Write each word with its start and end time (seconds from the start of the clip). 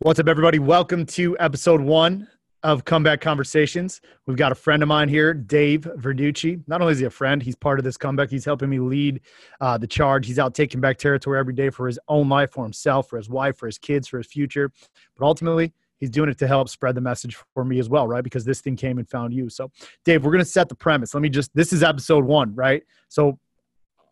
What's 0.00 0.20
up, 0.20 0.28
everybody? 0.28 0.60
Welcome 0.60 1.06
to 1.06 1.36
episode 1.40 1.80
one 1.80 2.28
of 2.62 2.84
Comeback 2.84 3.20
Conversations. 3.20 4.00
We've 4.26 4.36
got 4.36 4.52
a 4.52 4.54
friend 4.54 4.80
of 4.80 4.88
mine 4.88 5.08
here, 5.08 5.34
Dave 5.34 5.88
Verducci. 5.96 6.62
Not 6.68 6.80
only 6.80 6.92
is 6.92 7.00
he 7.00 7.06
a 7.06 7.10
friend, 7.10 7.42
he's 7.42 7.56
part 7.56 7.80
of 7.80 7.84
this 7.84 7.96
comeback. 7.96 8.30
He's 8.30 8.44
helping 8.44 8.70
me 8.70 8.78
lead 8.78 9.20
uh, 9.60 9.76
the 9.76 9.88
charge. 9.88 10.24
He's 10.24 10.38
out 10.38 10.54
taking 10.54 10.80
back 10.80 10.98
territory 10.98 11.40
every 11.40 11.52
day 11.52 11.68
for 11.70 11.88
his 11.88 11.98
own 12.06 12.28
life, 12.28 12.52
for 12.52 12.62
himself, 12.62 13.08
for 13.08 13.16
his 13.16 13.28
wife, 13.28 13.56
for 13.56 13.66
his 13.66 13.76
kids, 13.76 14.06
for 14.06 14.18
his 14.18 14.28
future. 14.28 14.70
But 15.16 15.26
ultimately, 15.26 15.72
he's 15.96 16.10
doing 16.10 16.30
it 16.30 16.38
to 16.38 16.46
help 16.46 16.68
spread 16.68 16.94
the 16.94 17.00
message 17.00 17.36
for 17.52 17.64
me 17.64 17.80
as 17.80 17.88
well, 17.88 18.06
right? 18.06 18.22
Because 18.22 18.44
this 18.44 18.60
thing 18.60 18.76
came 18.76 18.98
and 18.98 19.10
found 19.10 19.34
you. 19.34 19.50
So, 19.50 19.72
Dave, 20.04 20.24
we're 20.24 20.30
going 20.30 20.44
to 20.44 20.48
set 20.48 20.68
the 20.68 20.76
premise. 20.76 21.12
Let 21.12 21.22
me 21.22 21.28
just, 21.28 21.52
this 21.56 21.72
is 21.72 21.82
episode 21.82 22.24
one, 22.24 22.54
right? 22.54 22.84
So, 23.08 23.36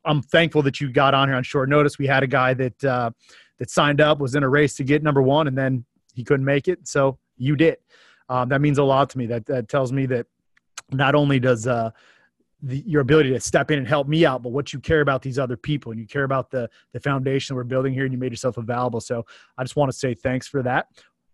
I'm 0.05 0.23
thankful 0.23 0.63
that 0.63 0.81
you 0.81 0.91
got 0.91 1.15
on 1.15 1.29
here 1.29 1.37
on 1.37 1.45
short 1.45 1.69
notice. 1.69 1.97
We 1.97 2.09
had 2.09 2.25
a 2.25 2.29
guy 2.29 2.55
that, 2.55 2.85
uh, 2.85 3.11
that 3.59 3.71
signed 3.71 4.01
up 4.01 4.19
was 4.19 4.35
in 4.35 4.43
a 4.43 4.49
race 4.49 4.75
to 4.77 4.85
get 4.85 5.03
number 5.03 5.23
one 5.23 5.49
and 5.49 5.57
then 5.57 5.85
he 6.15 6.25
couldn't 6.25 6.45
make 6.45 6.69
it. 6.69 6.87
So 6.87 7.19
you 7.37 7.57
did. 7.57 7.79
Um, 8.29 8.49
that 8.49 8.61
means 8.61 8.79
a 8.79 8.85
lot 8.85 9.11
to 9.11 9.19
me. 9.19 9.27
That, 9.27 9.47
that 9.47 9.69
tells 9.69 9.93
me 9.93 10.07
that 10.07 10.27
not 10.91 11.15
only 11.15 11.39
does 11.39 11.67
uh, 11.67 11.91
the, 12.63 12.83
your 12.87 13.03
ability 13.03 13.31
to 13.31 13.41
step 13.41 13.71
in 13.71 13.79
and 13.79 13.87
help 13.87 14.09
me 14.09 14.25
out 14.25 14.43
but 14.43 14.51
what 14.51 14.73
you 14.73 14.81
care 14.81 15.01
about 15.01 15.23
these 15.23 15.39
other 15.39 15.57
people 15.57 15.93
and 15.93 16.01
you 16.01 16.07
care 16.07 16.25
about 16.25 16.51
the 16.51 16.69
the 16.93 17.01
foundation 17.01 17.55
we're 17.55 17.65
building 17.65 17.93
here 17.93 18.05
and 18.05 18.13
you 18.13 18.19
made 18.19 18.33
yourself 18.33 18.57
available. 18.57 19.01
So 19.01 19.27
i 19.59 19.63
just 19.63 19.77
want 19.77 19.91
to 19.91 19.97
say 19.97 20.15
thanks 20.15 20.47
for 20.47 20.63
that. 20.63 20.89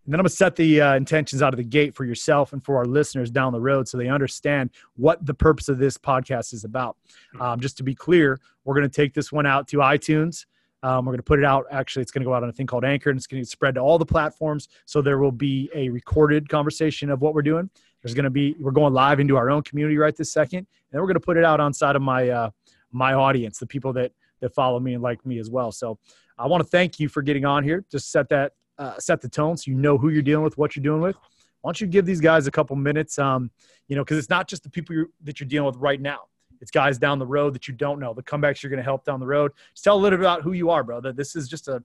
And 0.05 0.11
then 0.11 0.19
I'm 0.19 0.23
going 0.23 0.29
to 0.29 0.35
set 0.35 0.57
the 0.57 0.81
uh, 0.81 0.95
intentions 0.95 1.41
out 1.41 1.53
of 1.53 1.57
the 1.57 1.63
gate 1.63 1.95
for 1.95 2.03
yourself 2.03 2.51
and 2.51 2.61
for 2.61 2.75
our 2.75 2.85
listeners 2.85 3.31
down 3.31 3.53
the 3.53 3.61
road 3.61 3.87
so 3.87 3.97
they 3.97 4.09
understand 4.09 4.71
what 4.97 5.25
the 5.25 5.33
purpose 5.33 5.69
of 5.69 5.77
this 5.77 5.97
podcast 5.97 6.53
is 6.53 6.65
about. 6.65 6.97
Um, 7.39 7.61
just 7.61 7.77
to 7.77 7.83
be 7.83 7.95
clear, 7.95 8.37
we're 8.65 8.75
going 8.75 8.89
to 8.89 8.93
take 8.93 9.13
this 9.13 9.31
one 9.31 9.45
out 9.45 9.65
to 9.69 9.77
iTunes, 9.77 10.45
um, 10.83 11.05
we're 11.05 11.13
going 11.13 11.17
to 11.17 11.23
put 11.23 11.39
it 11.39 11.45
out. 11.45 11.65
Actually, 11.71 12.03
it's 12.03 12.11
going 12.11 12.21
to 12.21 12.25
go 12.25 12.33
out 12.33 12.43
on 12.43 12.49
a 12.49 12.51
thing 12.51 12.67
called 12.67 12.83
Anchor, 12.83 13.09
and 13.09 13.17
it's 13.17 13.25
going 13.25 13.41
to 13.41 13.49
spread 13.49 13.75
to 13.75 13.81
all 13.81 13.97
the 13.97 14.05
platforms. 14.05 14.67
So 14.85 15.01
there 15.01 15.17
will 15.17 15.31
be 15.31 15.69
a 15.73 15.89
recorded 15.89 16.49
conversation 16.49 17.09
of 17.09 17.21
what 17.21 17.33
we're 17.33 17.41
doing. 17.41 17.69
There's 18.01 18.13
going 18.13 18.25
to 18.25 18.29
be 18.29 18.55
we're 18.59 18.71
going 18.71 18.93
live 18.93 19.21
into 19.21 19.37
our 19.37 19.49
own 19.49 19.63
community 19.63 19.97
right 19.97 20.15
this 20.15 20.31
second, 20.31 20.59
and 20.59 20.67
then 20.91 21.01
we're 21.01 21.07
going 21.07 21.15
to 21.15 21.21
put 21.21 21.37
it 21.37 21.45
out 21.45 21.61
on 21.61 21.73
side 21.73 21.95
of 21.95 22.01
my 22.01 22.29
uh, 22.29 22.49
my 22.91 23.13
audience, 23.13 23.57
the 23.59 23.65
people 23.65 23.93
that 23.93 24.11
that 24.41 24.53
follow 24.53 24.79
me 24.79 24.93
and 24.93 25.01
like 25.01 25.25
me 25.25 25.39
as 25.39 25.49
well. 25.49 25.71
So 25.71 25.97
I 26.37 26.47
want 26.47 26.61
to 26.61 26.69
thank 26.69 26.99
you 26.99 27.07
for 27.07 27.21
getting 27.21 27.45
on 27.45 27.63
here. 27.63 27.85
Just 27.89 28.11
set 28.11 28.27
that 28.29 28.51
uh, 28.77 28.99
set 28.99 29.21
the 29.21 29.29
tone 29.29 29.55
so 29.55 29.71
you 29.71 29.77
know 29.77 29.97
who 29.97 30.09
you're 30.09 30.21
dealing 30.21 30.43
with, 30.43 30.57
what 30.57 30.75
you're 30.75 30.83
dealing 30.83 31.01
with. 31.01 31.15
Why 31.61 31.69
don't 31.69 31.79
you 31.79 31.87
give 31.87 32.05
these 32.05 32.19
guys 32.19 32.45
a 32.45 32.51
couple 32.51 32.75
minutes? 32.75 33.17
Um, 33.17 33.51
you 33.87 33.95
know, 33.95 34.03
because 34.03 34.17
it's 34.17 34.29
not 34.29 34.49
just 34.49 34.63
the 34.63 34.69
people 34.69 34.95
you're, 34.95 35.07
that 35.23 35.39
you're 35.39 35.47
dealing 35.47 35.67
with 35.67 35.77
right 35.77 36.01
now. 36.01 36.23
It's 36.63 36.71
guys 36.71 36.97
down 36.97 37.19
the 37.19 37.27
road 37.27 37.53
that 37.55 37.67
you 37.67 37.73
don't 37.73 37.99
know. 37.99 38.13
The 38.13 38.23
comebacks 38.23 38.63
you're 38.63 38.69
going 38.69 38.77
to 38.77 38.85
help 38.85 39.03
down 39.03 39.19
the 39.19 39.25
road. 39.25 39.51
Just 39.73 39.83
tell 39.83 39.97
a 39.97 39.99
little 39.99 40.17
bit 40.17 40.23
about 40.23 40.43
who 40.43 40.53
you 40.53 40.69
are, 40.69 40.81
bro. 40.81 41.01
That 41.01 41.17
this 41.17 41.35
is 41.35 41.49
just 41.49 41.67
a, 41.67 41.83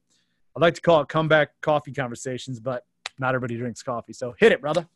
I'd 0.57 0.62
like 0.62 0.75
to 0.75 0.81
call 0.81 1.01
it 1.01 1.09
comeback 1.09 1.61
coffee 1.62 1.93
conversations, 1.93 2.61
but 2.61 2.87
not 3.19 3.34
everybody 3.34 3.56
drinks 3.56 3.83
coffee. 3.83 4.12
So 4.12 4.37
hit 4.39 4.53
it, 4.53 4.61
brother. 4.61 4.87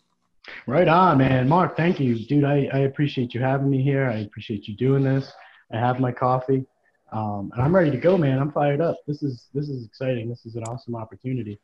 Right 0.69 0.87
on, 0.87 1.19
man. 1.19 1.49
Mark, 1.49 1.77
thank 1.77 1.99
you, 1.99 2.15
dude. 2.15 2.45
I, 2.45 2.69
I 2.73 2.79
appreciate 2.79 3.35
you 3.35 3.41
having 3.41 3.69
me 3.69 3.83
here. 3.83 4.09
I 4.09 4.19
appreciate 4.19 4.69
you 4.69 4.77
doing 4.77 5.03
this. 5.03 5.33
I 5.73 5.79
have 5.79 5.99
my 5.99 6.13
coffee, 6.13 6.65
um, 7.11 7.51
and 7.53 7.61
I'm 7.61 7.75
ready 7.75 7.91
to 7.91 7.97
go, 7.97 8.17
man. 8.17 8.39
I'm 8.39 8.53
fired 8.53 8.81
up. 8.81 8.99
This 9.09 9.25
is 9.25 9.49
this 9.53 9.69
is 9.69 9.85
exciting. 9.85 10.29
This 10.29 10.47
is 10.47 10.55
an 10.55 10.63
awesome 10.65 10.95
opportunity. 10.95 11.59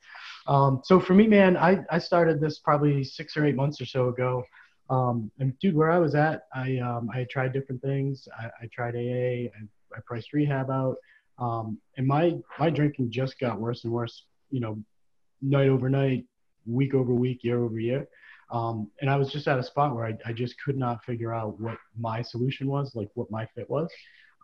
Um, 0.48 0.80
so 0.82 0.98
for 0.98 1.14
me, 1.14 1.28
man, 1.28 1.56
I, 1.56 1.84
I 1.88 1.98
started 1.98 2.40
this 2.40 2.58
probably 2.58 3.04
six 3.04 3.36
or 3.36 3.44
eight 3.44 3.54
months 3.54 3.80
or 3.80 3.86
so 3.86 4.08
ago. 4.08 4.42
Um, 4.90 5.30
and 5.38 5.58
dude, 5.58 5.76
where 5.76 5.90
I 5.90 5.98
was 5.98 6.14
at, 6.14 6.44
I 6.54 6.78
um, 6.78 7.10
I 7.12 7.26
tried 7.30 7.52
different 7.52 7.82
things. 7.82 8.26
I, 8.38 8.46
I 8.62 8.66
tried 8.72 8.94
AA. 8.94 9.48
I, 9.48 9.62
I, 9.94 10.00
priced 10.06 10.32
rehab 10.32 10.70
out, 10.70 10.96
um, 11.38 11.78
and 11.96 12.06
my 12.06 12.36
my 12.58 12.70
drinking 12.70 13.10
just 13.10 13.38
got 13.38 13.60
worse 13.60 13.84
and 13.84 13.92
worse. 13.92 14.24
You 14.50 14.60
know, 14.60 14.78
night 15.42 15.68
over 15.68 15.88
night, 15.88 16.24
week 16.66 16.94
over 16.94 17.12
week, 17.12 17.44
year 17.44 17.62
over 17.62 17.78
year. 17.78 18.08
Um, 18.50 18.90
and 19.00 19.10
I 19.10 19.16
was 19.16 19.30
just 19.30 19.46
at 19.46 19.58
a 19.58 19.62
spot 19.62 19.94
where 19.94 20.06
I, 20.06 20.16
I 20.24 20.32
just 20.32 20.54
could 20.64 20.76
not 20.76 21.04
figure 21.04 21.34
out 21.34 21.60
what 21.60 21.76
my 21.98 22.22
solution 22.22 22.66
was, 22.66 22.94
like 22.94 23.10
what 23.14 23.30
my 23.30 23.46
fit 23.54 23.68
was. 23.68 23.90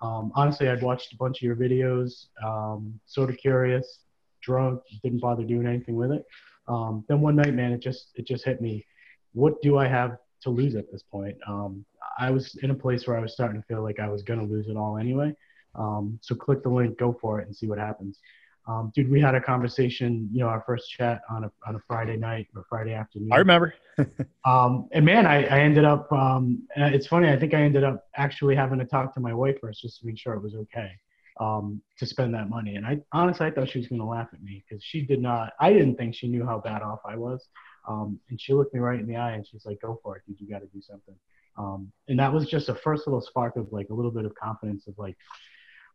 Um, 0.03 0.31
honestly, 0.35 0.69
I'd 0.69 0.83
watched 0.83 1.15
a 1.15 1.17
bunch 1.17 1.39
of 1.39 1.43
your 1.43 1.57
videos, 1.57 2.27
um, 2.45 3.01
sort 3.07 3.31
of 3.31 3.39
curious, 3.39 4.01
drunk, 4.43 4.81
didn't 5.03 5.21
bother 5.21 5.45
doing 5.45 5.67
anything 5.67 5.97
with 5.97 6.13
it. 6.13 6.25
Um, 6.69 7.05
then 7.09 7.21
one 7.21 7.37
night, 7.37 7.55
man, 7.55 7.73
it 7.73 7.81
just 7.81 8.11
it 8.15 8.27
just 8.27 8.45
hit 8.45 8.61
me. 8.61 8.85
What 9.33 9.61
do 9.63 9.79
I 9.79 9.87
have 9.87 10.19
to 10.44 10.50
lose 10.50 10.75
at 10.75 10.91
this 10.91 11.03
point. 11.03 11.37
Um, 11.47 11.84
I 12.19 12.31
was 12.31 12.56
in 12.62 12.71
a 12.71 12.75
place 12.75 13.06
where 13.06 13.16
I 13.16 13.21
was 13.21 13.32
starting 13.32 13.60
to 13.60 13.66
feel 13.66 13.82
like 13.82 13.99
I 13.99 14.09
was 14.09 14.22
going 14.22 14.41
to 14.41 14.47
lose 14.47 14.69
it 14.69 14.77
all 14.77 14.97
anyway. 14.97 15.34
Um, 15.75 16.19
so 16.22 16.34
click 16.34 16.62
the 16.62 16.69
link, 16.69 16.99
go 16.99 17.16
for 17.21 17.41
it, 17.41 17.47
and 17.47 17.56
see 17.56 17.66
what 17.66 17.78
happens. 17.78 18.21
Um, 18.66 18.93
dude, 18.94 19.10
we 19.10 19.21
had 19.21 19.34
a 19.34 19.41
conversation, 19.41 20.28
you 20.32 20.41
know, 20.41 20.47
our 20.47 20.62
first 20.66 20.91
chat 20.91 21.21
on 21.28 21.44
a 21.44 21.53
on 21.66 21.75
a 21.75 21.81
Friday 21.87 22.16
night 22.16 22.49
or 22.56 22.65
Friday 22.69 22.94
afternoon. 22.94 23.31
I 23.32 23.37
remember. 23.37 23.75
um, 24.47 24.88
and 24.93 25.05
man, 25.05 25.27
I, 25.27 25.44
I 25.44 25.60
ended 25.60 25.84
up. 25.84 26.10
Um, 26.10 26.66
it's 26.76 27.06
funny. 27.06 27.28
I 27.28 27.38
think 27.38 27.53
I 27.53 27.61
ended 27.61 27.84
up 27.84 28.06
actually 28.16 28.56
having 28.56 28.78
to 28.78 28.87
talk 28.87 29.12
to 29.15 29.21
my 29.21 29.34
wife 29.34 29.56
first 29.61 29.82
just 29.82 30.00
to 30.00 30.06
make 30.06 30.19
sure 30.19 30.32
it 30.32 30.43
was 30.43 30.55
okay 30.55 30.93
um, 31.41 31.82
to 31.99 32.06
spend 32.06 32.34
that 32.34 32.49
money. 32.49 32.76
And 32.76 32.87
I 32.87 33.00
honestly, 33.12 33.47
I 33.47 33.50
thought 33.50 33.69
she 33.69 33.78
was 33.78 33.88
going 33.88 34.00
to 34.00 34.06
laugh 34.06 34.28
at 34.32 34.43
me 34.43 34.65
because 34.66 34.82
she 34.82 35.03
did 35.03 35.21
not. 35.21 35.53
I 35.61 35.72
didn't 35.72 35.97
think 35.97 36.15
she 36.15 36.28
knew 36.28 36.47
how 36.47 36.59
bad 36.59 36.82
off 36.82 37.00
I 37.05 37.16
was. 37.16 37.47
Um, 37.87 38.19
and 38.31 38.41
she 38.41 38.55
looked 38.55 38.75
me 38.75 38.81
right 38.81 38.99
in 38.99 39.06
the 39.06 39.17
eye 39.17 39.33
and 39.33 39.47
she's 39.47 39.67
like, 39.67 39.81
"Go 39.81 40.00
for 40.03 40.17
it, 40.17 40.22
dude. 40.27 40.41
You 40.41 40.49
got 40.49 40.61
to 40.61 40.67
do 40.67 40.81
something." 40.81 41.15
Um, 41.56 41.93
and 42.09 42.19
that 42.19 42.33
was 42.33 42.47
just 42.47 42.69
a 42.69 42.75
first 42.75 43.06
little 43.06 43.21
spark 43.21 43.56
of 43.56 43.72
like 43.72 43.91
a 43.91 43.95
little 43.95 44.11
bit 44.11 44.25
of 44.25 44.34
confidence 44.34 44.87
of 44.89 44.95
like, 44.99 45.17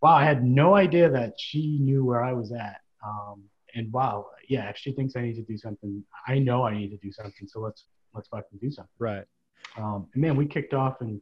wow, 0.01 0.13
I 0.13 0.23
had 0.23 0.43
no 0.43 0.75
idea 0.75 1.09
that 1.09 1.33
she 1.37 1.79
knew 1.81 2.05
where 2.05 2.23
I 2.23 2.33
was 2.33 2.51
at. 2.51 2.81
Um, 3.05 3.43
and 3.75 3.91
wow, 3.91 4.27
yeah, 4.47 4.69
if 4.69 4.77
she 4.77 4.91
thinks 4.91 5.15
I 5.15 5.21
need 5.21 5.35
to 5.35 5.41
do 5.41 5.57
something, 5.57 6.03
I 6.27 6.39
know 6.39 6.63
I 6.63 6.75
need 6.75 6.89
to 6.89 6.97
do 6.97 7.11
something. 7.11 7.47
So 7.47 7.59
let's 7.59 7.85
let's 8.13 8.27
fucking 8.29 8.59
do 8.61 8.71
something. 8.71 8.89
Right. 8.97 9.25
Um, 9.77 10.07
and 10.13 10.21
man, 10.21 10.35
we 10.35 10.45
kicked 10.45 10.73
off 10.73 11.01
and 11.01 11.21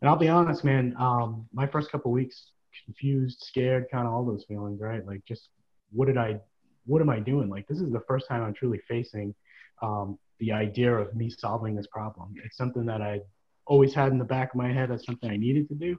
and 0.00 0.08
I'll 0.08 0.16
be 0.16 0.28
honest, 0.28 0.64
man. 0.64 0.94
Um, 0.98 1.46
my 1.52 1.66
first 1.66 1.90
couple 1.90 2.12
weeks, 2.12 2.50
confused, 2.84 3.42
scared, 3.42 3.86
kind 3.90 4.06
of 4.06 4.12
all 4.12 4.24
those 4.24 4.44
feelings, 4.46 4.80
right? 4.80 5.04
Like 5.04 5.24
just 5.26 5.48
what 5.90 6.06
did 6.06 6.18
I, 6.18 6.38
what 6.86 7.02
am 7.02 7.10
I 7.10 7.18
doing? 7.18 7.48
Like 7.48 7.66
this 7.66 7.80
is 7.80 7.90
the 7.90 8.02
first 8.06 8.28
time 8.28 8.42
I'm 8.42 8.54
truly 8.54 8.80
facing 8.86 9.34
um, 9.82 10.18
the 10.38 10.52
idea 10.52 10.92
of 10.92 11.14
me 11.14 11.30
solving 11.30 11.74
this 11.74 11.86
problem. 11.86 12.34
It's 12.44 12.56
something 12.56 12.86
that 12.86 13.02
I 13.02 13.20
always 13.66 13.94
had 13.94 14.12
in 14.12 14.18
the 14.18 14.24
back 14.24 14.50
of 14.50 14.56
my 14.56 14.72
head 14.72 14.90
as 14.90 15.04
something 15.04 15.30
I 15.30 15.36
needed 15.36 15.68
to 15.68 15.74
do. 15.74 15.98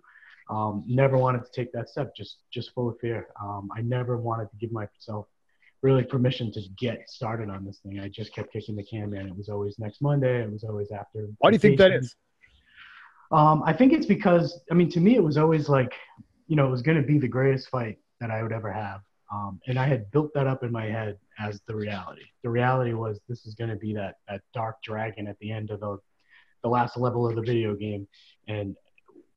Um, 0.50 0.84
never 0.88 1.18
wanted 1.18 1.46
to 1.46 1.52
take 1.52 1.72
that 1.74 1.90
step, 1.90 2.16
just 2.16 2.38
just 2.52 2.74
full 2.74 2.90
of 2.90 3.00
fear. 3.00 3.28
Um, 3.42 3.70
I 3.76 3.82
never 3.82 4.18
wanted 4.18 4.50
to 4.50 4.58
give 4.58 4.72
myself 4.72 5.28
really 5.82 6.04
permission 6.04 6.52
to 6.52 6.62
get 6.78 7.10
started 7.10 7.50
on 7.50 7.66
this 7.66 7.80
thing. 7.80 8.00
I 8.00 8.10
just 8.10 8.34
kept 8.34 8.52
kicking 8.52 8.76
the 8.76 8.84
can, 8.84 9.12
man. 9.12 9.28
It 9.28 9.38
was 9.38 9.50
always 9.50 9.78
next 9.78 10.02
Monday. 10.02 10.42
It 10.42 10.52
was 10.52 10.64
always 10.64 10.92
after. 10.92 11.28
Why 11.38 11.52
do 11.52 11.56
you 11.56 11.60
think 11.60 11.78
that 11.78 11.92
is? 11.92 12.16
Um, 13.32 13.62
I 13.64 13.74
think 13.74 13.94
it's 13.94 14.08
because 14.08 14.60
I 14.72 14.74
mean, 14.74 14.90
to 14.92 15.00
me, 15.00 15.16
it 15.16 15.24
was 15.24 15.38
always 15.38 15.70
like, 15.70 15.94
you 16.48 16.56
know, 16.56 16.68
it 16.68 16.72
was 16.72 16.82
going 16.82 17.00
to 17.00 17.08
be 17.08 17.20
the 17.20 17.28
greatest 17.28 17.70
fight 17.70 18.00
that 18.20 18.32
I 18.32 18.42
would 18.42 18.52
ever 18.52 18.72
have. 18.72 19.02
Um, 19.32 19.60
and 19.68 19.78
I 19.78 19.88
had 19.88 20.10
built 20.12 20.34
that 20.34 20.48
up 20.48 20.64
in 20.64 20.72
my 20.72 20.86
head 20.86 21.18
as 21.40 21.62
the 21.68 21.76
reality. 21.76 22.24
The 22.44 22.50
reality 22.50 22.94
was 22.94 23.20
this 23.28 23.46
is 23.46 23.54
going 23.54 23.70
to 23.70 23.76
be 23.76 23.94
that, 23.94 24.16
that 24.28 24.42
dark 24.54 24.82
dragon 24.84 25.28
at 25.28 25.38
the 25.40 25.52
end 25.52 25.70
of 25.70 25.80
the, 25.82 25.98
the 26.64 26.70
last 26.70 26.98
level 26.98 27.30
of 27.30 27.36
the 27.36 27.42
video 27.42 27.76
game. 27.76 28.08
And 28.48 28.76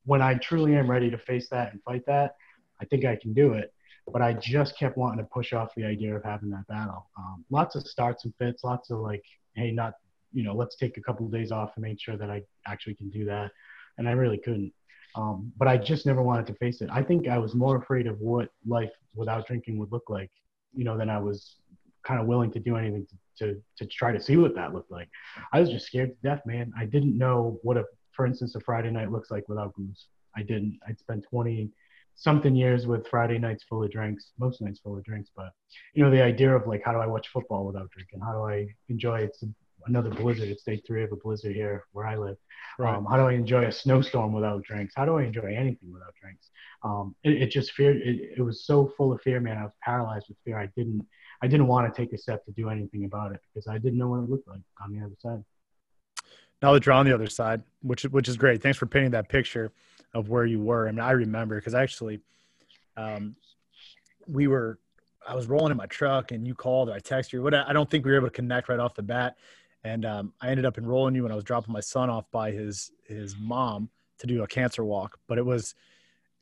when 0.05 0.21
I 0.21 0.35
truly 0.35 0.75
am 0.75 0.89
ready 0.89 1.09
to 1.11 1.17
face 1.17 1.47
that 1.51 1.71
and 1.71 1.81
fight 1.83 2.05
that, 2.07 2.35
I 2.81 2.85
think 2.85 3.05
I 3.05 3.15
can 3.15 3.33
do 3.33 3.53
it. 3.53 3.71
But 4.11 4.21
I 4.21 4.33
just 4.33 4.77
kept 4.77 4.97
wanting 4.97 5.19
to 5.19 5.29
push 5.31 5.53
off 5.53 5.69
the 5.75 5.85
idea 5.85 6.15
of 6.15 6.23
having 6.23 6.49
that 6.49 6.67
battle. 6.67 7.07
Um, 7.17 7.45
lots 7.49 7.75
of 7.75 7.83
starts 7.83 8.25
and 8.25 8.33
fits, 8.37 8.63
lots 8.63 8.89
of 8.89 8.99
like, 8.99 9.23
hey, 9.55 9.71
not, 9.71 9.93
you 10.33 10.43
know, 10.43 10.53
let's 10.53 10.75
take 10.75 10.97
a 10.97 11.01
couple 11.01 11.25
of 11.25 11.31
days 11.31 11.51
off 11.51 11.71
and 11.75 11.83
make 11.83 12.01
sure 12.01 12.17
that 12.17 12.29
I 12.29 12.41
actually 12.67 12.95
can 12.95 13.09
do 13.09 13.23
that. 13.25 13.51
And 13.97 14.09
I 14.09 14.13
really 14.13 14.39
couldn't. 14.39 14.73
Um, 15.15 15.51
but 15.57 15.67
I 15.67 15.77
just 15.77 16.05
never 16.05 16.21
wanted 16.21 16.47
to 16.47 16.55
face 16.55 16.81
it. 16.81 16.89
I 16.91 17.03
think 17.03 17.27
I 17.27 17.37
was 17.37 17.53
more 17.53 17.77
afraid 17.77 18.07
of 18.07 18.19
what 18.19 18.49
life 18.65 18.91
without 19.15 19.47
drinking 19.47 19.77
would 19.77 19.91
look 19.91 20.09
like, 20.09 20.31
you 20.73 20.83
know, 20.83 20.97
than 20.97 21.09
I 21.09 21.19
was 21.19 21.57
kind 22.03 22.19
of 22.19 22.27
willing 22.27 22.51
to 22.51 22.59
do 22.59 22.75
anything 22.75 23.07
to, 23.37 23.45
to, 23.45 23.61
to 23.77 23.85
try 23.85 24.11
to 24.11 24.19
see 24.19 24.37
what 24.37 24.55
that 24.55 24.73
looked 24.73 24.91
like. 24.91 25.09
I 25.51 25.59
was 25.59 25.69
just 25.69 25.85
scared 25.85 26.09
to 26.09 26.27
death, 26.27 26.41
man. 26.45 26.73
I 26.77 26.85
didn't 26.85 27.17
know 27.17 27.59
what 27.63 27.77
a, 27.77 27.85
for 28.11 28.25
instance, 28.25 28.55
a 28.55 28.59
Friday 28.59 28.91
night 28.91 29.11
looks 29.11 29.31
like 29.31 29.47
without 29.47 29.75
booze. 29.75 30.07
I 30.35 30.41
didn't. 30.41 30.79
I'd 30.87 30.99
spent 30.99 31.25
20 31.29 31.69
something 32.15 32.55
years 32.55 32.85
with 32.85 33.07
Friday 33.07 33.37
nights 33.37 33.63
full 33.63 33.83
of 33.83 33.91
drinks, 33.91 34.31
most 34.39 34.61
nights 34.61 34.79
full 34.79 34.97
of 34.97 35.03
drinks. 35.03 35.29
But 35.35 35.51
you 35.93 36.03
know, 36.03 36.11
the 36.11 36.21
idea 36.21 36.55
of 36.55 36.67
like, 36.67 36.81
how 36.83 36.91
do 36.91 36.99
I 36.99 37.07
watch 37.07 37.29
football 37.29 37.65
without 37.65 37.89
drinking? 37.91 38.19
How 38.19 38.33
do 38.33 38.43
I 38.43 38.67
enjoy 38.89 39.21
it? 39.21 39.37
Another 39.85 40.09
blizzard. 40.09 40.49
It's 40.49 40.63
day 40.63 40.81
three 40.85 41.03
of 41.03 41.11
a 41.11 41.15
blizzard 41.15 41.55
here 41.55 41.85
where 41.91 42.07
I 42.07 42.15
live. 42.15 42.37
Right. 42.79 42.95
Um, 42.95 43.05
how 43.05 43.17
do 43.17 43.23
I 43.23 43.33
enjoy 43.33 43.65
a 43.65 43.71
snowstorm 43.71 44.33
without 44.33 44.63
drinks? 44.63 44.93
How 44.95 45.05
do 45.05 45.17
I 45.17 45.23
enjoy 45.23 45.55
anything 45.55 45.91
without 45.91 46.13
drinks? 46.19 46.49
Um, 46.83 47.15
it, 47.23 47.41
it, 47.43 47.47
just 47.51 47.73
feared. 47.73 47.97
It, 47.97 48.33
it 48.37 48.41
was 48.41 48.65
so 48.65 48.93
full 48.97 49.13
of 49.13 49.21
fear, 49.21 49.39
man. 49.39 49.57
I 49.57 49.63
was 49.63 49.73
paralyzed 49.81 50.25
with 50.29 50.37
fear. 50.45 50.57
I 50.57 50.67
didn't. 50.75 51.05
I 51.41 51.47
didn't 51.47 51.67
want 51.67 51.93
to 51.93 52.01
take 52.01 52.13
a 52.13 52.17
step 52.17 52.45
to 52.45 52.51
do 52.51 52.69
anything 52.69 53.05
about 53.05 53.33
it 53.33 53.41
because 53.53 53.67
I 53.67 53.77
didn't 53.77 53.97
know 53.97 54.07
what 54.07 54.23
it 54.23 54.29
looked 54.29 54.47
like 54.47 54.61
on 54.81 54.93
the 54.93 55.03
other 55.03 55.15
side. 55.19 55.43
Now 56.61 56.71
that 56.71 56.85
you're 56.85 56.93
on 56.93 57.05
the 57.05 57.13
other 57.13 57.27
side, 57.27 57.63
which 57.81 58.03
which 58.03 58.29
is 58.29 58.37
great. 58.37 58.61
Thanks 58.61 58.77
for 58.77 58.85
painting 58.85 59.11
that 59.11 59.27
picture 59.27 59.71
of 60.13 60.29
where 60.29 60.45
you 60.45 60.61
were. 60.61 60.87
I 60.87 60.91
mean, 60.91 60.99
I 61.01 61.11
remember 61.11 61.55
because 61.55 61.75
actually, 61.75 62.21
um, 62.95 63.35
we 64.27 64.47
were 64.47 64.79
I 65.27 65.35
was 65.35 65.47
rolling 65.47 65.71
in 65.71 65.77
my 65.77 65.85
truck 65.85 66.31
and 66.31 66.45
you 66.47 66.53
called 66.53 66.89
or 66.89 66.93
I 66.93 66.99
texted 66.99 67.33
you. 67.33 67.43
What 67.43 67.53
I 67.53 67.73
don't 67.73 67.89
think 67.89 68.05
we 68.05 68.11
were 68.11 68.17
able 68.17 68.27
to 68.27 68.33
connect 68.33 68.69
right 68.69 68.79
off 68.79 68.93
the 68.93 69.03
bat. 69.03 69.37
And 69.83 70.05
um, 70.05 70.33
I 70.41 70.49
ended 70.49 70.65
up 70.65 70.77
enrolling 70.77 71.15
you 71.15 71.23
when 71.23 71.31
I 71.31 71.35
was 71.35 71.43
dropping 71.43 71.73
my 71.73 71.81
son 71.81 72.09
off 72.09 72.25
by 72.31 72.51
his 72.51 72.91
his 73.07 73.35
mom 73.37 73.89
to 74.19 74.27
do 74.27 74.43
a 74.43 74.47
cancer 74.47 74.83
walk. 74.83 75.17
But 75.27 75.37
it 75.37 75.45
was 75.45 75.75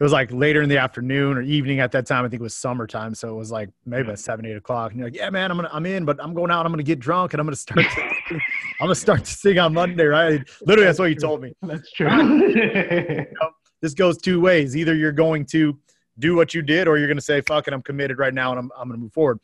it 0.01 0.03
was 0.03 0.13
like 0.13 0.31
later 0.31 0.63
in 0.63 0.69
the 0.69 0.79
afternoon 0.79 1.37
or 1.37 1.43
evening 1.43 1.79
at 1.79 1.91
that 1.91 2.07
time. 2.07 2.25
I 2.25 2.27
think 2.27 2.39
it 2.39 2.43
was 2.43 2.55
summertime, 2.55 3.13
so 3.13 3.29
it 3.29 3.37
was 3.37 3.51
like 3.51 3.69
maybe 3.85 4.09
at 4.09 4.17
seven, 4.17 4.47
eight 4.47 4.57
o'clock. 4.57 4.89
And 4.89 4.99
you're 4.99 5.07
like, 5.07 5.15
"Yeah, 5.15 5.29
man, 5.29 5.51
I'm 5.51 5.57
gonna, 5.57 5.69
I'm 5.71 5.85
in, 5.85 6.05
but 6.05 6.17
I'm 6.19 6.33
going 6.33 6.49
out. 6.49 6.65
I'm 6.65 6.71
gonna 6.71 6.81
get 6.81 6.97
drunk 6.97 7.35
and 7.35 7.39
I'm 7.39 7.45
gonna 7.45 7.55
start, 7.55 7.85
to, 7.85 8.01
I'm 8.33 8.39
gonna 8.79 8.95
start 8.95 9.25
to 9.25 9.31
sing 9.31 9.59
on 9.59 9.75
Monday, 9.75 10.05
right? 10.05 10.41
Literally, 10.61 10.87
that's 10.87 10.97
what 10.97 11.05
you 11.05 11.15
told 11.15 11.43
me. 11.43 11.53
That's 11.61 11.91
true. 11.91 12.09
you 12.47 13.25
know, 13.41 13.51
this 13.81 13.93
goes 13.93 14.17
two 14.17 14.41
ways. 14.41 14.75
Either 14.75 14.95
you're 14.95 15.11
going 15.11 15.45
to 15.51 15.77
do 16.17 16.35
what 16.35 16.55
you 16.55 16.63
did, 16.63 16.87
or 16.87 16.97
you're 16.97 17.07
gonna 17.07 17.21
say, 17.21 17.41
"Fuck 17.41 17.67
it, 17.67 17.73
I'm 17.75 17.83
committed 17.83 18.17
right 18.17 18.33
now, 18.33 18.49
and 18.49 18.59
I'm, 18.59 18.71
I'm 18.75 18.87
gonna 18.87 19.01
move 19.01 19.13
forward." 19.13 19.39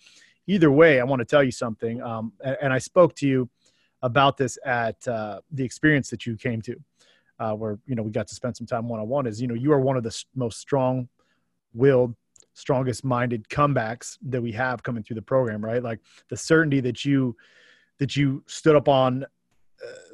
Either 0.48 0.72
way, 0.72 1.00
I 1.00 1.04
want 1.04 1.20
to 1.20 1.26
tell 1.26 1.44
you 1.44 1.52
something. 1.52 2.02
Um, 2.02 2.34
and, 2.44 2.58
and 2.64 2.74
I 2.74 2.80
spoke 2.80 3.16
to 3.18 3.28
you 3.28 3.48
about 4.02 4.38
this 4.38 4.58
at 4.66 5.08
uh, 5.08 5.42
the 5.52 5.64
experience 5.64 6.10
that 6.10 6.26
you 6.26 6.36
came 6.36 6.62
to 6.62 6.76
uh, 7.40 7.54
where 7.54 7.80
you 7.86 7.96
know 7.96 8.04
we 8.04 8.12
got 8.12 8.28
to 8.28 8.36
spend 8.36 8.56
some 8.56 8.68
time 8.68 8.88
one 8.88 9.00
on 9.00 9.08
one 9.08 9.26
is 9.26 9.42
you 9.42 9.48
know 9.48 9.54
you 9.54 9.72
are 9.72 9.80
one 9.80 9.98
of 9.98 10.04
the 10.04 10.24
most 10.36 10.60
strong 10.60 11.08
willed 11.74 12.16
strongest 12.54 13.04
minded 13.04 13.48
comebacks 13.50 14.18
that 14.24 14.42
we 14.42 14.52
have 14.52 14.82
coming 14.82 15.04
through 15.04 15.16
the 15.16 15.22
program 15.22 15.64
right? 15.64 15.84
Like 15.84 16.00
the 16.30 16.38
certainty 16.38 16.80
that 16.82 17.06
you 17.06 17.36
that 18.00 18.16
you 18.16 18.44
stood 18.48 18.76
up 18.76 18.88
on 18.88 19.26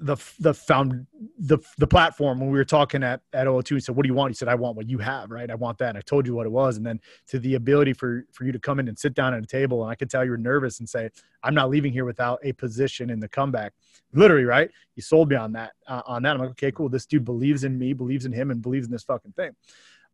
the 0.02 0.18
the 0.40 0.54
found 0.54 1.08
the 1.40 1.58
the 1.78 1.88
platform 1.88 2.40
when 2.40 2.50
we 2.50 2.58
were 2.58 2.66
talking 2.66 3.02
at 3.02 3.22
at 3.32 3.48
O2 3.48 3.70
he 3.70 3.80
said 3.80 3.96
what 3.96 4.04
do 4.04 4.08
you 4.08 4.14
want? 4.14 4.32
He 4.32 4.36
said 4.36 4.50
I 4.50 4.56
want 4.56 4.76
what 4.76 4.90
you 4.90 4.98
have 4.98 5.32
right? 5.32 5.50
I 5.50 5.56
want 5.56 5.78
that 5.78 5.90
and 5.90 5.98
I 5.98 6.02
told 6.02 6.28
you 6.28 6.36
what 6.36 6.46
it 6.46 6.52
was. 6.52 6.76
And 6.78 6.86
then 6.86 7.00
to 7.28 7.40
the 7.40 7.56
ability 7.56 7.94
for 7.94 8.26
for 8.34 8.44
you 8.44 8.52
to 8.52 8.60
come 8.60 8.80
in 8.80 8.88
and 8.88 9.00
sit 9.00 9.14
down 9.14 9.34
at 9.34 9.42
a 9.42 9.48
table 9.48 9.82
and 9.84 9.92
I 9.92 9.96
could 9.96 10.10
tell 10.10 10.26
you 10.26 10.32
were 10.32 10.38
nervous 10.38 10.80
and 10.80 10.90
say 10.90 11.10
I'm 11.44 11.54
not 11.54 11.70
leaving 11.70 11.94
here 11.94 12.04
without 12.04 12.40
a 12.44 12.52
position 12.54 13.10
in 13.10 13.20
the 13.20 13.30
comeback. 13.30 13.74
Literally 14.14 14.46
right? 14.46 14.70
You 14.96 15.02
sold 15.02 15.30
me 15.30 15.38
on 15.38 15.54
that 15.54 15.72
uh, 15.88 16.02
on 16.06 16.24
that. 16.24 16.36
I'm 16.36 16.40
like 16.40 16.52
okay 16.52 16.72
cool. 16.72 16.90
This 16.90 17.06
dude 17.06 17.24
believes 17.24 17.64
in 17.64 17.78
me 17.78 17.94
believes 17.94 18.26
in 18.26 18.34
him 18.34 18.52
and 18.52 18.62
believes 18.62 18.88
in 18.88 18.92
this 18.92 19.04
fucking 19.04 19.34
thing. 19.34 19.52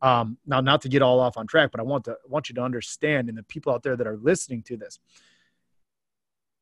Um, 0.00 0.38
now 0.46 0.60
not 0.60 0.80
to 0.82 0.88
get 0.88 1.02
all 1.02 1.20
off 1.20 1.36
on 1.36 1.46
track 1.46 1.70
but 1.72 1.80
I 1.80 1.82
want 1.82 2.04
to 2.04 2.16
want 2.26 2.48
you 2.48 2.54
to 2.54 2.62
understand 2.62 3.28
and 3.28 3.36
the 3.36 3.42
people 3.42 3.72
out 3.72 3.82
there 3.82 3.96
that 3.96 4.06
are 4.06 4.16
listening 4.16 4.62
to 4.62 4.76
this 4.76 4.98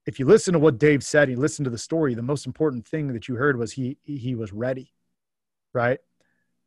if 0.09 0.19
you 0.19 0.25
listen 0.25 0.55
to 0.55 0.59
what 0.59 0.79
Dave 0.79 1.05
said, 1.05 1.29
you 1.29 1.37
listen 1.37 1.65
to 1.65 1.71
the 1.71 1.77
story, 1.77 2.15
the 2.15 2.23
most 2.23 2.47
important 2.47 2.87
thing 2.87 3.13
that 3.13 3.29
you 3.29 3.35
heard 3.35 3.59
was 3.59 3.73
he 3.73 3.99
he 4.03 4.35
was 4.35 4.55
ready, 4.55 4.95
right? 5.75 5.99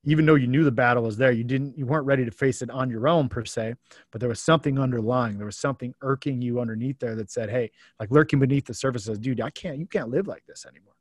Even 0.04 0.28
though 0.28 0.36
you 0.36 0.46
knew 0.46 0.64
the 0.64 0.72
battle 0.72 1.02
was 1.02 1.18
there, 1.18 1.32
you 1.32 1.44
didn't 1.44 1.76
you 1.76 1.88
weren't 1.88 2.06
ready 2.06 2.24
to 2.24 2.30
face 2.30 2.62
it 2.62 2.70
on 2.70 2.92
your 2.92 3.08
own 3.08 3.30
per 3.30 3.44
se, 3.44 3.74
but 4.12 4.22
there 4.22 4.30
was 4.30 4.40
something 4.40 4.78
underlying. 4.78 5.38
There 5.38 5.48
was 5.48 5.58
something 5.58 5.96
irking 6.02 6.44
you 6.44 6.60
underneath 6.60 7.00
there 7.00 7.16
that 7.16 7.32
said, 7.32 7.50
"Hey, 7.50 7.72
like 8.00 8.12
lurking 8.12 8.38
beneath 8.38 8.68
the 8.68 8.76
surface 8.76 9.06
says, 9.06 9.18
dude, 9.18 9.42
I 9.42 9.50
can't 9.50 9.80
you 9.80 9.88
can't 9.88 10.10
live 10.10 10.28
like 10.28 10.46
this 10.46 10.64
anymore." 10.68 10.94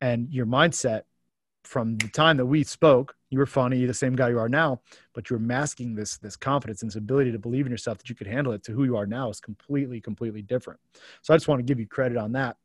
And 0.00 0.32
your 0.32 0.46
mindset 0.46 1.02
from 1.64 1.96
the 1.98 2.08
time 2.08 2.36
that 2.38 2.46
we 2.46 2.64
spoke, 2.64 3.14
you 3.30 3.38
were 3.38 3.46
funny, 3.46 3.84
the 3.84 3.94
same 3.94 4.16
guy 4.16 4.30
you 4.30 4.38
are 4.38 4.48
now, 4.48 4.80
but 5.14 5.30
you 5.30 5.36
were 5.36 5.42
masking 5.42 5.94
this 5.94 6.18
this 6.18 6.36
confidence 6.36 6.82
and 6.82 6.90
this 6.90 6.96
ability 6.96 7.32
to 7.32 7.38
believe 7.38 7.66
in 7.66 7.70
yourself 7.70 7.98
that 7.98 8.08
you 8.08 8.14
could 8.14 8.26
handle 8.26 8.52
it 8.52 8.62
to 8.64 8.72
who 8.72 8.84
you 8.84 8.96
are 8.96 9.06
now 9.06 9.30
is 9.30 9.40
completely, 9.40 10.00
completely 10.00 10.42
different. 10.42 10.80
So 11.22 11.32
I 11.32 11.36
just 11.36 11.48
want 11.48 11.60
to 11.60 11.64
give 11.64 11.78
you 11.78 11.86
credit 11.86 12.16
on 12.16 12.32
that. 12.32 12.56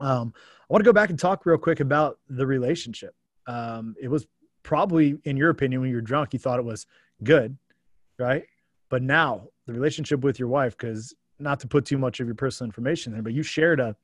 Um, 0.00 0.32
I 0.36 0.72
want 0.72 0.82
to 0.82 0.88
go 0.88 0.92
back 0.92 1.10
and 1.10 1.18
talk 1.18 1.44
real 1.46 1.58
quick 1.58 1.80
about 1.80 2.18
the 2.28 2.46
relationship. 2.46 3.14
Um, 3.46 3.94
it 4.00 4.08
was 4.08 4.26
probably, 4.62 5.18
in 5.24 5.36
your 5.36 5.50
opinion, 5.50 5.80
when 5.80 5.90
you 5.90 5.96
were 5.96 6.02
drunk, 6.02 6.32
you 6.32 6.38
thought 6.38 6.58
it 6.58 6.64
was 6.64 6.86
good, 7.22 7.56
right? 8.18 8.44
But 8.88 9.02
now 9.02 9.48
the 9.66 9.72
relationship 9.72 10.20
with 10.20 10.38
your 10.38 10.48
wife, 10.48 10.76
because 10.76 11.14
not 11.38 11.60
to 11.60 11.68
put 11.68 11.84
too 11.84 11.98
much 11.98 12.20
of 12.20 12.26
your 12.26 12.34
personal 12.34 12.68
information 12.68 13.12
there, 13.12 13.22
but 13.22 13.32
you 13.32 13.42
shared 13.42 13.80
a, 13.80 13.96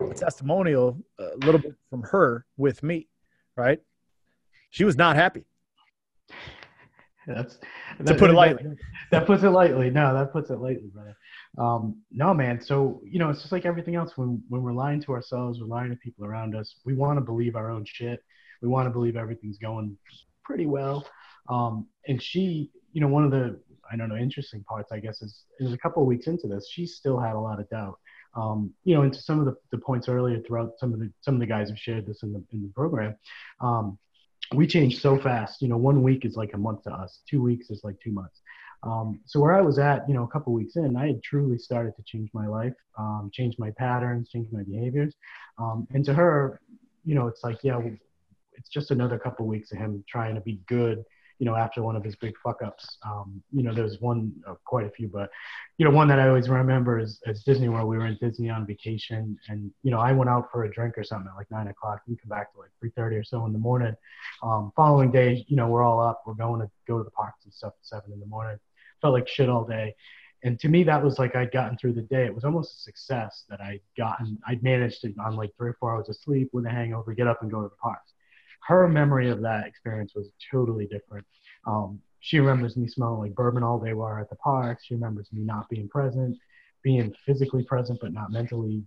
a 0.00 0.14
testimonial 0.14 0.98
a 1.18 1.36
little 1.44 1.60
bit 1.60 1.74
from 1.90 2.02
her 2.02 2.46
with 2.56 2.82
me 2.82 3.08
right? 3.56 3.78
She 4.70 4.84
was 4.84 4.96
not 4.96 5.16
happy. 5.16 5.44
That's 7.26 7.58
to 8.04 8.14
put 8.14 8.30
it 8.30 8.34
lightly. 8.34 8.62
That, 8.62 8.76
that, 9.10 9.26
puts 9.26 9.42
it 9.42 9.50
lightly. 9.50 9.90
No, 9.90 10.14
that 10.14 10.32
puts 10.32 10.50
it 10.50 10.60
lightly, 10.60 10.88
brother. 10.92 11.16
Um, 11.58 12.02
no, 12.12 12.32
man. 12.32 12.60
So 12.60 13.00
you 13.04 13.18
know, 13.18 13.30
it's 13.30 13.40
just 13.40 13.52
like 13.52 13.66
everything 13.66 13.96
else. 13.96 14.12
When 14.16 14.42
when 14.48 14.62
we're 14.62 14.72
lying 14.72 15.02
to 15.02 15.12
ourselves, 15.12 15.60
we're 15.60 15.66
lying 15.66 15.90
to 15.90 15.96
people 15.96 16.24
around 16.24 16.54
us. 16.54 16.76
We 16.84 16.94
want 16.94 17.16
to 17.16 17.20
believe 17.20 17.56
our 17.56 17.70
own 17.70 17.84
shit. 17.84 18.22
We 18.62 18.68
want 18.68 18.86
to 18.86 18.90
believe 18.90 19.16
everything's 19.16 19.58
going 19.58 19.96
pretty 20.44 20.66
well. 20.66 21.06
Um, 21.48 21.86
and 22.06 22.22
she, 22.22 22.70
you 22.92 23.00
know, 23.00 23.08
one 23.08 23.24
of 23.24 23.30
the 23.30 23.60
I 23.90 23.96
don't 23.96 24.08
know 24.08 24.16
interesting 24.16 24.64
parts, 24.64 24.92
I 24.92 25.00
guess, 25.00 25.22
is 25.22 25.44
is 25.58 25.72
a 25.72 25.78
couple 25.78 26.02
of 26.02 26.08
weeks 26.08 26.26
into 26.26 26.46
this, 26.46 26.68
she 26.70 26.86
still 26.86 27.18
had 27.18 27.34
a 27.34 27.40
lot 27.40 27.60
of 27.60 27.68
doubt. 27.70 27.98
Um, 28.36 28.72
you 28.84 28.94
know, 28.94 29.02
into 29.02 29.18
some 29.18 29.40
of 29.40 29.46
the, 29.46 29.56
the 29.72 29.78
points 29.78 30.08
earlier 30.08 30.40
throughout 30.40 30.72
some 30.78 30.92
of 30.92 31.00
the 31.00 31.10
some 31.22 31.34
of 31.34 31.40
the 31.40 31.46
guys 31.46 31.68
have 31.70 31.78
shared 31.78 32.06
this 32.06 32.22
in 32.22 32.32
the 32.32 32.42
in 32.52 32.62
the 32.62 32.68
program. 32.68 33.16
Um, 33.60 33.98
we 34.54 34.66
change 34.66 35.00
so 35.00 35.18
fast. 35.18 35.62
You 35.62 35.68
know, 35.68 35.76
one 35.76 36.02
week 36.02 36.24
is 36.24 36.36
like 36.36 36.52
a 36.54 36.58
month 36.58 36.84
to 36.84 36.90
us. 36.92 37.20
Two 37.28 37.42
weeks 37.42 37.70
is 37.70 37.82
like 37.82 37.96
two 38.00 38.12
months. 38.12 38.40
Um, 38.82 39.20
so 39.24 39.40
where 39.40 39.54
I 39.54 39.62
was 39.62 39.78
at, 39.78 40.08
you 40.08 40.14
know, 40.14 40.22
a 40.22 40.28
couple 40.28 40.52
weeks 40.52 40.76
in, 40.76 40.96
I 40.96 41.08
had 41.08 41.22
truly 41.22 41.58
started 41.58 41.96
to 41.96 42.02
change 42.04 42.30
my 42.32 42.46
life, 42.46 42.74
um, 42.98 43.30
change 43.32 43.56
my 43.58 43.70
patterns, 43.72 44.28
change 44.28 44.48
my 44.52 44.62
behaviors. 44.62 45.14
Um, 45.58 45.88
and 45.92 46.04
to 46.04 46.14
her, 46.14 46.60
you 47.04 47.14
know, 47.14 47.26
it's 47.26 47.42
like, 47.42 47.58
yeah, 47.62 47.80
it's 48.52 48.68
just 48.68 48.90
another 48.90 49.18
couple 49.18 49.46
weeks 49.46 49.72
of 49.72 49.78
him 49.78 50.04
trying 50.08 50.34
to 50.34 50.40
be 50.40 50.60
good 50.68 51.04
you 51.38 51.44
know, 51.44 51.54
after 51.54 51.82
one 51.82 51.96
of 51.96 52.04
his 52.04 52.16
big 52.16 52.34
fuck 52.42 52.62
ups. 52.62 52.96
Um, 53.04 53.42
you 53.52 53.62
know, 53.62 53.74
there's 53.74 54.00
one, 54.00 54.32
uh, 54.48 54.54
quite 54.64 54.86
a 54.86 54.90
few, 54.90 55.08
but, 55.08 55.30
you 55.76 55.84
know, 55.84 55.90
one 55.90 56.08
that 56.08 56.18
I 56.18 56.28
always 56.28 56.48
remember 56.48 56.98
is, 56.98 57.20
is 57.26 57.42
Disney 57.42 57.68
World. 57.68 57.88
We 57.88 57.98
were 57.98 58.06
in 58.06 58.16
Disney 58.20 58.48
on 58.48 58.66
vacation 58.66 59.38
and, 59.48 59.70
you 59.82 59.90
know, 59.90 59.98
I 59.98 60.12
went 60.12 60.30
out 60.30 60.48
for 60.50 60.64
a 60.64 60.70
drink 60.72 60.96
or 60.96 61.04
something 61.04 61.28
at 61.30 61.36
like 61.36 61.50
nine 61.50 61.68
o'clock. 61.68 62.00
We 62.06 62.16
come 62.16 62.30
back 62.30 62.52
to 62.52 62.60
like 62.60 62.70
3.30 62.82 63.20
or 63.20 63.24
so 63.24 63.44
in 63.44 63.52
the 63.52 63.58
morning. 63.58 63.94
Um, 64.42 64.72
following 64.74 65.10
day, 65.10 65.44
you 65.48 65.56
know, 65.56 65.68
we're 65.68 65.82
all 65.82 66.00
up. 66.00 66.22
We're 66.26 66.34
going 66.34 66.60
to 66.60 66.70
go 66.88 66.98
to 66.98 67.04
the 67.04 67.10
parks 67.10 67.44
and 67.44 67.52
stuff 67.52 67.74
at 67.78 67.86
seven 67.86 68.12
in 68.12 68.20
the 68.20 68.26
morning. 68.26 68.58
Felt 69.02 69.12
like 69.12 69.28
shit 69.28 69.50
all 69.50 69.64
day. 69.64 69.94
And 70.42 70.58
to 70.60 70.68
me, 70.68 70.84
that 70.84 71.02
was 71.02 71.18
like 71.18 71.34
I'd 71.34 71.50
gotten 71.50 71.76
through 71.76 71.94
the 71.94 72.02
day. 72.02 72.24
It 72.24 72.34
was 72.34 72.44
almost 72.44 72.74
a 72.74 72.80
success 72.80 73.44
that 73.48 73.60
I'd 73.60 73.80
gotten, 73.96 74.38
I'd 74.46 74.62
managed 74.62 75.02
to, 75.02 75.12
on 75.18 75.36
like 75.36 75.50
three 75.58 75.70
or 75.70 75.76
four 75.80 75.94
hours 75.94 76.08
of 76.08 76.16
sleep 76.16 76.50
with 76.52 76.66
a 76.66 76.70
hangover, 76.70 77.14
get 77.14 77.26
up 77.26 77.42
and 77.42 77.50
go 77.50 77.62
to 77.62 77.68
the 77.68 77.76
parks 77.76 78.12
her 78.66 78.88
memory 78.88 79.30
of 79.30 79.40
that 79.42 79.66
experience 79.66 80.12
was 80.14 80.30
totally 80.50 80.86
different. 80.86 81.26
Um, 81.66 82.00
she 82.20 82.40
remembers 82.40 82.76
me 82.76 82.88
smelling 82.88 83.20
like 83.20 83.34
bourbon 83.34 83.62
all 83.62 83.78
day 83.78 83.92
while 83.94 84.20
at 84.20 84.28
the 84.30 84.36
park. 84.36 84.78
She 84.82 84.94
remembers 84.94 85.28
me 85.32 85.42
not 85.42 85.68
being 85.68 85.88
present, 85.88 86.36
being 86.82 87.14
physically 87.24 87.62
present 87.64 87.98
but 88.00 88.12
not 88.12 88.32
mentally 88.32 88.82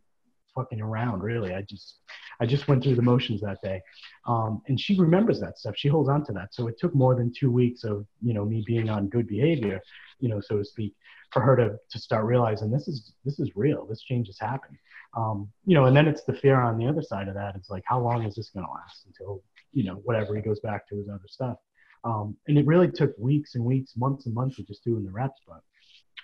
fucking 0.55 0.81
around. 0.81 1.21
Really, 1.21 1.53
I 1.53 1.61
just 1.61 1.99
I 2.41 2.45
just 2.45 2.67
went 2.67 2.83
through 2.83 2.95
the 2.95 3.01
motions 3.01 3.41
that 3.41 3.61
day, 3.61 3.81
um, 4.27 4.61
and 4.67 4.79
she 4.79 4.99
remembers 4.99 5.39
that 5.39 5.57
stuff. 5.57 5.75
She 5.77 5.87
holds 5.87 6.09
on 6.09 6.25
to 6.25 6.33
that. 6.33 6.53
So 6.53 6.67
it 6.67 6.77
took 6.77 6.93
more 6.93 7.15
than 7.15 7.31
two 7.37 7.51
weeks 7.51 7.83
of 7.83 8.05
you 8.21 8.33
know 8.33 8.43
me 8.43 8.63
being 8.65 8.89
on 8.89 9.07
good 9.07 9.27
behavior, 9.27 9.79
you 10.19 10.27
know, 10.29 10.41
so 10.41 10.57
to 10.57 10.65
speak, 10.65 10.93
for 11.31 11.41
her 11.41 11.55
to 11.55 11.77
to 11.89 11.99
start 11.99 12.25
realizing 12.25 12.71
this 12.71 12.87
is 12.87 13.13
this 13.23 13.39
is 13.39 13.55
real. 13.55 13.85
This 13.85 14.01
change 14.01 14.27
has 14.27 14.39
happened. 14.39 14.77
Um, 15.15 15.49
you 15.65 15.73
know, 15.73 15.85
and 15.85 15.95
then 15.95 16.07
it's 16.07 16.23
the 16.23 16.33
fear 16.33 16.59
on 16.59 16.77
the 16.77 16.87
other 16.87 17.01
side 17.01 17.27
of 17.27 17.33
that. 17.33 17.55
It's 17.55 17.69
like, 17.69 17.83
how 17.85 17.99
long 17.99 18.23
is 18.23 18.35
this 18.35 18.51
going 18.51 18.65
to 18.65 18.71
last 18.71 19.05
until 19.07 19.41
you 19.71 19.83
know, 19.83 19.95
whatever 20.03 20.35
he 20.35 20.41
goes 20.41 20.59
back 20.59 20.87
to 20.87 20.97
his 20.97 21.09
other 21.09 21.27
stuff. 21.27 21.57
Um, 22.03 22.35
and 22.47 22.57
it 22.57 22.65
really 22.65 22.89
took 22.89 23.17
weeks 23.17 23.55
and 23.55 23.63
weeks, 23.63 23.93
months 23.97 24.25
and 24.25 24.33
months 24.33 24.59
of 24.59 24.67
just 24.67 24.83
doing 24.83 25.03
the 25.03 25.11
reps. 25.11 25.39
But 25.47 25.61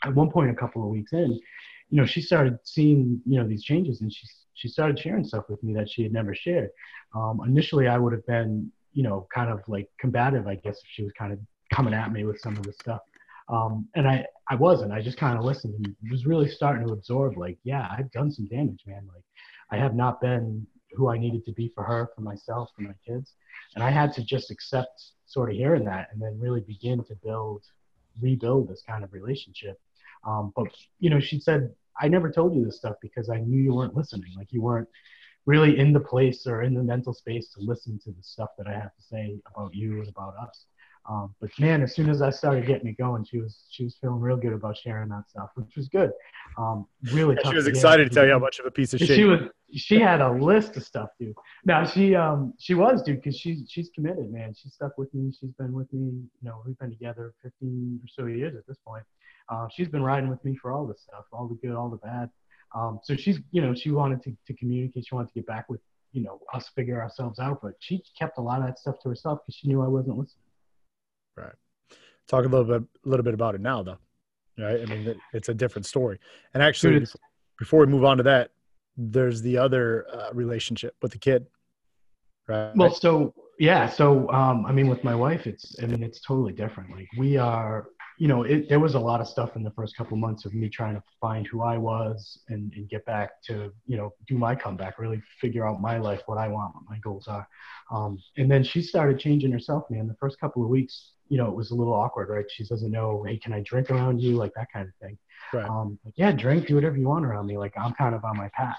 at 0.04 0.16
one 0.16 0.32
point, 0.32 0.52
a 0.52 0.56
couple 0.56 0.84
of 0.84 0.90
weeks 0.90 1.14
in, 1.14 1.40
you 1.90 2.02
know, 2.02 2.06
she 2.06 2.22
started 2.22 2.58
seeing, 2.64 3.22
you 3.26 3.40
know, 3.40 3.48
these 3.48 3.64
changes 3.64 4.02
and 4.02 4.12
she, 4.12 4.26
she 4.54 4.68
started 4.68 4.98
sharing 4.98 5.26
stuff 5.26 5.46
with 5.50 5.62
me 5.64 5.74
that 5.74 5.90
she 5.90 6.04
had 6.04 6.14
never 6.14 6.34
shared. 6.34 6.70
Um, 7.14 7.42
initially, 7.46 7.88
I 7.88 7.98
would 7.98 8.14
have 8.14 8.26
been, 8.26 8.72
you 8.94 9.04
know, 9.04 9.28
kind 9.34 9.52
of 9.52 9.62
like 9.68 9.90
combative, 10.00 10.48
I 10.48 10.56
guess, 10.56 10.78
if 10.78 10.88
she 10.88 11.04
was 11.04 11.12
kind 11.14 11.34
of 11.34 11.40
coming 11.74 11.94
at 11.94 12.12
me 12.12 12.24
with 12.24 12.40
some 12.40 12.56
of 12.58 12.64
the 12.64 12.74
stuff. 12.74 13.02
Um, 13.50 13.88
and 13.96 14.08
I, 14.08 14.26
I 14.50 14.56
wasn't, 14.56 14.92
I 14.92 15.02
just 15.02 15.18
kind 15.18 15.38
of 15.38 15.44
listened 15.44 15.76
and 15.76 15.96
was 16.10 16.26
really 16.26 16.50
starting 16.50 16.88
to 16.88 16.94
absorb 16.94 17.38
like, 17.38 17.58
yeah, 17.64 17.88
I've 17.96 18.12
done 18.12 18.32
some 18.32 18.48
damage, 18.48 18.82
man. 18.88 19.08
Like 19.14 19.24
I 19.72 19.78
have 19.78 19.96
not 19.96 20.22
been 20.22 20.66
who 20.96 21.10
I 21.10 21.18
needed 21.18 21.46
to 21.46 21.54
be 21.54 21.72
for 21.74 21.84
her, 21.84 22.10
for 22.16 22.22
myself, 22.22 22.70
for 22.76 22.84
my 22.84 22.94
kids. 23.06 23.34
And 23.76 23.84
I 23.84 23.90
had 23.90 24.14
to 24.14 24.24
just 24.24 24.52
accept 24.52 25.12
sort 25.26 25.50
of 25.50 25.56
hearing 25.56 25.86
that 25.86 26.10
and 26.12 26.22
then 26.22 26.40
really 26.40 26.62
begin 26.62 27.04
to 27.06 27.16
build, 27.24 27.64
rebuild 28.22 28.70
this 28.70 28.84
kind 28.88 29.04
of 29.04 29.14
relationship. 29.14 29.80
Um, 30.26 30.54
but, 30.56 30.68
you 31.00 31.10
know, 31.10 31.20
she 31.20 31.40
said, 31.40 31.74
I 32.00 32.08
never 32.08 32.32
told 32.32 32.56
you 32.56 32.66
this 32.66 32.78
stuff 32.78 32.96
because 33.02 33.30
I 33.30 33.38
knew 33.38 33.62
you 33.62 33.74
weren't 33.74 33.96
listening. 33.96 34.34
Like 34.38 34.52
you 34.52 34.62
weren't 34.62 34.90
really 35.46 35.78
in 35.78 35.94
the 35.94 36.00
place 36.00 36.48
or 36.48 36.64
in 36.64 36.74
the 36.74 36.84
mental 36.84 37.14
space 37.14 37.50
to 37.54 37.62
listen 37.62 38.00
to 38.04 38.12
the 38.12 38.24
stuff 38.24 38.50
that 38.58 38.68
I 38.68 38.74
have 38.74 38.96
to 38.96 39.04
say 39.04 39.38
about 39.54 39.74
you 39.74 40.00
and 40.00 40.08
about 40.08 40.36
us. 40.38 40.66
Um, 41.08 41.36
but 41.40 41.52
man, 41.60 41.84
as 41.84 41.94
soon 41.94 42.10
as 42.10 42.22
I 42.22 42.32
started 42.32 42.66
getting 42.66 42.88
it 42.88 42.98
going, 42.98 43.26
she 43.26 43.40
was 43.40 43.66
she 43.70 43.84
was 43.84 43.96
feeling 44.02 44.20
real 44.20 44.38
good 44.38 44.54
about 44.54 44.78
sharing 44.78 45.10
that 45.10 45.30
stuff, 45.30 45.50
which 45.56 45.76
was 45.76 45.88
good. 45.88 46.12
Um, 46.58 46.88
really, 47.14 47.36
yeah, 47.44 47.50
she 47.50 47.56
was 47.56 47.68
excited 47.68 48.10
to 48.10 48.14
tell 48.14 48.26
you 48.26 48.32
how 48.32 48.40
much 48.40 48.60
of 48.60 48.66
a 48.66 48.72
piece 48.72 48.94
of 48.94 49.00
shit. 49.00 49.16
She 49.16 49.24
was. 49.24 49.42
She 49.74 50.00
had 50.00 50.22
a 50.22 50.32
list 50.32 50.78
of 50.78 50.84
stuff, 50.84 51.10
dude. 51.20 51.36
Now 51.66 51.86
she 51.86 52.16
um 52.16 52.54
she 52.58 52.76
was, 52.76 53.04
dude, 53.04 53.22
because 53.22 53.38
she's 53.38 53.66
she's 53.70 53.90
committed, 53.94 54.32
man. 54.32 54.54
She's 54.54 54.74
stuck 54.74 54.98
with 54.98 55.14
me. 55.14 55.32
She's 55.40 55.52
been 55.52 55.74
with 55.74 55.92
me. 55.92 56.00
You 56.02 56.50
know, 56.50 56.62
we've 56.66 56.78
been 56.80 56.92
together 56.92 57.34
15 57.44 58.00
or 58.04 58.08
so 58.08 58.28
years 58.28 58.56
at 58.56 58.66
this 58.68 58.78
point. 58.88 59.04
Uh, 59.50 59.68
she's 59.72 59.88
been 59.88 60.02
riding 60.02 60.30
with 60.30 60.44
me 60.44 60.56
for 60.56 60.72
all 60.72 60.86
the 60.86 60.96
stuff, 60.96 61.26
all 61.32 61.48
the 61.48 61.56
good, 61.56 61.76
all 61.76 61.90
the 61.90 61.98
bad. 61.98 62.30
Um, 62.74 63.00
so 63.04 63.16
she's, 63.16 63.40
you 63.52 63.62
know, 63.62 63.74
she 63.74 63.92
wanted 63.92 64.24
to, 64.24 64.36
to 64.48 64.54
communicate. 64.54 65.06
She 65.08 65.16
wanted 65.16 65.28
to 65.28 65.34
get 65.36 65.46
back 65.46 65.70
with, 65.70 65.82
you 66.14 66.24
know, 66.24 66.42
us 66.54 66.70
figure 66.76 67.02
ourselves 67.02 67.40
out. 67.40 67.60
But 67.62 67.74
she 67.80 68.04
kept 68.18 68.38
a 68.38 68.42
lot 68.42 68.60
of 68.60 68.66
that 68.66 68.80
stuff 68.80 68.96
to 69.04 69.10
herself 69.10 69.40
because 69.46 69.56
she 69.56 69.68
knew 69.68 69.82
I 69.82 69.88
wasn't 69.88 70.18
listening. 70.18 70.45
Right. 71.38 71.54
Talk 72.28 72.46
a 72.46 72.48
little 72.48 72.66
bit, 72.66 72.82
a 73.06 73.10
little 73.10 73.24
bit 73.24 73.34
about 73.34 73.56
it 73.56 73.62
now, 73.62 73.84
though. 73.84 73.98
Right. 74.58 74.82
I 74.82 74.86
mean, 74.86 75.16
it's 75.34 75.50
a 75.50 75.54
different 75.54 75.86
story. 75.86 76.20
And 76.54 76.64
actually, 76.64 77.00
Dude, 77.00 77.10
before 77.60 77.82
we 77.82 77.88
move 77.88 78.06
on 78.06 78.18
to 78.18 78.24
that, 78.24 78.52
there's 78.98 79.42
the 79.42 79.58
other 79.58 80.06
uh, 80.12 80.30
relationship 80.34 80.96
with 81.02 81.12
the 81.12 81.18
kid. 81.18 81.46
Right. 82.48 82.72
Well, 82.76 82.94
so 82.94 83.34
yeah, 83.60 83.90
so 83.90 84.30
um, 84.32 84.66
I 84.66 84.72
mean, 84.72 84.88
with 84.88 85.04
my 85.04 85.16
wife, 85.16 85.48
it's 85.48 85.76
I 85.82 85.86
mean, 85.86 86.04
it's 86.04 86.22
totally 86.22 86.54
different. 86.54 86.92
Like 86.92 87.08
we 87.18 87.38
are 87.38 87.88
you 88.18 88.28
know, 88.28 88.44
it, 88.44 88.70
there 88.70 88.80
was 88.80 88.96
a 88.96 89.00
lot 89.00 89.20
of 89.20 89.28
stuff 89.28 89.56
in 89.56 89.64
the 89.64 89.72
first 89.72 89.98
couple 89.98 90.16
months 90.16 90.46
of 90.46 90.54
me 90.54 90.70
trying 90.70 90.96
to 90.96 91.04
find 91.20 91.46
who 91.48 91.62
I 91.62 91.78
was 91.78 92.40
and, 92.48 92.72
and 92.74 92.88
get 92.90 93.06
back 93.06 93.42
to, 93.44 93.74
you 93.86 93.98
know, 93.98 94.14
do 94.28 94.38
my 94.38 94.56
comeback, 94.56 95.00
really 95.00 95.22
figure 95.42 95.68
out 95.68 95.82
my 95.82 95.98
life, 95.98 96.22
what 96.26 96.38
I 96.38 96.48
want, 96.48 96.76
what 96.76 96.84
my 96.90 96.98
goals 97.00 97.28
are. 97.28 97.48
Um, 97.92 98.18
and 98.38 98.50
then 98.50 98.64
she 98.64 98.82
started 98.82 99.20
changing 99.20 99.52
herself, 99.52 99.84
man. 99.90 100.08
The 100.08 100.16
first 100.16 100.40
couple 100.40 100.64
of 100.64 100.70
weeks, 100.70 101.12
you 101.28 101.38
know, 101.38 101.48
it 101.48 101.56
was 101.56 101.72
a 101.72 101.76
little 101.76 101.94
awkward, 101.94 102.30
right? 102.30 102.46
She 102.50 102.64
doesn't 102.64 102.92
know, 102.92 103.24
hey, 103.24 103.38
can 103.38 103.52
I 103.52 103.62
drink 103.62 103.92
around 103.92 104.22
you? 104.22 104.36
Like 104.36 104.54
that 104.56 104.68
kind 104.72 104.88
of 104.88 104.94
thing. 105.02 105.18
Right. 105.52 105.70
Um, 105.70 106.00
like, 106.06 106.14
yeah, 106.18 106.32
drink, 106.32 106.68
do 106.68 106.76
whatever 106.76 106.98
you 106.98 107.08
want 107.08 107.26
around 107.26 107.48
me. 107.48 107.58
Like 107.58 107.74
I'm 107.78 107.94
kind 107.94 108.16
of 108.16 108.24
on 108.24 108.38
my 108.38 108.50
path. 108.50 108.78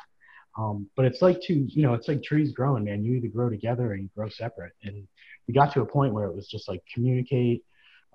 Um, 0.58 0.88
but 0.96 1.04
it's 1.04 1.20
like 1.20 1.40
two, 1.42 1.66
you 1.68 1.82
know, 1.82 1.92
it's 1.92 2.08
like 2.08 2.22
trees 2.22 2.52
growing, 2.52 2.84
man. 2.84 3.04
You 3.04 3.14
either 3.14 3.28
grow 3.28 3.50
together 3.50 3.88
or 3.88 3.96
you 3.96 4.08
grow 4.16 4.28
separate. 4.28 4.72
And 4.82 5.06
we 5.46 5.52
got 5.52 5.72
to 5.74 5.82
a 5.82 5.86
point 5.86 6.14
where 6.14 6.26
it 6.26 6.34
was 6.34 6.48
just 6.48 6.68
like 6.68 6.82
communicate, 6.92 7.62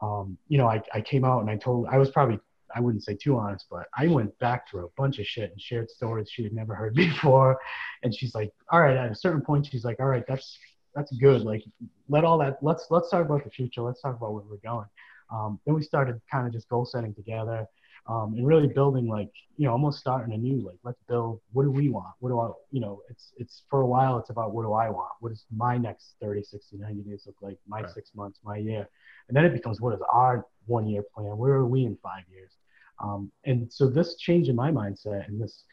um, 0.01 0.37
you 0.47 0.57
know, 0.57 0.67
I, 0.67 0.81
I 0.93 1.01
came 1.01 1.23
out 1.23 1.41
and 1.41 1.49
I 1.49 1.57
told, 1.57 1.87
I 1.87 1.97
was 1.97 2.09
probably, 2.09 2.39
I 2.73 2.79
wouldn't 2.79 3.03
say 3.03 3.15
too 3.15 3.37
honest, 3.37 3.65
but 3.69 3.87
I 3.97 4.07
went 4.07 4.37
back 4.39 4.69
through 4.69 4.85
a 4.85 4.89
bunch 4.97 5.19
of 5.19 5.25
shit 5.25 5.51
and 5.51 5.61
shared 5.61 5.89
stories 5.89 6.29
she 6.31 6.43
had 6.43 6.53
never 6.53 6.73
heard 6.73 6.93
before. 6.95 7.59
And 8.03 8.13
she's 8.13 8.33
like, 8.33 8.51
all 8.71 8.81
right, 8.81 8.97
at 8.97 9.11
a 9.11 9.15
certain 9.15 9.41
point, 9.41 9.67
she's 9.67 9.85
like, 9.85 9.99
all 9.99 10.07
right, 10.07 10.23
that's, 10.27 10.57
that's 10.95 11.11
good. 11.17 11.41
Like, 11.41 11.63
let 12.09 12.23
all 12.25 12.37
that, 12.39 12.57
let's, 12.61 12.87
let's 12.89 13.09
talk 13.09 13.25
about 13.25 13.43
the 13.43 13.49
future. 13.49 13.81
Let's 13.81 14.01
talk 14.01 14.15
about 14.15 14.33
where 14.33 14.43
we're 14.49 14.57
going. 14.57 14.87
Um, 15.31 15.59
then 15.65 15.75
we 15.75 15.81
started 15.81 16.19
kind 16.29 16.45
of 16.45 16.53
just 16.53 16.67
goal 16.67 16.85
setting 16.85 17.13
together 17.13 17.67
um, 18.07 18.33
and 18.35 18.47
really 18.47 18.67
building 18.67 19.07
like 19.07 19.31
you 19.57 19.65
know 19.65 19.71
almost 19.73 19.99
starting 19.99 20.33
anew 20.33 20.65
like 20.65 20.77
let's 20.83 21.01
build 21.07 21.39
what 21.53 21.63
do 21.63 21.71
we 21.71 21.89
want? 21.89 22.13
What 22.19 22.29
do 22.29 22.39
i 22.39 22.49
you 22.71 22.81
know 22.81 23.01
it's 23.09 23.33
it's 23.37 23.63
for 23.69 23.81
a 23.81 23.87
while 23.87 24.17
it's 24.17 24.29
about 24.29 24.53
what 24.53 24.63
do 24.63 24.73
i 24.73 24.89
want? 24.89 25.11
What 25.19 25.29
does 25.29 25.45
my 25.55 25.77
next 25.77 26.15
30 26.21 26.43
60 26.43 26.77
90 26.77 27.01
days 27.01 27.23
look 27.25 27.35
like? 27.41 27.57
My 27.67 27.81
right. 27.81 27.91
six 27.91 28.11
months 28.15 28.39
my 28.43 28.57
year. 28.57 28.89
And 29.27 29.37
then 29.37 29.45
it 29.45 29.53
becomes 29.53 29.79
what 29.79 29.93
is 29.93 30.01
our 30.11 30.45
one 30.65 30.87
year 30.87 31.03
plan? 31.15 31.37
Where 31.37 31.53
are 31.53 31.67
we 31.67 31.85
in 31.85 31.97
five 32.01 32.23
years? 32.31 32.51
Um, 33.01 33.31
and 33.45 33.71
so 33.71 33.87
this 33.87 34.17
change 34.17 34.49
in 34.49 34.55
my 34.55 34.71
mindset 34.71 35.27
and 35.27 35.41
this 35.41 35.63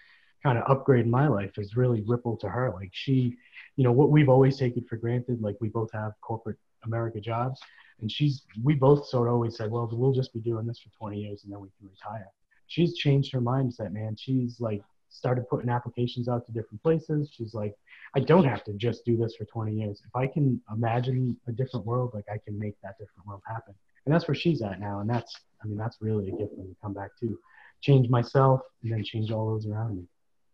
kind 0.42 0.56
of 0.56 0.64
upgrade 0.70 1.04
in 1.04 1.10
my 1.10 1.28
life 1.28 1.56
has 1.56 1.76
really 1.76 2.02
rippled 2.06 2.40
to 2.40 2.48
her. 2.48 2.72
Like 2.72 2.90
she 2.92 3.36
you 3.76 3.84
know 3.84 3.92
what 3.92 4.10
we've 4.10 4.28
always 4.28 4.58
taken 4.58 4.84
for 4.84 4.96
granted 4.96 5.40
like 5.40 5.56
we 5.60 5.68
both 5.68 5.90
have 5.92 6.12
corporate 6.20 6.58
america 6.84 7.20
jobs 7.20 7.60
and 8.00 8.10
she's, 8.10 8.42
we 8.62 8.74
both 8.74 9.06
sort 9.06 9.28
of 9.28 9.34
always 9.34 9.56
said, 9.56 9.70
well, 9.70 9.88
we'll 9.90 10.12
just 10.12 10.32
be 10.32 10.40
doing 10.40 10.66
this 10.66 10.78
for 10.80 10.90
20 10.98 11.20
years 11.20 11.42
and 11.44 11.52
then 11.52 11.60
we 11.60 11.68
can 11.78 11.88
retire. 11.88 12.28
She's 12.66 12.96
changed 12.96 13.32
her 13.32 13.40
mindset, 13.40 13.92
man. 13.92 14.14
She's 14.16 14.60
like 14.60 14.82
started 15.08 15.48
putting 15.48 15.70
applications 15.70 16.28
out 16.28 16.46
to 16.46 16.52
different 16.52 16.82
places. 16.82 17.30
She's 17.32 17.54
like, 17.54 17.74
I 18.14 18.20
don't 18.20 18.44
have 18.44 18.62
to 18.64 18.74
just 18.74 19.04
do 19.04 19.16
this 19.16 19.34
for 19.36 19.46
20 19.46 19.72
years. 19.72 20.02
If 20.06 20.14
I 20.14 20.26
can 20.26 20.60
imagine 20.72 21.36
a 21.48 21.52
different 21.52 21.86
world, 21.86 22.12
like 22.14 22.26
I 22.32 22.38
can 22.38 22.58
make 22.58 22.74
that 22.82 22.98
different 22.98 23.26
world 23.26 23.42
happen. 23.46 23.74
And 24.04 24.14
that's 24.14 24.28
where 24.28 24.34
she's 24.34 24.62
at 24.62 24.80
now. 24.80 25.00
And 25.00 25.08
that's, 25.08 25.34
I 25.62 25.66
mean, 25.66 25.78
that's 25.78 25.96
really 26.00 26.28
a 26.28 26.32
gift 26.32 26.52
when 26.54 26.68
you 26.68 26.76
come 26.82 26.94
back 26.94 27.10
to 27.20 27.38
change 27.80 28.08
myself 28.08 28.60
and 28.82 28.92
then 28.92 29.02
change 29.02 29.30
all 29.32 29.48
those 29.50 29.66
around 29.66 29.96
me. 29.96 30.04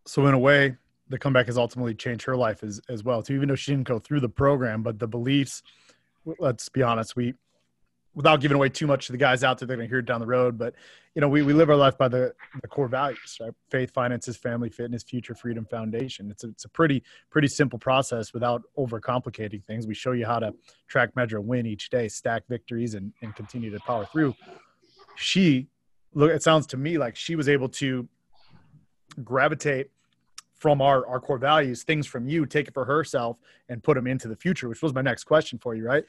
So 0.06 0.26
in 0.26 0.34
a 0.34 0.38
way, 0.38 0.76
the 1.08 1.18
comeback 1.18 1.46
has 1.46 1.58
ultimately 1.58 1.94
changed 1.94 2.24
her 2.24 2.36
life 2.36 2.62
as, 2.62 2.80
as 2.88 3.04
well 3.04 3.22
too, 3.22 3.34
even 3.34 3.48
though 3.48 3.54
she 3.54 3.72
didn't 3.72 3.88
go 3.88 3.98
through 3.98 4.20
the 4.20 4.28
program, 4.28 4.82
but 4.82 4.98
the 4.98 5.08
beliefs, 5.08 5.62
let's 6.38 6.68
be 6.68 6.82
honest, 6.82 7.16
we 7.16 7.34
without 8.14 8.40
giving 8.40 8.54
away 8.54 8.68
too 8.68 8.86
much 8.86 9.06
to 9.06 9.12
the 9.12 9.18
guys 9.18 9.42
out 9.42 9.58
there, 9.58 9.66
they're 9.66 9.76
going 9.76 9.88
to 9.88 9.92
hear 9.92 9.98
it 9.98 10.06
down 10.06 10.20
the 10.20 10.26
road. 10.26 10.56
But 10.56 10.74
you 11.14 11.20
know, 11.20 11.28
we, 11.28 11.42
we 11.42 11.52
live 11.52 11.68
our 11.70 11.76
life 11.76 11.98
by 11.98 12.08
the, 12.08 12.32
the 12.62 12.68
core 12.68 12.88
values, 12.88 13.38
right? 13.40 13.52
Faith, 13.70 13.92
finances, 13.92 14.36
family, 14.36 14.68
fitness, 14.68 15.02
future, 15.02 15.34
freedom, 15.34 15.64
foundation. 15.64 16.30
It's 16.30 16.44
a, 16.44 16.48
it's 16.48 16.64
a 16.64 16.68
pretty 16.68 17.02
pretty 17.30 17.48
simple 17.48 17.78
process 17.78 18.32
without 18.32 18.62
overcomplicating 18.78 19.64
things. 19.64 19.86
We 19.86 19.94
show 19.94 20.12
you 20.12 20.26
how 20.26 20.38
to 20.38 20.54
track, 20.88 21.14
measure, 21.16 21.40
win 21.40 21.66
each 21.66 21.90
day, 21.90 22.08
stack 22.08 22.44
victories, 22.48 22.94
and 22.94 23.12
and 23.22 23.34
continue 23.34 23.70
to 23.70 23.80
power 23.80 24.06
through. 24.06 24.34
She 25.16 25.68
look. 26.14 26.30
It 26.30 26.42
sounds 26.42 26.66
to 26.68 26.76
me 26.76 26.98
like 26.98 27.16
she 27.16 27.36
was 27.36 27.48
able 27.48 27.68
to 27.70 28.08
gravitate 29.22 29.90
from 30.64 30.80
our, 30.80 31.06
our 31.06 31.20
core 31.20 31.36
values, 31.36 31.82
things 31.82 32.06
from 32.06 32.26
you, 32.26 32.46
take 32.46 32.68
it 32.68 32.72
for 32.72 32.86
herself 32.86 33.36
and 33.68 33.82
put 33.82 33.96
them 33.96 34.06
into 34.06 34.28
the 34.28 34.36
future, 34.44 34.66
which 34.66 34.80
was 34.80 34.94
my 34.94 35.02
next 35.02 35.24
question 35.24 35.58
for 35.58 35.74
you, 35.74 35.84
right? 35.84 36.04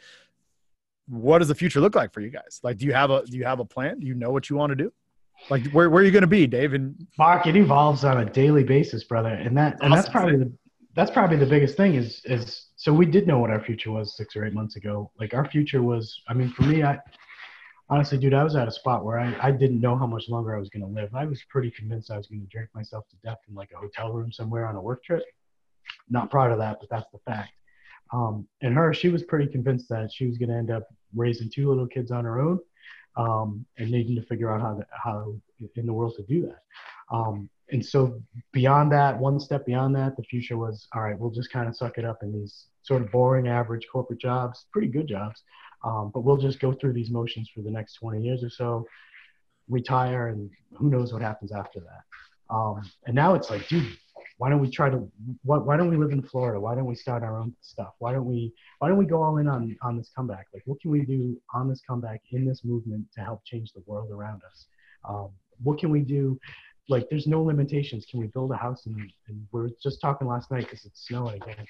What 1.09 1.39
does 1.39 1.49
the 1.49 1.55
future 1.55 1.81
look 1.81 1.93
like 1.93 2.13
for 2.13 2.21
you 2.21 2.29
guys? 2.29 2.61
Like, 2.63 2.77
do 2.77 2.85
you 2.85 2.93
have 2.93 3.11
a, 3.11 3.25
do 3.25 3.35
you 3.35 3.43
have 3.43 3.59
a 3.59 3.65
plan? 3.65 3.99
Do 3.99 4.07
you 4.07 4.13
know 4.13 4.31
what 4.31 4.49
you 4.49 4.55
want 4.55 4.69
to 4.69 4.77
do? 4.77 4.93
Like, 5.49 5.69
where, 5.71 5.89
where 5.89 6.01
are 6.01 6.05
you 6.05 6.11
going 6.11 6.21
to 6.21 6.27
be, 6.27 6.47
Dave? 6.47 6.71
And 6.71 6.95
Mark, 7.17 7.47
it 7.47 7.57
evolves 7.57 8.05
on 8.05 8.21
a 8.21 8.25
daily 8.25 8.63
basis, 8.63 9.03
brother. 9.03 9.27
And 9.27 9.57
that, 9.57 9.75
and 9.81 9.91
that's 9.91 10.07
probably 10.07 10.37
the, 10.37 10.49
that's 10.95 11.11
probably 11.11 11.35
the 11.35 11.45
biggest 11.45 11.75
thing 11.75 11.95
is, 11.95 12.21
is, 12.23 12.67
so 12.77 12.93
we 12.93 13.05
did 13.05 13.27
know 13.27 13.39
what 13.39 13.49
our 13.49 13.61
future 13.61 13.91
was 13.91 14.15
six 14.15 14.37
or 14.37 14.45
eight 14.45 14.53
months 14.53 14.77
ago. 14.77 15.11
Like 15.19 15.33
our 15.33 15.45
future 15.49 15.81
was, 15.81 16.21
I 16.29 16.33
mean, 16.33 16.49
for 16.51 16.63
me, 16.63 16.81
I, 16.81 16.97
honestly, 17.89 18.17
dude, 18.17 18.33
I 18.33 18.43
was 18.43 18.55
at 18.55 18.67
a 18.67 18.71
spot 18.71 19.05
where 19.05 19.19
I, 19.19 19.35
I 19.41 19.51
didn't 19.51 19.81
know 19.81 19.95
how 19.97 20.07
much 20.07 20.29
longer 20.29 20.55
I 20.55 20.59
was 20.59 20.69
going 20.69 20.83
to 20.83 21.01
live. 21.01 21.13
I 21.13 21.25
was 21.25 21.41
pretty 21.49 21.71
convinced 21.71 22.11
I 22.11 22.17
was 22.17 22.27
going 22.27 22.41
to 22.41 22.47
drink 22.47 22.69
myself 22.73 23.05
to 23.09 23.15
death 23.23 23.39
in 23.47 23.55
like 23.55 23.71
a 23.73 23.77
hotel 23.77 24.11
room 24.11 24.31
somewhere 24.31 24.67
on 24.67 24.75
a 24.75 24.81
work 24.81 25.03
trip. 25.03 25.23
Not 26.09 26.31
proud 26.31 26.51
of 26.51 26.57
that, 26.59 26.77
but 26.79 26.89
that's 26.89 27.09
the 27.11 27.19
fact. 27.19 27.51
Um, 28.13 28.47
and 28.61 28.73
her, 28.75 28.93
she 28.93 29.09
was 29.09 29.23
pretty 29.23 29.47
convinced 29.51 29.89
that 29.89 30.11
she 30.11 30.25
was 30.25 30.37
going 30.37 30.49
to 30.49 30.55
end 30.55 30.71
up 30.71 30.87
raising 31.15 31.49
two 31.49 31.67
little 31.69 31.87
kids 31.87 32.11
on 32.11 32.23
her 32.23 32.39
own 32.39 32.59
um, 33.17 33.65
and 33.77 33.91
needing 33.91 34.15
to 34.15 34.21
figure 34.23 34.51
out 34.51 34.61
how 34.61 34.75
to, 34.75 34.85
how 34.91 35.35
in 35.75 35.85
the 35.85 35.93
world 35.93 36.15
to 36.17 36.23
do 36.23 36.41
that. 36.47 36.63
Um, 37.11 37.49
and 37.71 37.83
so 37.83 38.21
beyond 38.51 38.91
that, 38.91 39.17
one 39.17 39.39
step 39.39 39.65
beyond 39.65 39.95
that, 39.95 40.17
the 40.17 40.23
future 40.23 40.57
was 40.57 40.87
all 40.93 41.01
right. 41.01 41.17
We'll 41.17 41.31
just 41.31 41.51
kind 41.51 41.67
of 41.67 41.75
suck 41.75 41.97
it 41.97 42.05
up 42.05 42.21
in 42.21 42.31
these 42.31 42.67
sort 42.83 43.01
of 43.01 43.11
boring, 43.11 43.47
average 43.47 43.87
corporate 43.91 44.19
jobs, 44.19 44.67
pretty 44.71 44.87
good 44.87 45.07
jobs, 45.07 45.41
um, 45.85 46.11
but 46.13 46.21
we'll 46.21 46.37
just 46.37 46.59
go 46.59 46.73
through 46.73 46.93
these 46.93 47.11
motions 47.11 47.49
for 47.53 47.61
the 47.61 47.69
next 47.69 47.93
20 47.95 48.21
years 48.21 48.43
or 48.43 48.49
so, 48.49 48.87
retire, 49.69 50.29
and 50.29 50.49
who 50.75 50.89
knows 50.89 51.13
what 51.13 51.21
happens 51.21 51.51
after 51.51 51.79
that. 51.79 52.53
Um, 52.53 52.81
and 53.05 53.15
now 53.15 53.35
it's 53.35 53.49
like, 53.49 53.67
dude, 53.67 53.95
why 54.37 54.49
don't 54.49 54.59
we 54.59 54.69
try 54.69 54.89
to? 54.89 55.09
Why, 55.43 55.57
why 55.57 55.77
don't 55.77 55.89
we 55.89 55.95
live 55.95 56.11
in 56.11 56.21
Florida? 56.21 56.59
Why 56.59 56.75
don't 56.75 56.85
we 56.85 56.95
start 56.95 57.23
our 57.23 57.39
own 57.39 57.55
stuff? 57.61 57.93
Why 57.99 58.11
don't 58.11 58.25
we? 58.25 58.51
Why 58.79 58.89
don't 58.89 58.97
we 58.97 59.05
go 59.05 59.23
all 59.23 59.37
in 59.37 59.47
on 59.47 59.77
on 59.81 59.95
this 59.95 60.11
comeback? 60.13 60.47
Like, 60.53 60.63
what 60.65 60.81
can 60.81 60.91
we 60.91 61.05
do 61.05 61.39
on 61.53 61.69
this 61.69 61.81
comeback 61.87 62.21
in 62.31 62.45
this 62.45 62.61
movement 62.63 63.05
to 63.15 63.21
help 63.21 63.45
change 63.45 63.71
the 63.71 63.83
world 63.85 64.11
around 64.11 64.41
us? 64.49 64.65
Um, 65.07 65.29
what 65.63 65.79
can 65.79 65.89
we 65.89 66.01
do? 66.01 66.39
Like, 66.89 67.07
there's 67.09 67.27
no 67.27 67.41
limitations. 67.41 68.05
Can 68.09 68.19
we 68.19 68.27
build 68.27 68.51
a 68.51 68.57
house? 68.57 68.85
And, 68.85 68.99
and 69.27 69.47
we 69.51 69.61
are 69.61 69.69
just 69.81 70.01
talking 70.01 70.27
last 70.27 70.51
night 70.51 70.65
because 70.65 70.85
it's 70.85 71.07
snowing 71.07 71.41
again. 71.41 71.65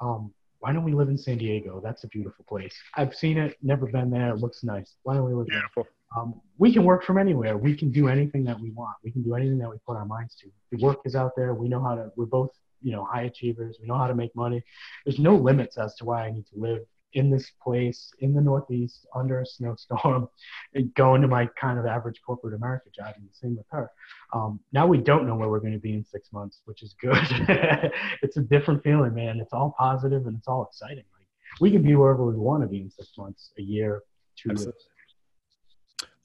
Um, 0.00 0.32
why 0.60 0.72
don't 0.72 0.84
we 0.84 0.92
live 0.92 1.08
in 1.08 1.18
San 1.18 1.38
Diego? 1.38 1.80
That's 1.82 2.04
a 2.04 2.08
beautiful 2.08 2.44
place. 2.48 2.74
I've 2.94 3.14
seen 3.14 3.38
it, 3.38 3.56
never 3.62 3.86
been 3.86 4.10
there. 4.10 4.30
It 4.34 4.40
looks 4.40 4.62
nice. 4.62 4.94
Why 5.02 5.14
don't 5.14 5.26
we 5.26 5.34
live 5.34 5.46
beautiful. 5.46 5.84
there? 5.84 5.92
Um, 6.16 6.40
we 6.58 6.72
can 6.72 6.84
work 6.84 7.04
from 7.04 7.18
anywhere. 7.18 7.56
We 7.56 7.76
can 7.76 7.90
do 7.90 8.08
anything 8.08 8.44
that 8.44 8.60
we 8.60 8.70
want. 8.70 8.96
We 9.02 9.10
can 9.10 9.22
do 9.22 9.34
anything 9.34 9.58
that 9.58 9.70
we 9.70 9.76
put 9.86 9.96
our 9.96 10.04
minds 10.04 10.34
to. 10.36 10.48
The 10.72 10.84
work 10.84 10.98
is 11.04 11.14
out 11.14 11.32
there. 11.36 11.54
We 11.54 11.68
know 11.68 11.82
how 11.82 11.94
to. 11.94 12.10
We're 12.16 12.26
both, 12.26 12.50
you 12.82 12.92
know, 12.92 13.04
high 13.04 13.22
achievers. 13.22 13.78
We 13.80 13.86
know 13.86 13.96
how 13.96 14.06
to 14.06 14.14
make 14.14 14.34
money. 14.34 14.62
There's 15.04 15.18
no 15.18 15.36
limits 15.36 15.78
as 15.78 15.94
to 15.96 16.04
why 16.04 16.26
I 16.26 16.30
need 16.30 16.46
to 16.52 16.58
live 16.58 16.80
in 17.12 17.30
this 17.30 17.50
place 17.62 18.12
in 18.20 18.34
the 18.34 18.40
Northeast 18.40 19.06
under 19.14 19.40
a 19.40 19.46
snowstorm, 19.46 20.28
going 20.94 21.22
to 21.22 21.28
my 21.28 21.46
kind 21.60 21.78
of 21.78 21.86
average 21.86 22.20
corporate 22.24 22.54
America 22.54 22.88
job. 22.94 23.14
And 23.16 23.28
the 23.28 23.34
same 23.34 23.56
with 23.56 23.66
her. 23.70 23.90
Um, 24.32 24.60
now 24.72 24.86
we 24.86 24.98
don't 24.98 25.26
know 25.26 25.34
where 25.34 25.48
we're 25.48 25.60
going 25.60 25.72
to 25.72 25.78
be 25.78 25.94
in 25.94 26.04
six 26.04 26.32
months, 26.32 26.62
which 26.64 26.82
is 26.82 26.94
good. 27.00 27.16
it's 28.22 28.36
a 28.36 28.42
different 28.42 28.82
feeling, 28.82 29.14
man. 29.14 29.40
It's 29.40 29.52
all 29.52 29.74
positive 29.78 30.26
and 30.26 30.36
it's 30.36 30.48
all 30.48 30.64
exciting. 30.64 31.04
Like 31.18 31.26
we 31.60 31.70
can 31.70 31.82
be 31.82 31.96
wherever 31.96 32.24
we 32.24 32.36
want 32.36 32.62
to 32.62 32.68
be 32.68 32.82
in 32.82 32.90
six 32.90 33.10
months, 33.18 33.52
a 33.58 33.62
year, 33.62 34.02
two 34.36 34.50
Absolutely. 34.50 34.80
years. 34.80 34.86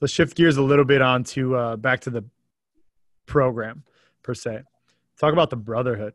Let's 0.00 0.12
shift 0.12 0.36
gears 0.36 0.56
a 0.56 0.62
little 0.62 0.84
bit 0.84 1.02
onto 1.02 1.54
uh, 1.54 1.76
back 1.76 2.00
to 2.00 2.10
the 2.10 2.24
program 3.26 3.82
per 4.22 4.34
se. 4.34 4.62
Talk 5.18 5.32
about 5.32 5.50
the 5.50 5.56
brotherhood 5.56 6.14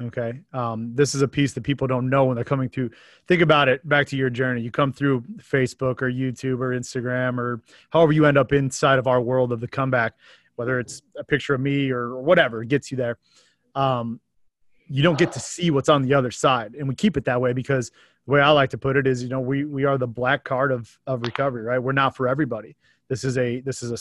Okay. 0.00 0.40
Um, 0.52 0.94
this 0.94 1.14
is 1.16 1.22
a 1.22 1.28
piece 1.28 1.54
that 1.54 1.62
people 1.62 1.88
don't 1.88 2.08
know 2.08 2.26
when 2.26 2.36
they're 2.36 2.44
coming 2.44 2.68
through. 2.68 2.90
Think 3.26 3.42
about 3.42 3.68
it 3.68 3.86
back 3.88 4.06
to 4.08 4.16
your 4.16 4.30
journey. 4.30 4.60
You 4.60 4.70
come 4.70 4.92
through 4.92 5.22
Facebook 5.38 6.02
or 6.02 6.10
YouTube 6.10 6.60
or 6.60 6.70
Instagram 6.70 7.36
or 7.38 7.60
however 7.90 8.12
you 8.12 8.24
end 8.24 8.38
up 8.38 8.52
inside 8.52 9.00
of 9.00 9.08
our 9.08 9.20
world 9.20 9.50
of 9.50 9.60
the 9.60 9.66
comeback, 9.66 10.14
whether 10.54 10.78
it's 10.78 11.02
a 11.16 11.24
picture 11.24 11.54
of 11.54 11.60
me 11.60 11.90
or 11.90 12.20
whatever 12.20 12.62
it 12.62 12.68
gets 12.68 12.92
you 12.92 12.96
there. 12.96 13.18
Um, 13.74 14.20
you 14.88 15.02
don't 15.02 15.18
get 15.18 15.32
to 15.32 15.40
see 15.40 15.70
what's 15.72 15.88
on 15.88 16.02
the 16.02 16.14
other 16.14 16.30
side. 16.30 16.74
And 16.74 16.88
we 16.88 16.94
keep 16.94 17.16
it 17.16 17.24
that 17.24 17.40
way 17.40 17.52
because 17.52 17.90
the 18.26 18.32
way 18.32 18.40
I 18.40 18.50
like 18.50 18.70
to 18.70 18.78
put 18.78 18.96
it 18.96 19.06
is, 19.06 19.22
you 19.22 19.28
know, 19.28 19.40
we, 19.40 19.64
we 19.64 19.84
are 19.84 19.98
the 19.98 20.06
black 20.06 20.44
card 20.44 20.70
of, 20.70 20.96
of 21.08 21.22
recovery, 21.22 21.62
right? 21.62 21.78
We're 21.78 21.92
not 21.92 22.16
for 22.16 22.28
everybody. 22.28 22.76
This 23.08 23.24
is 23.24 23.36
a, 23.36 23.60
this 23.62 23.82
is 23.82 23.90
a 23.90 23.96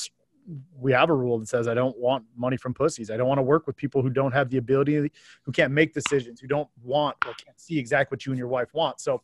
we 0.79 0.91
have 0.93 1.09
a 1.09 1.13
rule 1.13 1.39
that 1.39 1.47
says 1.47 1.67
I 1.67 1.73
don't 1.73 1.97
want 1.97 2.23
money 2.35 2.57
from 2.57 2.73
pussies. 2.73 3.11
I 3.11 3.17
don't 3.17 3.27
want 3.27 3.39
to 3.39 3.43
work 3.43 3.67
with 3.67 3.75
people 3.75 4.01
who 4.01 4.09
don't 4.09 4.31
have 4.31 4.49
the 4.49 4.57
ability, 4.57 5.11
who 5.43 5.51
can't 5.51 5.73
make 5.73 5.93
decisions, 5.93 6.39
who 6.39 6.47
don't 6.47 6.69
want 6.83 7.17
or 7.25 7.33
can't 7.33 7.59
see 7.59 7.77
exactly 7.77 8.15
what 8.15 8.25
you 8.25 8.31
and 8.31 8.39
your 8.39 8.47
wife 8.47 8.73
want. 8.73 8.99
So, 9.01 9.21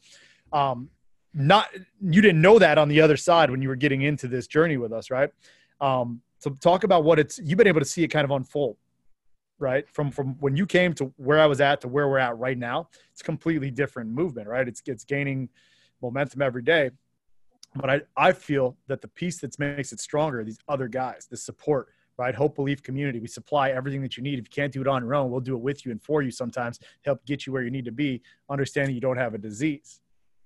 um, 0.51 0.89
not 1.33 1.69
you 2.01 2.21
didn't 2.21 2.41
know 2.41 2.59
that 2.59 2.77
on 2.77 2.89
the 2.89 3.01
other 3.01 3.17
side 3.17 3.49
when 3.49 3.61
you 3.61 3.69
were 3.69 3.75
getting 3.75 4.03
into 4.03 4.27
this 4.27 4.47
journey 4.47 4.77
with 4.77 4.91
us, 4.93 5.09
right? 5.09 5.29
Um, 5.81 6.21
so 6.37 6.51
talk 6.51 6.83
about 6.83 7.03
what 7.03 7.19
it's 7.19 7.39
you've 7.39 7.57
been 7.57 7.67
able 7.67 7.79
to 7.79 7.85
see 7.85 8.03
it 8.03 8.09
kind 8.09 8.25
of 8.25 8.31
unfold, 8.31 8.77
right? 9.57 9.89
From 9.89 10.11
from 10.11 10.35
when 10.39 10.55
you 10.55 10.65
came 10.65 10.93
to 10.95 11.11
where 11.17 11.39
I 11.39 11.45
was 11.45 11.61
at 11.61 11.81
to 11.81 11.87
where 11.87 12.07
we're 12.07 12.19
at 12.19 12.37
right 12.37 12.57
now, 12.57 12.89
it's 13.11 13.21
completely 13.21 13.71
different 13.71 14.11
movement, 14.11 14.47
right? 14.47 14.67
It's 14.67 14.81
it's 14.85 15.05
gaining 15.05 15.49
momentum 16.01 16.41
every 16.41 16.61
day 16.61 16.91
but 17.75 17.89
I, 17.89 18.01
I 18.15 18.31
feel 18.31 18.77
that 18.87 19.01
the 19.01 19.07
piece 19.07 19.39
that 19.39 19.57
makes 19.59 19.91
it 19.91 19.99
stronger 19.99 20.43
these 20.43 20.59
other 20.67 20.87
guys 20.87 21.27
the 21.29 21.37
support 21.37 21.89
right? 22.17 22.35
Hope 22.35 22.55
belief 22.55 22.83
community. 22.83 23.19
We 23.19 23.27
supply 23.27 23.71
everything 23.71 24.01
that 24.03 24.17
you 24.17 24.23
need. 24.23 24.37
If 24.37 24.45
you 24.45 24.51
can't 24.51 24.71
do 24.71 24.81
it 24.81 24.87
on 24.87 25.03
your 25.03 25.15
own 25.15 25.31
we'll 25.31 25.41
do 25.41 25.55
it 25.55 25.61
with 25.61 25.85
you 25.85 25.91
and 25.91 26.01
for 26.01 26.21
you 26.21 26.31
sometimes 26.31 26.79
help 27.03 27.25
get 27.25 27.45
you 27.45 27.53
where 27.53 27.63
you 27.63 27.71
need 27.71 27.85
to 27.85 27.91
be 27.91 28.21
understanding 28.49 28.95
you 28.95 29.01
don't 29.01 29.17
have 29.17 29.33
a 29.33 29.37
disease. 29.37 29.99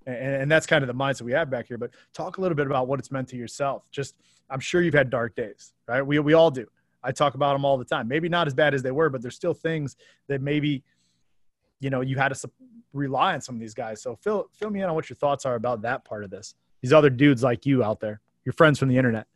And, 0.06 0.18
and 0.18 0.52
that's 0.52 0.66
kind 0.66 0.84
of 0.84 0.88
the 0.88 0.94
mindset 0.94 1.24
we 1.24 1.34
have 1.34 1.50
back 1.50 1.68
here. 1.68 1.78
But 1.78 1.92
talk 2.14 2.38
a 2.38 2.42
little 2.42 2.56
bit 2.56 2.68
about 2.68 2.88
what 2.88 3.00
it's 3.00 3.12
meant 3.12 3.28
to 3.30 3.38
yourself. 3.38 3.90
Just 3.92 4.16
i'm 4.50 4.62
sure 4.62 4.82
you've 4.82 4.94
had 4.94 5.10
dark 5.10 5.36
days 5.36 5.74
right? 5.88 6.02
We, 6.02 6.20
we 6.20 6.34
all 6.34 6.52
do. 6.52 6.66
I 7.04 7.12
talk 7.12 7.36
about 7.36 7.54
them 7.54 7.66
all 7.66 7.78
the 7.78 7.86
time. 7.86 8.08
Maybe 8.08 8.30
not 8.30 8.48
as 8.48 8.54
bad 8.54 8.74
as 8.74 8.82
they 8.82 8.92
were 8.92 9.10
but 9.10 9.22
there's 9.22 9.36
still 9.36 9.54
things 9.54 9.98
that 10.28 10.42
maybe 10.42 10.84
you 11.80 11.90
know 11.90 12.02
you 12.02 12.18
had 12.18 12.34
to 12.34 12.50
rely 12.94 13.34
on 13.34 13.42
some 13.42 13.56
of 13.56 13.62
these 13.62 13.74
guys. 13.74 14.02
So 14.02 14.16
fill 14.16 14.50
fill 14.54 14.70
me 14.70 14.82
in 14.82 14.90
on 14.90 14.96
what 14.96 15.10
your 15.10 15.18
thoughts 15.18 15.46
are 15.46 15.56
about 15.56 15.82
that 15.82 16.06
part 16.06 16.24
of 16.24 16.30
this 16.30 16.56
these 16.82 16.94
other 16.94 17.10
dudes 17.10 17.44
like 17.44 17.66
you 17.66 17.84
out 17.84 18.00
there, 18.00 18.22
your 18.46 18.54
friends 18.54 18.80
from 18.80 18.90
the 18.90 18.98
internet. 18.98 19.28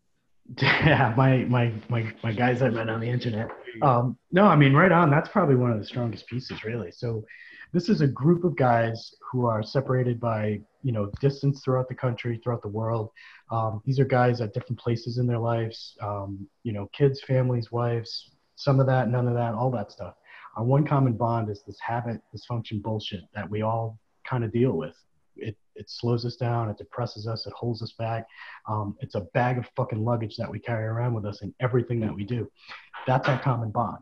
Yeah, 0.62 1.14
my 1.16 1.46
my 1.46 1.72
my 1.88 2.14
my 2.24 2.34
guys 2.34 2.62
I 2.62 2.70
met 2.70 2.90
on 2.90 3.00
the 3.00 3.10
internet. 3.10 3.50
Um, 3.82 4.18
no, 4.32 4.46
I 4.46 4.56
mean 4.56 4.74
right 4.74 4.92
on. 4.92 5.10
That's 5.10 5.30
probably 5.30 5.56
one 5.56 5.72
of 5.72 5.80
the 5.80 5.86
strongest 5.86 6.28
pieces, 6.28 6.64
really. 6.66 6.92
So, 6.92 7.24
this 7.72 7.88
is 7.88 8.02
a 8.02 8.08
group 8.08 8.44
of 8.44 8.58
guys 8.58 9.14
who 9.32 9.46
are 9.46 9.64
separated 9.64 10.20
by 10.20 10.60
you 10.82 10.92
know 10.92 11.10
distance 11.22 11.62
throughout 11.64 11.88
the 11.88 11.96
country, 11.96 12.40
throughout 12.44 12.62
the 12.64 12.68
world. 12.68 13.12
Um, 13.50 13.82
these 13.86 14.00
are 14.00 14.06
guys 14.06 14.42
at 14.42 14.54
different 14.54 14.80
places 14.80 15.20
in 15.20 15.28
their 15.28 15.40
lives. 15.40 15.96
Um, 16.02 16.48
you 16.64 16.74
know, 16.74 16.90
kids, 16.92 17.22
families, 17.22 17.72
wives. 17.72 18.32
Some 18.56 18.80
of 18.80 18.88
that, 18.88 19.10
none 19.10 19.28
of 19.28 19.36
that, 19.36 19.54
all 19.54 19.72
that 19.72 19.92
stuff. 19.92 20.16
Our 20.58 20.66
one 20.66 20.86
common 20.86 21.14
bond 21.14 21.50
is 21.50 21.64
this 21.66 21.80
habit, 21.80 22.20
dysfunction 22.36 22.82
bullshit 22.82 23.22
that 23.34 23.50
we 23.50 23.62
all 23.62 23.98
kind 24.26 24.44
of 24.44 24.52
deal 24.52 24.74
with 24.74 24.96
it 25.42 25.58
it 25.76 25.90
slows 25.90 26.26
us 26.26 26.36
down, 26.36 26.70
it 26.70 26.78
depresses 26.78 27.28
us, 27.28 27.46
it 27.48 27.54
holds 27.54 27.82
us 27.82 27.94
back. 27.98 28.28
Um, 28.68 28.96
it's 29.00 29.16
a 29.16 29.22
bag 29.34 29.58
of 29.58 29.66
fucking 29.76 30.04
luggage 30.04 30.38
that 30.38 30.50
we 30.50 30.60
carry 30.60 30.86
around 30.86 31.14
with 31.14 31.26
us 31.26 31.42
in 31.42 31.54
everything 31.60 32.00
that 32.02 32.14
we 32.14 32.24
do. 32.24 32.50
That's 33.08 33.28
our 33.28 33.40
common 33.40 33.72
bond. 33.72 34.00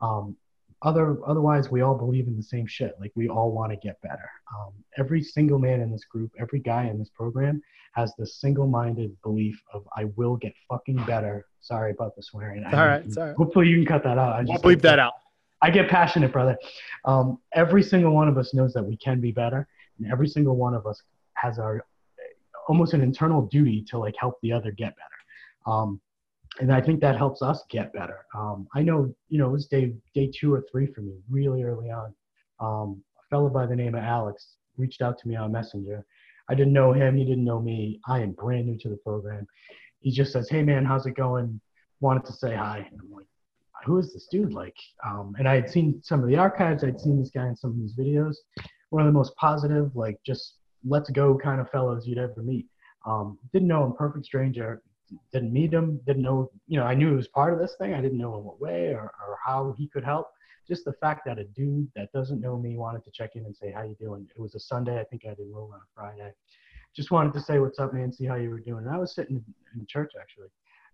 Um, 0.00 0.36
other 0.82 1.18
otherwise, 1.26 1.70
we 1.70 1.80
all 1.80 1.94
believe 1.96 2.26
in 2.26 2.36
the 2.36 2.42
same 2.42 2.66
shit. 2.66 2.94
Like 3.00 3.12
we 3.14 3.28
all 3.28 3.52
want 3.52 3.70
to 3.72 3.76
get 3.76 4.00
better. 4.02 4.30
Um, 4.54 4.72
every 4.98 5.22
single 5.22 5.58
man 5.58 5.80
in 5.80 5.90
this 5.90 6.04
group, 6.04 6.32
every 6.38 6.58
guy 6.58 6.84
in 6.86 6.98
this 6.98 7.08
program 7.08 7.62
has 7.92 8.14
the 8.16 8.26
single-minded 8.26 9.14
belief 9.22 9.60
of 9.72 9.86
I 9.96 10.04
will 10.16 10.36
get 10.36 10.54
fucking 10.68 11.04
better. 11.04 11.46
Sorry 11.60 11.92
about 11.92 12.16
the 12.16 12.22
swearing. 12.22 12.64
All 12.64 12.72
right, 12.72 13.10
sorry. 13.12 13.34
Hopefully 13.34 13.68
you 13.68 13.76
can 13.76 13.86
cut 13.86 14.02
that 14.04 14.18
out. 14.18 14.32
I 14.34 14.44
just 14.44 14.64
bleep 14.64 14.80
that 14.82 14.98
out. 14.98 15.12
I 15.60 15.70
get 15.70 15.88
passionate, 15.88 16.32
brother. 16.32 16.58
Um, 17.04 17.38
every 17.54 17.82
single 17.84 18.12
one 18.12 18.26
of 18.28 18.36
us 18.36 18.52
knows 18.52 18.72
that 18.72 18.82
we 18.82 18.96
can 18.96 19.20
be 19.20 19.30
better, 19.30 19.68
and 19.98 20.10
every 20.10 20.28
single 20.28 20.56
one 20.56 20.74
of 20.74 20.86
us 20.86 21.02
has 21.34 21.58
our 21.58 21.84
almost 22.68 22.94
an 22.94 23.00
internal 23.00 23.42
duty 23.46 23.84
to 23.88 23.98
like 23.98 24.14
help 24.18 24.38
the 24.42 24.52
other 24.52 24.70
get 24.70 24.94
better. 24.96 25.76
Um, 25.76 26.00
and 26.60 26.72
I 26.72 26.80
think 26.80 27.00
that 27.00 27.16
helps 27.16 27.42
us 27.42 27.64
get 27.70 27.92
better. 27.92 28.26
Um, 28.36 28.68
I 28.74 28.82
know, 28.82 29.14
you 29.28 29.38
know, 29.38 29.48
it 29.48 29.52
was 29.52 29.66
day 29.66 29.92
day 30.14 30.30
two 30.34 30.52
or 30.52 30.64
three 30.70 30.86
for 30.86 31.00
me, 31.00 31.14
really 31.30 31.62
early 31.62 31.90
on. 31.90 32.14
Um, 32.60 33.02
a 33.18 33.28
fellow 33.30 33.48
by 33.48 33.66
the 33.66 33.76
name 33.76 33.94
of 33.94 34.02
Alex 34.02 34.56
reached 34.76 35.02
out 35.02 35.18
to 35.18 35.28
me 35.28 35.36
on 35.36 35.52
Messenger. 35.52 36.04
I 36.48 36.54
didn't 36.54 36.72
know 36.72 36.92
him, 36.92 37.16
he 37.16 37.24
didn't 37.24 37.44
know 37.44 37.60
me. 37.60 38.00
I 38.06 38.20
am 38.20 38.32
brand 38.32 38.66
new 38.66 38.78
to 38.78 38.88
the 38.88 38.96
program. 38.96 39.46
He 40.00 40.10
just 40.10 40.32
says, 40.32 40.48
"Hey 40.48 40.62
man, 40.62 40.84
how's 40.84 41.06
it 41.06 41.14
going? 41.14 41.60
Wanted 42.00 42.24
to 42.26 42.32
say 42.32 42.54
hi." 42.54 42.86
And 42.90 43.00
I'm 43.00 43.10
like, 43.10 43.26
"Who 43.86 43.98
is 43.98 44.12
this 44.12 44.26
dude?" 44.30 44.52
Like, 44.52 44.76
um, 45.06 45.34
and 45.38 45.48
I 45.48 45.54
had 45.54 45.70
seen 45.70 46.02
some 46.02 46.20
of 46.20 46.28
the 46.28 46.36
archives. 46.36 46.84
I'd 46.84 47.00
seen 47.00 47.18
this 47.18 47.30
guy 47.30 47.46
in 47.46 47.56
some 47.56 47.70
of 47.70 47.76
his 47.78 47.96
videos. 47.96 48.36
One 48.92 49.06
of 49.06 49.06
the 49.06 49.18
most 49.18 49.34
positive, 49.36 49.96
like 49.96 50.18
just 50.22 50.58
let's 50.86 51.08
go 51.08 51.38
kind 51.38 51.62
of 51.62 51.70
fellows 51.70 52.06
you'd 52.06 52.18
ever 52.18 52.42
meet. 52.42 52.66
Um, 53.06 53.38
didn't 53.50 53.68
know 53.68 53.84
him, 53.86 53.94
perfect 53.94 54.26
stranger. 54.26 54.82
Didn't 55.32 55.50
meet 55.50 55.72
him. 55.72 55.98
Didn't 56.06 56.22
know, 56.22 56.50
you 56.68 56.78
know, 56.78 56.84
I 56.84 56.94
knew 56.94 57.08
he 57.08 57.16
was 57.16 57.28
part 57.28 57.54
of 57.54 57.58
this 57.58 57.74
thing. 57.80 57.94
I 57.94 58.02
didn't 58.02 58.18
know 58.18 58.36
in 58.36 58.44
what 58.44 58.60
way 58.60 58.88
or, 58.88 59.04
or 59.04 59.38
how 59.42 59.74
he 59.78 59.88
could 59.88 60.04
help. 60.04 60.26
Just 60.68 60.84
the 60.84 60.92
fact 60.92 61.22
that 61.24 61.38
a 61.38 61.44
dude 61.44 61.88
that 61.96 62.12
doesn't 62.12 62.42
know 62.42 62.58
me 62.58 62.76
wanted 62.76 63.02
to 63.04 63.10
check 63.10 63.30
in 63.34 63.46
and 63.46 63.56
say, 63.56 63.72
how 63.72 63.82
you 63.82 63.96
doing? 63.98 64.28
It 64.36 64.38
was 64.38 64.54
a 64.54 64.60
Sunday. 64.60 65.00
I 65.00 65.04
think 65.04 65.22
I 65.24 65.34
did 65.34 65.46
roll 65.50 65.70
on 65.72 65.80
a 65.80 65.88
Friday. 65.94 66.30
Just 66.94 67.10
wanted 67.10 67.32
to 67.32 67.40
say, 67.40 67.60
what's 67.60 67.78
up, 67.78 67.94
man? 67.94 68.12
See 68.12 68.26
how 68.26 68.34
you 68.34 68.50
were 68.50 68.60
doing. 68.60 68.84
And 68.84 68.94
I 68.94 68.98
was 68.98 69.14
sitting 69.14 69.42
in 69.74 69.86
church, 69.86 70.12
actually. 70.20 70.48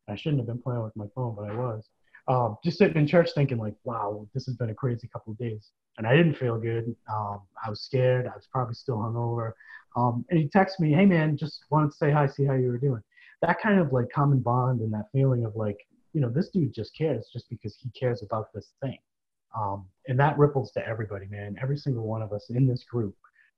I 0.08 0.14
shouldn't 0.14 0.38
have 0.38 0.46
been 0.46 0.62
playing 0.62 0.84
with 0.84 0.94
my 0.94 1.06
phone, 1.16 1.34
but 1.34 1.50
I 1.50 1.54
was. 1.56 1.88
Um, 2.28 2.56
just 2.62 2.78
sitting 2.78 2.96
in 2.96 3.06
church 3.06 3.30
thinking 3.34 3.58
like, 3.58 3.74
wow, 3.84 4.28
this 4.34 4.44
has 4.46 4.56
been 4.56 4.70
a 4.70 4.74
crazy 4.74 5.08
couple 5.08 5.32
of 5.32 5.38
days. 5.38 5.70
And 5.96 6.06
I 6.06 6.14
didn't 6.14 6.34
feel 6.34 6.58
good. 6.58 6.94
Um, 7.12 7.40
I 7.64 7.70
was 7.70 7.82
scared. 7.82 8.26
I 8.26 8.34
was 8.36 8.46
probably 8.52 8.74
still 8.74 8.98
hungover. 8.98 9.52
Um, 9.96 10.24
and 10.30 10.38
he 10.38 10.48
texted 10.48 10.80
me, 10.80 10.92
hey 10.92 11.06
man, 11.06 11.36
just 11.36 11.64
wanted 11.70 11.90
to 11.90 11.96
say 11.96 12.10
hi, 12.10 12.26
see 12.26 12.44
how 12.44 12.54
you 12.54 12.68
were 12.68 12.78
doing. 12.78 13.02
That 13.40 13.60
kind 13.60 13.80
of 13.80 13.92
like 13.92 14.06
common 14.14 14.40
bond 14.40 14.80
and 14.80 14.92
that 14.92 15.06
feeling 15.12 15.44
of 15.44 15.56
like, 15.56 15.78
you 16.12 16.20
know, 16.20 16.28
this 16.28 16.50
dude 16.50 16.74
just 16.74 16.96
cares 16.96 17.30
just 17.32 17.48
because 17.48 17.76
he 17.80 17.90
cares 17.98 18.22
about 18.22 18.52
this 18.52 18.72
thing. 18.82 18.98
Um, 19.58 19.86
and 20.06 20.18
that 20.20 20.38
ripples 20.38 20.70
to 20.72 20.86
everybody, 20.86 21.26
man. 21.26 21.56
Every 21.62 21.76
single 21.78 22.06
one 22.06 22.22
of 22.22 22.32
us 22.32 22.50
in 22.50 22.66
this 22.66 22.84
group 22.84 23.16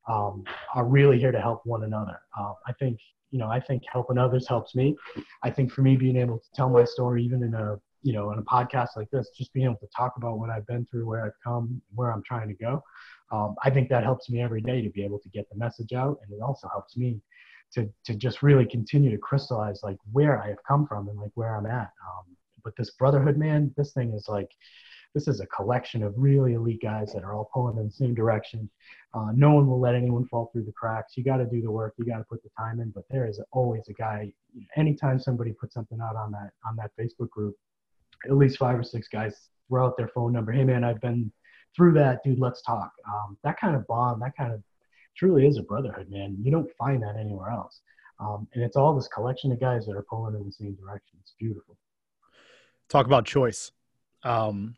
um, 0.08 0.44
are 0.74 0.86
really 0.86 1.18
here 1.18 1.32
to 1.32 1.40
help 1.40 1.62
one 1.64 1.84
another. 1.84 2.20
Uh, 2.38 2.52
I 2.66 2.72
think, 2.74 2.98
you 3.30 3.38
know, 3.38 3.48
I 3.48 3.60
think 3.60 3.82
helping 3.90 4.18
others 4.18 4.46
helps 4.48 4.74
me. 4.74 4.96
I 5.42 5.50
think 5.50 5.72
for 5.72 5.82
me, 5.82 5.96
being 5.96 6.16
able 6.16 6.38
to 6.38 6.46
tell 6.54 6.68
my 6.68 6.84
story, 6.84 7.24
even 7.24 7.42
in 7.42 7.54
a, 7.54 7.78
you 8.02 8.12
know, 8.12 8.32
in 8.32 8.38
a 8.38 8.42
podcast 8.42 8.88
like 8.96 9.10
this, 9.10 9.28
just 9.36 9.52
being 9.52 9.66
able 9.66 9.76
to 9.76 9.88
talk 9.96 10.14
about 10.16 10.38
what 10.38 10.50
I've 10.50 10.66
been 10.66 10.86
through, 10.86 11.06
where 11.06 11.24
I've 11.24 11.38
come, 11.44 11.80
where 11.94 12.12
I'm 12.12 12.22
trying 12.22 12.48
to 12.48 12.54
go, 12.54 12.82
um, 13.32 13.54
I 13.62 13.70
think 13.70 13.88
that 13.90 14.04
helps 14.04 14.30
me 14.30 14.40
every 14.40 14.60
day 14.60 14.82
to 14.82 14.90
be 14.90 15.04
able 15.04 15.18
to 15.20 15.28
get 15.28 15.48
the 15.50 15.56
message 15.56 15.92
out, 15.92 16.18
and 16.22 16.32
it 16.32 16.42
also 16.42 16.68
helps 16.68 16.96
me 16.96 17.20
to 17.72 17.88
to 18.04 18.14
just 18.14 18.42
really 18.42 18.66
continue 18.66 19.10
to 19.10 19.18
crystallize 19.18 19.80
like 19.82 19.96
where 20.12 20.42
I 20.42 20.48
have 20.48 20.62
come 20.66 20.86
from 20.86 21.08
and 21.08 21.18
like 21.18 21.30
where 21.34 21.56
I'm 21.56 21.66
at. 21.66 21.90
Um, 22.06 22.36
but 22.64 22.74
this 22.76 22.90
brotherhood, 22.90 23.36
man, 23.36 23.72
this 23.76 23.92
thing 23.92 24.12
is 24.12 24.26
like 24.28 24.50
this 25.14 25.26
is 25.26 25.40
a 25.40 25.46
collection 25.46 26.02
of 26.02 26.14
really 26.16 26.54
elite 26.54 26.80
guys 26.82 27.12
that 27.12 27.24
are 27.24 27.34
all 27.34 27.50
pulling 27.52 27.76
in 27.78 27.86
the 27.86 27.92
same 27.92 28.14
direction. 28.14 28.70
Uh, 29.12 29.32
no 29.34 29.52
one 29.52 29.66
will 29.66 29.80
let 29.80 29.94
anyone 29.94 30.26
fall 30.26 30.50
through 30.52 30.64
the 30.64 30.72
cracks. 30.72 31.16
You 31.16 31.24
got 31.24 31.38
to 31.38 31.46
do 31.46 31.60
the 31.60 31.70
work. 31.70 31.94
You 31.98 32.04
got 32.04 32.18
to 32.18 32.24
put 32.24 32.42
the 32.44 32.50
time 32.56 32.80
in. 32.80 32.90
But 32.90 33.04
there 33.10 33.26
is 33.26 33.40
always 33.50 33.82
a 33.88 33.92
guy. 33.92 34.32
Anytime 34.76 35.18
somebody 35.18 35.52
puts 35.52 35.74
something 35.74 35.98
out 36.00 36.16
on 36.16 36.30
that 36.32 36.50
on 36.66 36.76
that 36.76 36.92
Facebook 36.98 37.30
group, 37.30 37.56
at 38.24 38.36
least 38.36 38.58
five 38.58 38.78
or 38.78 38.82
six 38.82 39.08
guys 39.08 39.48
throw 39.68 39.86
out 39.86 39.96
their 39.96 40.08
phone 40.08 40.32
number. 40.32 40.52
Hey 40.52 40.64
man, 40.64 40.84
I've 40.84 41.00
been 41.00 41.32
through 41.76 41.94
that, 41.94 42.22
dude, 42.24 42.38
let's 42.38 42.62
talk. 42.62 42.90
Um, 43.06 43.38
that 43.44 43.58
kind 43.58 43.76
of 43.76 43.86
bond, 43.86 44.20
that 44.22 44.36
kind 44.36 44.52
of 44.52 44.62
truly 45.16 45.46
is 45.46 45.56
a 45.56 45.62
brotherhood, 45.62 46.10
man. 46.10 46.36
You 46.42 46.50
don't 46.50 46.70
find 46.78 47.02
that 47.02 47.16
anywhere 47.16 47.50
else. 47.50 47.80
Um, 48.18 48.46
and 48.54 48.62
it's 48.62 48.76
all 48.76 48.94
this 48.94 49.08
collection 49.08 49.50
of 49.52 49.60
guys 49.60 49.86
that 49.86 49.96
are 49.96 50.04
pulling 50.08 50.34
in 50.34 50.44
the 50.44 50.52
same 50.52 50.74
direction. 50.74 51.18
It's 51.22 51.34
beautiful. 51.38 51.76
Talk 52.88 53.06
about 53.06 53.24
choice. 53.24 53.72
Um, 54.24 54.74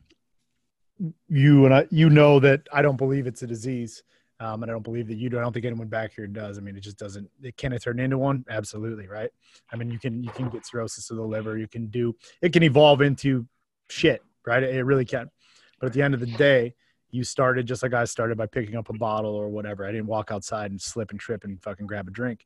you 1.29 1.65
and 1.65 1.75
I, 1.75 1.87
you 1.91 2.09
know 2.09 2.39
that 2.41 2.69
I 2.73 2.83
don't 2.83 2.97
believe 2.97 3.27
it's 3.27 3.43
a 3.43 3.47
disease. 3.47 4.05
Um, 4.43 4.65
and 4.65 4.71
I 4.71 4.75
don't 4.75 4.83
believe 4.83 5.07
that 5.07 5.19
you 5.19 5.31
do. 5.31 5.39
I 5.39 5.43
don't 5.43 5.53
think 5.53 5.67
anyone 5.67 5.87
back 5.87 6.15
here 6.17 6.27
does. 6.27 6.59
I 6.59 6.63
mean, 6.63 6.77
it 6.77 6.81
just 6.81 6.99
doesn't. 6.99 7.31
It 7.45 7.57
can 7.57 7.73
it 7.73 7.81
turn 7.81 8.01
into 8.01 8.19
one? 8.19 8.45
Absolutely, 8.51 9.07
right? 9.07 9.31
I 9.73 9.77
mean, 9.77 9.89
you 9.89 10.01
can 10.01 10.25
you 10.25 10.31
can 10.31 10.49
get 10.49 10.67
cirrhosis 10.67 11.11
of 11.11 11.17
the 11.17 11.23
liver. 11.23 11.57
You 11.57 11.69
can 11.69 11.87
do. 11.87 12.17
It 12.41 12.53
can 12.53 12.65
evolve 12.65 13.03
into 13.03 13.47
shit, 13.89 14.21
right? 14.45 14.65
It 14.65 14.85
really 14.85 15.05
can. 15.05 15.31
But 15.79 15.87
at 15.87 15.93
the 15.93 16.03
end 16.03 16.15
of 16.15 16.19
the 16.19 16.27
day, 16.27 16.75
you 17.13 17.23
started 17.23 17.67
just 17.67 17.85
like 17.85 17.95
I 17.95 18.05
started 18.05 18.37
by 18.37 18.47
picking 18.47 18.75
up 18.75 18.89
a 18.89 18.95
bottle 18.95 19.33
or 19.33 19.49
whatever. 19.49 19.87
I 19.87 19.93
didn't 19.93 20.09
walk 20.09 20.33
outside 20.33 20.73
and 20.73 20.83
slip 20.83 21.13
and 21.13 21.21
trip 21.21 21.45
and 21.45 21.63
fucking 21.63 21.87
grab 21.87 22.09
a 22.09 22.11
drink. 22.11 22.45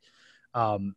Um, 0.53 0.97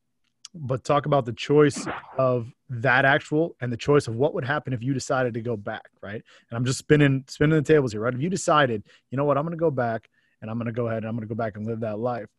but 0.53 0.83
talk 0.83 1.05
about 1.05 1.25
the 1.25 1.33
choice 1.33 1.87
of 2.17 2.51
that 2.69 3.05
actual 3.05 3.55
and 3.61 3.71
the 3.71 3.77
choice 3.77 4.07
of 4.09 4.15
what 4.15 4.33
would 4.33 4.43
happen 4.43 4.73
if 4.73 4.83
you 4.83 4.93
decided 4.93 5.33
to 5.35 5.41
go 5.41 5.55
back, 5.55 5.91
right? 6.01 6.21
And 6.49 6.57
I'm 6.57 6.65
just 6.65 6.79
spinning 6.79 7.23
spinning 7.29 7.55
the 7.55 7.61
tables 7.61 7.93
here, 7.93 8.01
right? 8.01 8.13
If 8.13 8.21
you 8.21 8.29
decided, 8.29 8.83
you 9.11 9.17
know 9.17 9.23
what, 9.23 9.37
I'm 9.37 9.45
going 9.45 9.57
to 9.57 9.61
go 9.61 9.71
back 9.71 10.09
and 10.41 10.49
I'm 10.49 10.57
going 10.57 10.67
to 10.67 10.71
go 10.71 10.87
ahead 10.87 10.99
and 10.99 11.07
I'm 11.07 11.15
going 11.15 11.27
to 11.27 11.33
go 11.33 11.37
back 11.37 11.55
and 11.55 11.65
live 11.65 11.81
that 11.81 11.99
life, 11.99 12.29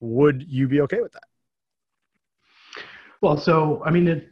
would 0.00 0.44
you 0.48 0.68
be 0.68 0.80
okay 0.82 1.00
with 1.00 1.12
that? 1.12 1.24
Well, 3.20 3.36
so 3.36 3.82
I 3.84 3.90
mean, 3.90 4.08
it, 4.08 4.30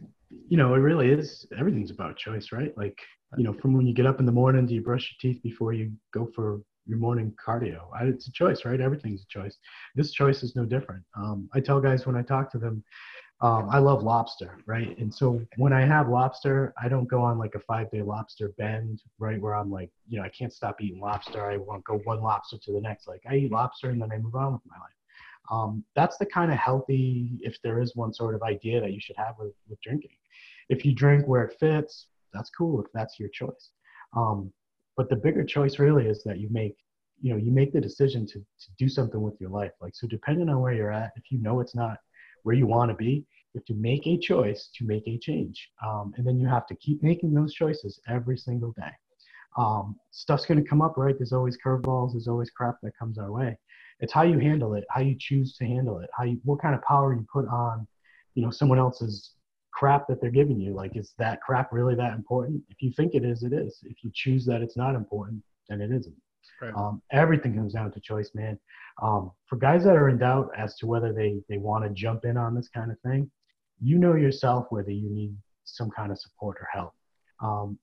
you 0.49 0.57
know, 0.57 0.75
it 0.75 0.79
really 0.79 1.11
is. 1.11 1.47
Everything's 1.59 1.91
about 1.91 2.17
choice, 2.17 2.53
right? 2.53 2.77
Like, 2.77 2.99
you 3.37 3.45
know, 3.45 3.53
from 3.53 3.75
when 3.75 3.87
you 3.87 3.95
get 3.95 4.07
up 4.07 4.21
in 4.21 4.27
the 4.27 4.33
morning, 4.33 4.67
do 4.67 4.75
you 4.75 4.83
brush 4.83 5.13
your 5.13 5.33
teeth 5.33 5.43
before 5.43 5.73
you 5.75 5.93
go 6.15 6.31
for 6.35 6.63
your 6.87 6.99
morning 6.99 7.35
cardio? 7.45 7.81
It's 8.01 8.29
a 8.29 8.33
choice, 8.33 8.65
right? 8.65 8.81
Everything's 8.81 9.23
a 9.23 9.27
choice. 9.27 9.59
This 9.95 10.13
choice 10.13 10.43
is 10.43 10.57
no 10.57 10.65
different. 10.65 11.05
Um, 11.17 11.49
I 11.53 11.61
tell 11.61 11.81
guys 11.81 12.07
when 12.07 12.17
I 12.17 12.23
talk 12.23 12.51
to 12.53 12.59
them, 12.59 12.83
um, 13.41 13.69
I 13.71 13.79
love 13.79 14.03
lobster, 14.03 14.59
right? 14.67 14.99
And 14.99 15.15
so 15.15 15.41
when 15.57 15.73
I 15.73 15.83
have 15.83 16.09
lobster, 16.09 16.75
I 16.83 16.89
don't 16.89 17.07
go 17.07 17.23
on 17.23 17.39
like 17.39 17.55
a 17.55 17.61
five 17.61 17.89
day 17.91 18.03
lobster 18.03 18.49
bend, 18.59 19.03
right? 19.19 19.41
Where 19.41 19.55
I'm 19.55 19.71
like, 19.71 19.91
you 20.09 20.19
know, 20.19 20.25
I 20.25 20.29
can't 20.29 20.53
stop 20.53 20.81
eating 20.81 21.01
lobster. 21.01 21.49
I 21.49 21.57
won't 21.57 21.85
go 21.85 21.99
one 21.99 22.21
lobster 22.21 22.59
to 22.59 22.73
the 22.73 22.81
next. 22.81 23.07
Like 23.07 23.23
I 23.31 23.37
eat 23.37 23.53
lobster 23.53 23.91
and 23.91 24.03
then 24.03 24.11
I 24.11 24.19
move 24.19 24.35
on 24.35 24.55
with 24.55 24.63
my 24.67 24.77
life. 24.77 24.93
Um, 25.51 25.85
that's 25.95 26.19
the 26.19 26.27
kind 26.27 26.51
of 26.51 26.59
healthy, 26.59 27.39
if 27.41 27.57
there 27.63 27.81
is 27.81 27.95
one 27.95 28.13
sort 28.13 28.35
of 28.35 28.43
idea 28.43 28.81
that 28.81 28.93
you 28.93 29.01
should 29.01 29.17
have 29.17 29.37
with, 29.39 29.53
with 29.69 29.81
drinking. 29.81 30.17
If 30.69 30.85
you 30.85 30.93
drink 30.93 31.27
where 31.27 31.45
it 31.45 31.57
fits, 31.59 32.09
that's 32.35 32.51
cool 32.51 32.83
if 32.83 32.87
that's 32.93 33.21
your 33.21 33.31
choice. 33.31 33.71
Um, 34.15 34.53
but 34.97 35.09
the 35.09 35.17
bigger 35.17 35.45
choice 35.45 35.79
really 35.79 36.07
is 36.07 36.25
that 36.25 36.39
you 36.39 36.49
make, 36.51 36.77
you 37.23 37.33
know, 37.33 37.39
you 37.39 37.53
make 37.53 37.73
the 37.73 37.81
decision 37.81 38.27
to, 38.27 38.35
to 38.35 38.69
do 38.79 38.89
something 38.89 39.23
with 39.23 39.41
your 39.41 39.51
life. 39.51 39.73
Like, 39.81 39.95
so 39.95 40.09
depending 40.09 40.49
on 40.49 40.61
where 40.61 40.73
you're 40.73 40.93
at, 40.93 41.13
if 41.17 41.31
you 41.31 41.39
know 41.39 41.61
it's 41.61 41.75
not 41.75 41.99
where 42.43 42.55
you 42.55 42.67
want 42.67 42.91
to 42.91 42.97
be, 42.97 43.25
you 43.53 43.61
have 43.61 43.65
to 43.67 43.75
make 43.75 44.07
a 44.07 44.19
choice 44.19 44.71
to 44.77 44.85
make 44.85 45.07
a 45.07 45.19
change. 45.19 45.69
Um, 45.87 46.13
and 46.17 46.27
then 46.27 46.39
you 46.39 46.47
have 46.47 46.67
to 46.67 46.75
keep 46.77 47.03
making 47.03 47.35
those 47.35 47.55
choices 47.55 48.01
every 48.09 48.37
single 48.37 48.73
day. 48.73 48.93
Um, 49.57 49.97
stuff's 50.11 50.47
going 50.47 50.63
to 50.63 50.69
come 50.69 50.83
up, 50.83 50.97
right? 50.97 51.17
There's 51.19 51.33
always 51.33 51.59
curveballs, 51.65 52.13
there's 52.13 52.29
always 52.29 52.51
crap 52.51 52.77
that 52.83 52.97
comes 52.99 53.19
our 53.19 53.33
way. 53.33 53.59
It's 54.01 54.13
how 54.13 54.23
you 54.23 54.39
handle 54.39 54.75
it, 54.75 54.85
how 54.91 55.01
you 55.01 55.17
choose 55.19 55.57
to 55.57 55.65
handle 55.65 55.99
it, 55.99 56.11
how 56.17 56.25
you, 56.25 56.41
what 56.45 56.63
kind 56.63 56.75
of 56.75 56.83
power 56.83 57.15
you 57.15 57.27
put 57.33 57.49
on, 57.49 57.87
you 58.35 58.43
know, 58.43 58.51
someone 58.51 58.79
else's 58.79 59.33
crap 59.73 60.07
that 60.09 60.21
they're 60.21 60.31
giving 60.31 60.61
you. 60.61 60.75
Like, 60.75 60.97
is 60.97 61.15
that 61.19 61.41
crap 61.41 61.73
really 61.73 61.97
that 61.97 62.15
important? 62.15 62.63
If 62.69 62.83
you 62.83 62.93
think 62.93 63.15
it 63.15 63.25
is, 63.25 63.43
it 63.43 63.53
is. 63.53 63.81
If 63.85 64.05
you 64.05 64.11
choose 64.15 64.45
that 64.47 64.63
it's 64.63 64.77
not 64.77 64.95
important, 64.95 65.43
then 65.69 65.81
it 65.81 65.91
isn't. 65.91 66.15
Right. 66.61 66.75
Um, 66.75 67.03
everything 67.13 67.55
comes 67.55 67.75
down 67.75 67.93
to 67.93 68.01
choice, 68.01 68.31
man. 68.35 68.59
Um, 69.03 69.33
for 69.47 69.57
guys 69.57 69.85
that 69.85 69.97
are 69.97 70.09
in 70.09 70.19
doubt 70.19 70.51
as 70.57 70.77
to 70.77 70.87
whether 70.87 71.13
they, 71.13 71.41
they 71.49 71.59
want 71.59 71.85
to 71.85 71.91
jump 71.91 72.25
in 72.25 72.37
on 72.37 72.55
this 72.55 72.69
kind 72.69 72.91
of 72.91 72.99
thing, 73.01 73.31
you 73.81 73.99
know 73.99 74.15
yourself 74.15 74.67
whether 74.71 74.91
you 74.91 75.09
need 75.09 75.37
some 75.65 75.91
kind 75.91 76.11
of 76.11 76.19
support 76.19 76.57
or 76.61 76.69
help. 76.73 76.95
Um, 77.41 77.79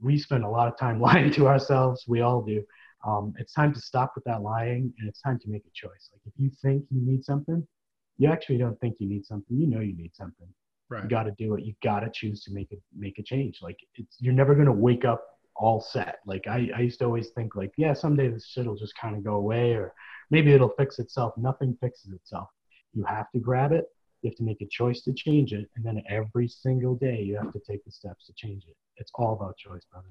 we 0.00 0.18
spend 0.18 0.44
a 0.44 0.48
lot 0.48 0.68
of 0.68 0.78
time 0.78 1.00
lying 1.08 1.32
to 1.32 1.48
ourselves. 1.48 2.04
We 2.06 2.20
all 2.20 2.42
do. 2.42 2.62
Um, 3.06 3.34
it's 3.38 3.52
time 3.52 3.72
to 3.74 3.80
stop 3.80 4.12
with 4.14 4.24
that 4.24 4.42
lying 4.42 4.92
and 4.98 5.08
it's 5.08 5.20
time 5.20 5.38
to 5.40 5.48
make 5.48 5.64
a 5.66 5.70
choice. 5.74 6.10
Like 6.12 6.20
if 6.26 6.32
you 6.36 6.50
think 6.62 6.84
you 6.90 7.00
need 7.00 7.24
something, 7.24 7.66
you 8.18 8.30
actually 8.30 8.58
don't 8.58 8.78
think 8.80 8.96
you 9.00 9.08
need 9.08 9.24
something. 9.24 9.56
You 9.56 9.66
know 9.66 9.80
you 9.80 9.96
need 9.96 10.14
something. 10.14 10.46
Right. 10.88 11.02
You 11.02 11.08
got 11.08 11.24
to 11.24 11.32
do 11.38 11.54
it. 11.54 11.64
You 11.64 11.74
got 11.82 12.00
to 12.00 12.10
choose 12.12 12.44
to 12.44 12.52
make 12.52 12.70
it 12.70 12.80
make 12.96 13.18
a 13.18 13.22
change. 13.22 13.58
Like 13.62 13.78
it's 13.94 14.16
you're 14.20 14.34
never 14.34 14.54
gonna 14.54 14.72
wake 14.72 15.04
up 15.04 15.24
all 15.56 15.80
set. 15.80 16.18
Like 16.26 16.46
I, 16.46 16.70
I 16.76 16.80
used 16.80 16.98
to 17.00 17.04
always 17.04 17.30
think 17.30 17.56
like, 17.56 17.72
yeah, 17.76 17.92
someday 17.92 18.28
this 18.28 18.46
shit 18.46 18.66
will 18.66 18.76
just 18.76 18.96
kind 18.96 19.16
of 19.16 19.24
go 19.24 19.34
away 19.34 19.72
or 19.72 19.92
maybe 20.30 20.52
it'll 20.52 20.70
fix 20.70 20.98
itself. 20.98 21.34
Nothing 21.36 21.76
fixes 21.80 22.12
itself. 22.12 22.48
You 22.94 23.04
have 23.04 23.30
to 23.32 23.38
grab 23.38 23.72
it. 23.72 23.86
You 24.22 24.30
have 24.30 24.36
to 24.36 24.44
make 24.44 24.60
a 24.60 24.66
choice 24.66 25.02
to 25.02 25.12
change 25.12 25.52
it, 25.52 25.68
and 25.74 25.84
then 25.84 26.00
every 26.08 26.46
single 26.46 26.94
day 26.94 27.20
you 27.22 27.36
have 27.36 27.52
to 27.52 27.60
take 27.68 27.84
the 27.84 27.90
steps 27.90 28.26
to 28.26 28.32
change 28.34 28.64
it. 28.68 28.76
It's 28.96 29.10
all 29.16 29.32
about 29.32 29.56
choice, 29.56 29.82
brother. 29.90 30.10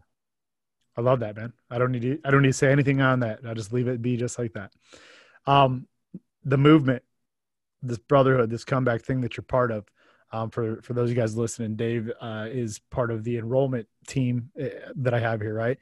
I 0.98 1.02
love 1.02 1.22
that, 1.22 1.38
man. 1.38 1.54
I 1.70 1.78
don't 1.78 1.94
need 1.94 2.02
to. 2.02 2.20
I 2.26 2.32
don't 2.32 2.42
need 2.42 2.50
to 2.50 2.54
say 2.54 2.72
anything 2.72 3.00
on 3.00 3.22
that. 3.22 3.40
I 3.48 3.54
just 3.54 3.72
leave 3.72 3.88
it 3.88 4.02
be 4.02 4.18
just 4.18 4.38
like 4.38 4.54
that. 4.54 4.74
Um, 5.46 5.88
the 6.44 6.58
movement, 6.58 7.04
this 7.82 8.00
brotherhood, 8.00 8.50
this 8.50 8.66
comeback 8.66 9.02
thing 9.02 9.22
that 9.22 9.38
you're 9.38 9.44
part 9.44 9.72
of. 9.72 9.86
Um, 10.34 10.50
for 10.50 10.82
for 10.82 10.94
those 10.94 11.10
of 11.10 11.16
you 11.16 11.22
guys 11.22 11.36
listening, 11.36 11.76
Dave 11.76 12.12
uh, 12.22 12.48
is 12.50 12.80
part 12.90 13.12
of 13.12 13.24
the 13.24 13.38
enrollment 13.38 13.88
team 14.08 14.50
uh, 14.62 14.68
that 14.96 15.14
I 15.14 15.20
have 15.20 15.42
here. 15.42 15.54
Right, 15.54 15.78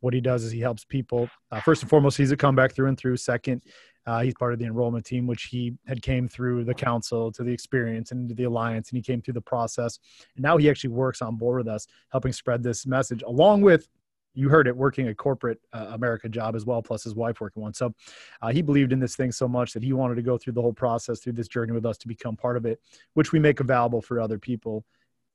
what 0.00 0.14
he 0.14 0.20
does 0.20 0.44
is 0.44 0.52
he 0.52 0.60
helps 0.60 0.84
people. 0.84 1.28
Uh, 1.50 1.60
first 1.60 1.82
and 1.82 1.90
foremost, 1.90 2.16
he's 2.18 2.30
a 2.30 2.36
comeback 2.36 2.74
through 2.74 2.88
and 2.88 2.98
through. 2.98 3.16
Second, 3.16 3.62
uh, 4.06 4.20
he's 4.20 4.34
part 4.34 4.52
of 4.52 4.58
the 4.58 4.66
enrollment 4.66 5.06
team, 5.06 5.26
which 5.26 5.44
he 5.44 5.74
had 5.86 6.02
came 6.02 6.28
through 6.28 6.64
the 6.64 6.74
council 6.74 7.32
to 7.32 7.42
the 7.42 7.52
experience 7.52 8.12
and 8.12 8.22
into 8.22 8.34
the 8.34 8.44
alliance, 8.44 8.90
and 8.90 8.96
he 8.96 9.02
came 9.02 9.22
through 9.22 9.34
the 9.34 9.40
process. 9.40 9.98
And 10.36 10.42
now 10.42 10.58
he 10.58 10.68
actually 10.68 10.90
works 10.90 11.22
on 11.22 11.36
board 11.36 11.58
with 11.58 11.68
us, 11.68 11.86
helping 12.12 12.32
spread 12.32 12.62
this 12.62 12.86
message, 12.86 13.22
along 13.22 13.62
with 13.62 13.88
you 14.34 14.48
heard 14.48 14.66
it 14.66 14.76
working 14.76 15.08
a 15.08 15.14
corporate 15.14 15.60
uh, 15.72 15.86
America 15.92 16.28
job 16.28 16.56
as 16.56 16.66
well, 16.66 16.82
plus 16.82 17.04
his 17.04 17.14
wife 17.14 17.40
working 17.40 17.62
one. 17.62 17.72
So 17.72 17.94
uh, 18.42 18.50
he 18.50 18.62
believed 18.62 18.92
in 18.92 18.98
this 18.98 19.16
thing 19.16 19.32
so 19.32 19.48
much 19.48 19.72
that 19.72 19.82
he 19.82 19.92
wanted 19.92 20.16
to 20.16 20.22
go 20.22 20.36
through 20.36 20.54
the 20.54 20.62
whole 20.62 20.72
process 20.72 21.20
through 21.20 21.34
this 21.34 21.48
journey 21.48 21.72
with 21.72 21.86
us 21.86 21.96
to 21.98 22.08
become 22.08 22.36
part 22.36 22.56
of 22.56 22.66
it, 22.66 22.80
which 23.14 23.32
we 23.32 23.38
make 23.38 23.60
available 23.60 24.02
for 24.02 24.20
other 24.20 24.38
people, 24.38 24.84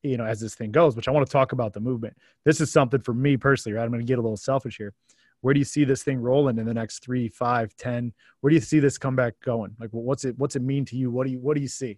you 0.04 0.18
know, 0.18 0.26
as 0.26 0.40
this 0.40 0.56
thing 0.56 0.72
goes. 0.72 0.96
Which 0.96 1.08
I 1.08 1.12
want 1.12 1.26
to 1.26 1.32
talk 1.32 1.54
about 1.54 1.74
the 1.74 1.80
movement. 1.80 2.16
This 2.46 2.62
is 2.62 2.72
something 2.72 3.02
for 3.02 3.14
me 3.14 3.38
personally, 3.38 3.78
right? 3.78 3.84
I'm 3.84 3.90
going 3.90 4.02
to 4.02 4.06
get 4.06 4.20
a 4.20 4.22
little 4.22 4.38
selfish 4.38 4.78
here. 4.78 4.94
Where 5.42 5.54
do 5.54 5.60
you 5.60 5.66
see 5.66 5.86
this 5.86 6.04
thing 6.04 6.20
rolling 6.20 6.58
in 6.58 6.66
the 6.66 6.74
next 6.74 7.00
three, 7.00 7.30
five, 7.30 7.74
ten? 7.78 8.14
Where 8.42 8.50
do 8.50 8.56
you 8.56 8.62
see 8.62 8.80
this 8.80 8.98
comeback 8.98 9.40
going? 9.40 9.76
Like, 9.80 9.90
what's 9.92 10.26
it? 10.26 10.38
What's 10.38 10.58
it 10.58 10.62
mean 10.62 10.84
to 10.86 10.98
you? 10.98 11.10
What 11.10 11.26
do 11.26 11.32
you 11.32 11.40
What 11.40 11.56
do 11.56 11.62
you 11.62 11.70
see? 11.70 11.98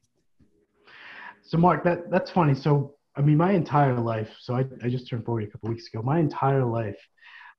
So, 1.41 1.57
Mark, 1.57 1.83
that 1.83 2.11
that's 2.11 2.29
funny. 2.29 2.53
So 2.53 2.95
I 3.15 3.21
mean, 3.21 3.37
my 3.37 3.51
entire 3.51 3.99
life. 3.99 4.29
So 4.39 4.55
I, 4.55 4.65
I 4.83 4.89
just 4.89 5.09
turned 5.09 5.25
40 5.25 5.45
a 5.45 5.49
couple 5.49 5.69
weeks 5.69 5.87
ago. 5.87 6.01
My 6.01 6.19
entire 6.19 6.63
life, 6.63 6.97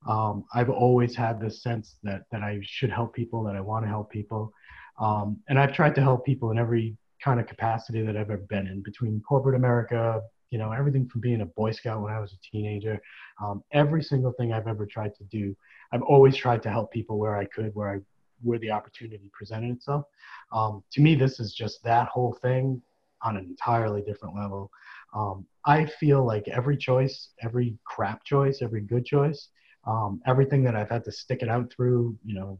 um, 0.07 0.45
I've 0.53 0.69
always 0.69 1.15
had 1.15 1.39
this 1.39 1.61
sense 1.61 1.95
that 2.03 2.23
that 2.31 2.41
I 2.41 2.59
should 2.63 2.89
help 2.89 3.13
people, 3.13 3.43
that 3.43 3.55
I 3.55 3.61
want 3.61 3.85
to 3.85 3.89
help 3.89 4.11
people, 4.11 4.51
um, 4.99 5.39
and 5.47 5.57
I've 5.57 5.73
tried 5.73 5.95
to 5.95 6.01
help 6.01 6.25
people 6.25 6.51
in 6.51 6.57
every 6.57 6.97
kind 7.23 7.39
of 7.39 7.47
capacity 7.47 8.01
that 8.01 8.17
I've 8.17 8.29
ever 8.29 8.37
been 8.49 8.67
in, 8.67 8.81
between 8.81 9.21
corporate 9.21 9.55
America, 9.55 10.21
you 10.49 10.57
know, 10.57 10.71
everything 10.71 11.07
from 11.07 11.21
being 11.21 11.41
a 11.41 11.45
Boy 11.45 11.71
Scout 11.71 12.01
when 12.01 12.13
I 12.13 12.19
was 12.19 12.33
a 12.33 12.51
teenager, 12.51 13.01
um, 13.41 13.63
every 13.71 14.03
single 14.03 14.33
thing 14.33 14.51
I've 14.51 14.67
ever 14.67 14.85
tried 14.85 15.15
to 15.15 15.23
do, 15.25 15.55
I've 15.93 16.01
always 16.01 16.35
tried 16.35 16.61
to 16.63 16.69
help 16.69 16.91
people 16.91 17.17
where 17.17 17.37
I 17.37 17.45
could, 17.45 17.73
where 17.73 17.89
I 17.89 17.99
where 18.41 18.59
the 18.59 18.71
opportunity 18.71 19.31
presented 19.31 19.71
itself. 19.71 20.03
Um, 20.51 20.83
to 20.91 21.01
me, 21.01 21.15
this 21.15 21.39
is 21.39 21.53
just 21.53 21.81
that 21.83 22.09
whole 22.09 22.37
thing 22.41 22.81
on 23.23 23.37
an 23.37 23.45
entirely 23.45 24.01
different 24.01 24.35
level. 24.35 24.69
Um, 25.13 25.45
I 25.65 25.85
feel 25.85 26.25
like 26.25 26.47
every 26.47 26.77
choice, 26.77 27.29
every 27.41 27.77
crap 27.85 28.23
choice, 28.23 28.61
every 28.61 28.81
good 28.81 29.05
choice, 29.05 29.49
um, 29.85 30.21
everything 30.25 30.63
that 30.63 30.75
I've 30.75 30.89
had 30.89 31.03
to 31.05 31.11
stick 31.11 31.41
it 31.41 31.49
out 31.49 31.71
through, 31.71 32.17
you 32.25 32.35
know, 32.35 32.59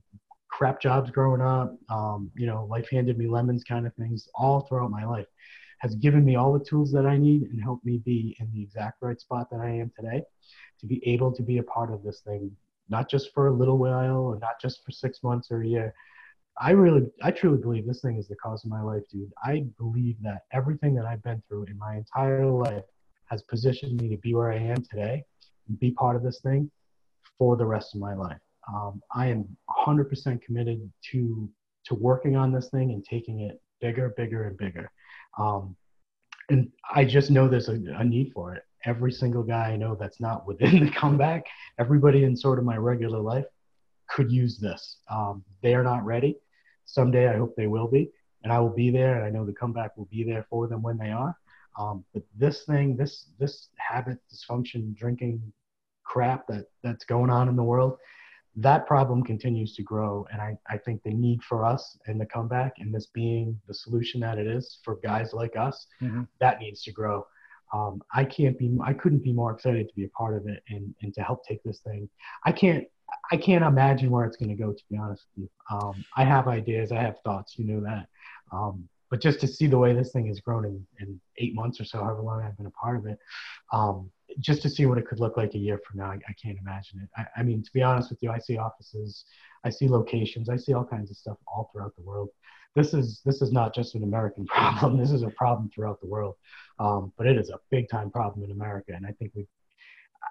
crap 0.49 0.79
jobs 0.79 1.09
growing 1.09 1.41
up, 1.41 1.75
um, 1.89 2.29
you 2.35 2.45
know, 2.45 2.65
life 2.69 2.87
handed 2.89 3.17
me 3.17 3.27
lemons 3.27 3.63
kind 3.63 3.87
of 3.87 3.93
things 3.95 4.27
all 4.35 4.61
throughout 4.61 4.91
my 4.91 5.03
life 5.03 5.25
has 5.83 5.95
given 5.95 6.23
me 6.23 6.37
all 6.37 6.53
the 6.57 6.63
tools 6.63 6.93
that 6.93 7.05
I 7.05 7.17
need 7.17 7.41
and 7.41 7.61
helped 7.61 7.85
me 7.85 7.97
be 7.97 8.37
in 8.39 8.49
the 8.53 8.63
exact 8.63 9.01
right 9.01 9.19
spot 9.19 9.49
that 9.51 9.59
I 9.59 9.69
am 9.69 9.91
today 9.99 10.23
to 10.79 10.85
be 10.87 11.05
able 11.05 11.33
to 11.33 11.43
be 11.43 11.57
a 11.57 11.63
part 11.63 11.91
of 11.91 12.03
this 12.03 12.21
thing, 12.21 12.49
not 12.87 13.09
just 13.09 13.33
for 13.33 13.47
a 13.47 13.53
little 13.53 13.77
while 13.77 14.21
or 14.21 14.39
not 14.39 14.61
just 14.61 14.85
for 14.85 14.91
six 14.91 15.21
months 15.23 15.51
or 15.51 15.61
a 15.61 15.67
year, 15.67 15.93
I 16.59 16.71
really, 16.71 17.07
I 17.21 17.31
truly 17.31 17.57
believe 17.57 17.87
this 17.87 18.01
thing 18.01 18.17
is 18.17 18.27
the 18.27 18.35
cause 18.35 18.63
of 18.63 18.69
my 18.69 18.81
life, 18.81 19.03
dude. 19.11 19.31
I 19.43 19.65
believe 19.77 20.17
that 20.21 20.41
everything 20.51 20.93
that 20.95 21.05
I've 21.05 21.23
been 21.23 21.41
through 21.47 21.65
in 21.65 21.77
my 21.77 21.97
entire 21.97 22.45
life 22.45 22.83
has 23.29 23.41
positioned 23.43 23.99
me 23.99 24.09
to 24.09 24.17
be 24.17 24.35
where 24.35 24.51
I 24.51 24.57
am 24.57 24.77
today 24.77 25.23
and 25.67 25.79
be 25.79 25.91
part 25.91 26.15
of 26.15 26.23
this 26.23 26.41
thing 26.41 26.69
for 27.37 27.57
the 27.57 27.65
rest 27.65 27.95
of 27.95 28.01
my 28.01 28.13
life. 28.13 28.37
Um, 28.71 29.01
I 29.13 29.27
am 29.27 29.57
100% 29.69 30.41
committed 30.41 30.91
to 31.11 31.49
to 31.85 31.95
working 31.95 32.37
on 32.37 32.53
this 32.53 32.69
thing 32.69 32.91
and 32.91 33.03
taking 33.03 33.41
it 33.41 33.61
bigger, 33.81 34.13
bigger, 34.15 34.45
and 34.45 34.57
bigger. 34.57 34.89
Um, 35.37 35.75
and 36.49 36.69
I 36.93 37.03
just 37.03 37.29
know 37.29 37.47
there's 37.47 37.69
a, 37.69 37.73
a 37.97 38.03
need 38.03 38.31
for 38.33 38.53
it. 38.55 38.63
Every 38.85 39.11
single 39.11 39.43
guy 39.43 39.71
I 39.71 39.75
know 39.75 39.95
that's 39.99 40.21
not 40.21 40.47
within 40.47 40.79
the 40.85 40.91
comeback, 40.91 41.45
everybody 41.79 42.23
in 42.23 42.37
sort 42.37 42.59
of 42.59 42.65
my 42.65 42.77
regular 42.77 43.19
life 43.19 43.45
could 44.09 44.31
use 44.31 44.59
this. 44.59 44.97
Um, 45.09 45.43
they 45.61 45.75
are 45.75 45.83
not 45.83 46.05
ready. 46.05 46.37
Someday 46.85 47.27
I 47.27 47.37
hope 47.37 47.55
they 47.55 47.67
will 47.67 47.87
be, 47.87 48.09
and 48.43 48.51
I 48.51 48.59
will 48.59 48.69
be 48.73 48.89
there, 48.91 49.15
and 49.15 49.25
I 49.25 49.29
know 49.29 49.45
the 49.45 49.53
comeback 49.53 49.97
will 49.97 50.05
be 50.11 50.23
there 50.23 50.45
for 50.49 50.67
them 50.67 50.81
when 50.81 50.97
they 50.97 51.11
are. 51.11 51.37
Um, 51.79 52.05
but 52.13 52.23
this 52.37 52.63
thing, 52.65 52.95
this 52.95 53.29
this 53.39 53.69
habit 53.77 54.19
dysfunction, 54.31 54.95
drinking 54.95 55.41
crap 56.03 56.47
that 56.47 56.65
that's 56.83 57.05
going 57.05 57.31
on 57.31 57.49
in 57.49 57.55
the 57.55 57.63
world, 57.63 57.97
that 58.57 58.85
problem 58.85 59.23
continues 59.23 59.73
to 59.75 59.83
grow, 59.83 60.27
and 60.31 60.41
I 60.41 60.57
I 60.69 60.77
think 60.77 61.01
the 61.03 61.13
need 61.13 61.43
for 61.43 61.65
us 61.65 61.97
and 62.05 62.19
the 62.21 62.25
comeback, 62.25 62.73
and 62.77 62.93
this 62.93 63.07
being 63.07 63.59
the 63.67 63.73
solution 63.73 64.21
that 64.21 64.37
it 64.37 64.47
is 64.47 64.79
for 64.83 64.97
guys 65.03 65.33
like 65.33 65.55
us, 65.55 65.87
mm-hmm. 66.01 66.23
that 66.39 66.59
needs 66.59 66.83
to 66.83 66.91
grow. 66.91 67.25
Um, 67.73 68.03
I 68.13 68.23
can't 68.23 68.57
be, 68.57 68.77
I 68.85 68.93
couldn't 68.93 69.23
be 69.23 69.33
more 69.33 69.51
excited 69.51 69.89
to 69.89 69.95
be 69.95 70.05
a 70.05 70.09
part 70.09 70.37
of 70.37 70.47
it 70.47 70.61
and, 70.69 70.93
and 71.01 71.11
to 71.15 71.23
help 71.23 71.43
take 71.43 71.63
this 71.63 71.79
thing. 71.79 72.07
I 72.45 72.51
can't, 72.51 72.85
I 73.31 73.37
can't 73.37 73.63
imagine 73.63 74.11
where 74.11 74.25
it's 74.25 74.37
going 74.37 74.49
to 74.49 74.61
go. 74.61 74.71
To 74.71 74.83
be 74.89 74.97
honest 74.97 75.25
with 75.35 75.43
you, 75.45 75.75
um, 75.75 76.05
I 76.15 76.23
have 76.23 76.47
ideas, 76.47 76.91
I 76.91 77.01
have 77.01 77.15
thoughts. 77.23 77.57
You 77.57 77.65
know 77.65 77.81
that, 77.81 78.07
um, 78.51 78.87
but 79.13 79.21
just 79.21 79.39
to 79.41 79.47
see 79.47 79.67
the 79.67 79.77
way 79.77 79.93
this 79.93 80.11
thing 80.11 80.25
has 80.25 80.39
grown 80.39 80.65
in, 80.65 80.87
in 80.99 81.21
eight 81.37 81.53
months 81.53 81.79
or 81.79 81.85
so, 81.85 81.99
however 81.99 82.23
long 82.23 82.41
I've 82.41 82.57
been 82.57 82.65
a 82.65 82.71
part 82.71 82.97
of 82.97 83.05
it, 83.05 83.19
um, 83.71 84.09
just 84.39 84.63
to 84.63 84.69
see 84.69 84.87
what 84.87 84.97
it 84.97 85.07
could 85.07 85.19
look 85.19 85.37
like 85.37 85.53
a 85.53 85.59
year 85.59 85.79
from 85.85 85.99
now, 85.99 86.07
I, 86.07 86.15
I 86.27 86.33
can't 86.41 86.57
imagine 86.57 86.99
it. 86.99 87.09
I, 87.15 87.41
I, 87.41 87.43
mean, 87.43 87.61
to 87.61 87.71
be 87.73 87.83
honest 87.83 88.09
with 88.09 88.23
you, 88.23 88.31
I 88.31 88.39
see 88.39 88.57
offices, 88.57 89.25
I 89.63 89.69
see 89.69 89.87
locations, 89.87 90.49
I 90.49 90.57
see 90.57 90.73
all 90.73 90.83
kinds 90.83 91.11
of 91.11 91.17
stuff 91.17 91.37
all 91.47 91.69
throughout 91.71 91.95
the 91.95 92.01
world. 92.01 92.29
This 92.75 92.95
is 92.95 93.21
this 93.23 93.43
is 93.43 93.51
not 93.51 93.75
just 93.75 93.93
an 93.93 94.01
American 94.01 94.45
problem. 94.47 94.97
This 94.97 95.11
is 95.11 95.21
a 95.21 95.29
problem 95.29 95.69
throughout 95.69 96.01
the 96.01 96.07
world, 96.07 96.35
um, 96.79 97.13
but 97.15 97.27
it 97.27 97.37
is 97.37 97.51
a 97.51 97.59
big 97.69 97.89
time 97.89 98.09
problem 98.09 98.43
in 98.43 98.49
America. 98.49 98.93
And 98.95 99.05
I 99.05 99.11
think 99.11 99.31
we, 99.35 99.45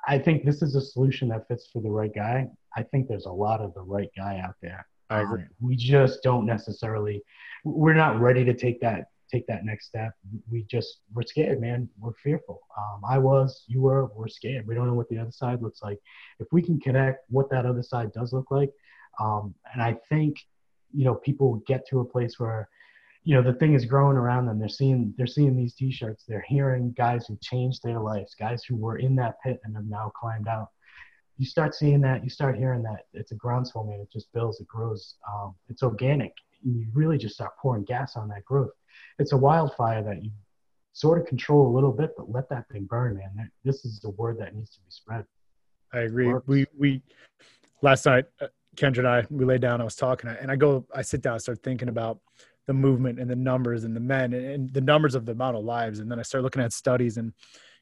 I 0.07 0.19
think 0.19 0.45
this 0.45 0.63
is 0.63 0.75
a 0.75 0.81
solution 0.81 1.29
that 1.29 1.47
fits 1.49 1.69
for 1.73 1.81
the 1.81 1.91
right 1.91 2.13
guy. 2.15 2.49
I 2.77 2.83
think 2.83 3.09
there's 3.09 3.27
a 3.27 3.33
lot 3.33 3.61
of 3.61 3.75
the 3.75 3.83
right 3.83 4.11
guy 4.17 4.43
out 4.45 4.55
there. 4.61 4.87
I 5.11 5.21
agree. 5.21 5.43
Um, 5.43 5.49
we 5.61 5.77
just 5.77 6.23
don't 6.23 6.47
necessarily, 6.47 7.23
we're 7.65 7.95
not 7.95 8.21
ready 8.21 8.45
to 8.45 8.55
take 8.55 8.81
that 8.81 9.07
take 9.33 9.47
that 9.47 9.65
next 9.65 9.87
step. 9.87 10.13
We 10.51 10.65
just 10.65 10.99
we're 11.15 11.23
scared, 11.23 11.61
man. 11.61 11.89
We're 11.99 12.13
fearful. 12.23 12.61
Um, 12.77 13.03
I 13.09 13.19
was, 13.19 13.65
you 13.67 13.81
were, 13.81 14.07
we're 14.15 14.29
scared. 14.29 14.67
We 14.67 14.75
don't 14.75 14.87
know 14.87 14.95
what 14.95 15.09
the 15.09 15.19
other 15.19 15.31
side 15.31 15.63
looks 15.63 15.83
like. 15.83 15.99
If 16.39 16.49
we 16.53 16.61
can 16.61 16.79
connect 16.79 17.25
what 17.31 17.49
that 17.51 17.65
other 17.65 17.83
side 17.83 18.13
does 18.13 18.33
look 18.33 18.51
like, 18.51 18.71
um, 19.21 19.55
and 19.73 19.83
I 19.83 19.97
think 20.09 20.37
you 20.93 21.05
know 21.05 21.15
people 21.15 21.63
get 21.67 21.87
to 21.89 22.01
a 22.01 22.05
place 22.05 22.39
where 22.39 22.69
you 23.25 23.35
know 23.35 23.43
the 23.43 23.59
thing 23.59 23.75
is 23.75 23.85
growing 23.85 24.17
around 24.17 24.47
them. 24.47 24.59
They're 24.59 24.69
seeing 24.69 25.15
they're 25.17 25.27
seeing 25.27 25.57
these 25.57 25.75
T-shirts. 25.75 26.25
They're 26.27 26.45
hearing 26.47 26.93
guys 26.93 27.27
who 27.27 27.39
changed 27.41 27.83
their 27.83 28.01
lives, 28.01 28.35
guys 28.35 28.65
who 28.65 28.77
were 28.77 28.99
in 28.99 29.15
that 29.17 29.37
pit 29.43 29.61
and 29.65 29.75
have 29.77 29.87
now 29.87 30.13
climbed 30.15 30.49
out. 30.49 30.69
You 31.39 31.47
start 31.47 31.75
seeing 31.75 32.01
that. 32.03 32.23
You 32.25 32.31
start 32.31 32.57
hearing 32.57 32.83
that. 32.83 33.07
It's 33.15 33.33
a 33.33 33.37
groundswell, 33.37 33.85
man. 33.85 34.01
It 34.01 34.13
just 34.13 34.33
builds. 34.33 34.61
It 34.61 34.69
grows. 34.69 35.15
Um, 35.29 35.55
it's 35.69 35.83
organic. 35.83 36.35
You 36.65 36.87
really 36.95 37.19
just 37.19 37.35
start 37.35 37.57
pouring 37.59 37.85
gas 37.85 38.17
on 38.17 38.29
that 38.29 38.45
growth 38.45 38.71
it's 39.19 39.33
a 39.33 39.37
wildfire 39.37 40.03
that 40.03 40.23
you 40.23 40.31
sort 40.93 41.19
of 41.19 41.27
control 41.27 41.67
a 41.67 41.73
little 41.73 41.93
bit, 41.93 42.11
but 42.17 42.31
let 42.31 42.49
that 42.51 42.69
thing 42.69 42.85
burn, 42.85 43.17
man. 43.17 43.51
This 43.65 43.85
is 43.85 44.01
the 44.01 44.11
word 44.11 44.39
that 44.39 44.55
needs 44.55 44.71
to 44.71 44.81
be 44.81 44.91
spread. 44.91 45.25
I 45.93 46.01
agree. 46.01 46.33
We 46.47 46.67
we 46.77 47.03
last 47.83 48.07
night, 48.07 48.25
uh, 48.41 48.49
Kendra 48.77 48.99
and 48.99 49.09
I 49.09 49.27
we 49.31 49.45
laid 49.45 49.61
down. 49.61 49.81
I 49.81 49.85
was 49.85 49.97
talking, 49.97 50.31
and 50.31 50.51
I 50.51 50.57
go, 50.57 50.87
I 50.95 51.03
sit 51.03 51.23
down, 51.23 51.35
I 51.35 51.39
start 51.39 51.63
thinking 51.63 51.89
about 51.89 52.19
the 52.67 52.75
movement 52.75 53.19
and 53.19 53.31
the 53.31 53.37
numbers 53.37 53.85
and 53.85 53.95
the 53.95 54.01
men 54.01 54.33
and, 54.33 54.45
and 54.45 54.73
the 54.73 54.81
numbers 54.81 55.15
of 55.15 55.27
the 55.27 55.33
amount 55.33 55.57
of 55.57 55.65
lives, 55.65 55.99
and 55.99 56.11
then 56.11 56.19
I 56.19 56.23
start 56.23 56.45
looking 56.45 56.63
at 56.63 56.73
studies, 56.73 57.17
and 57.17 57.33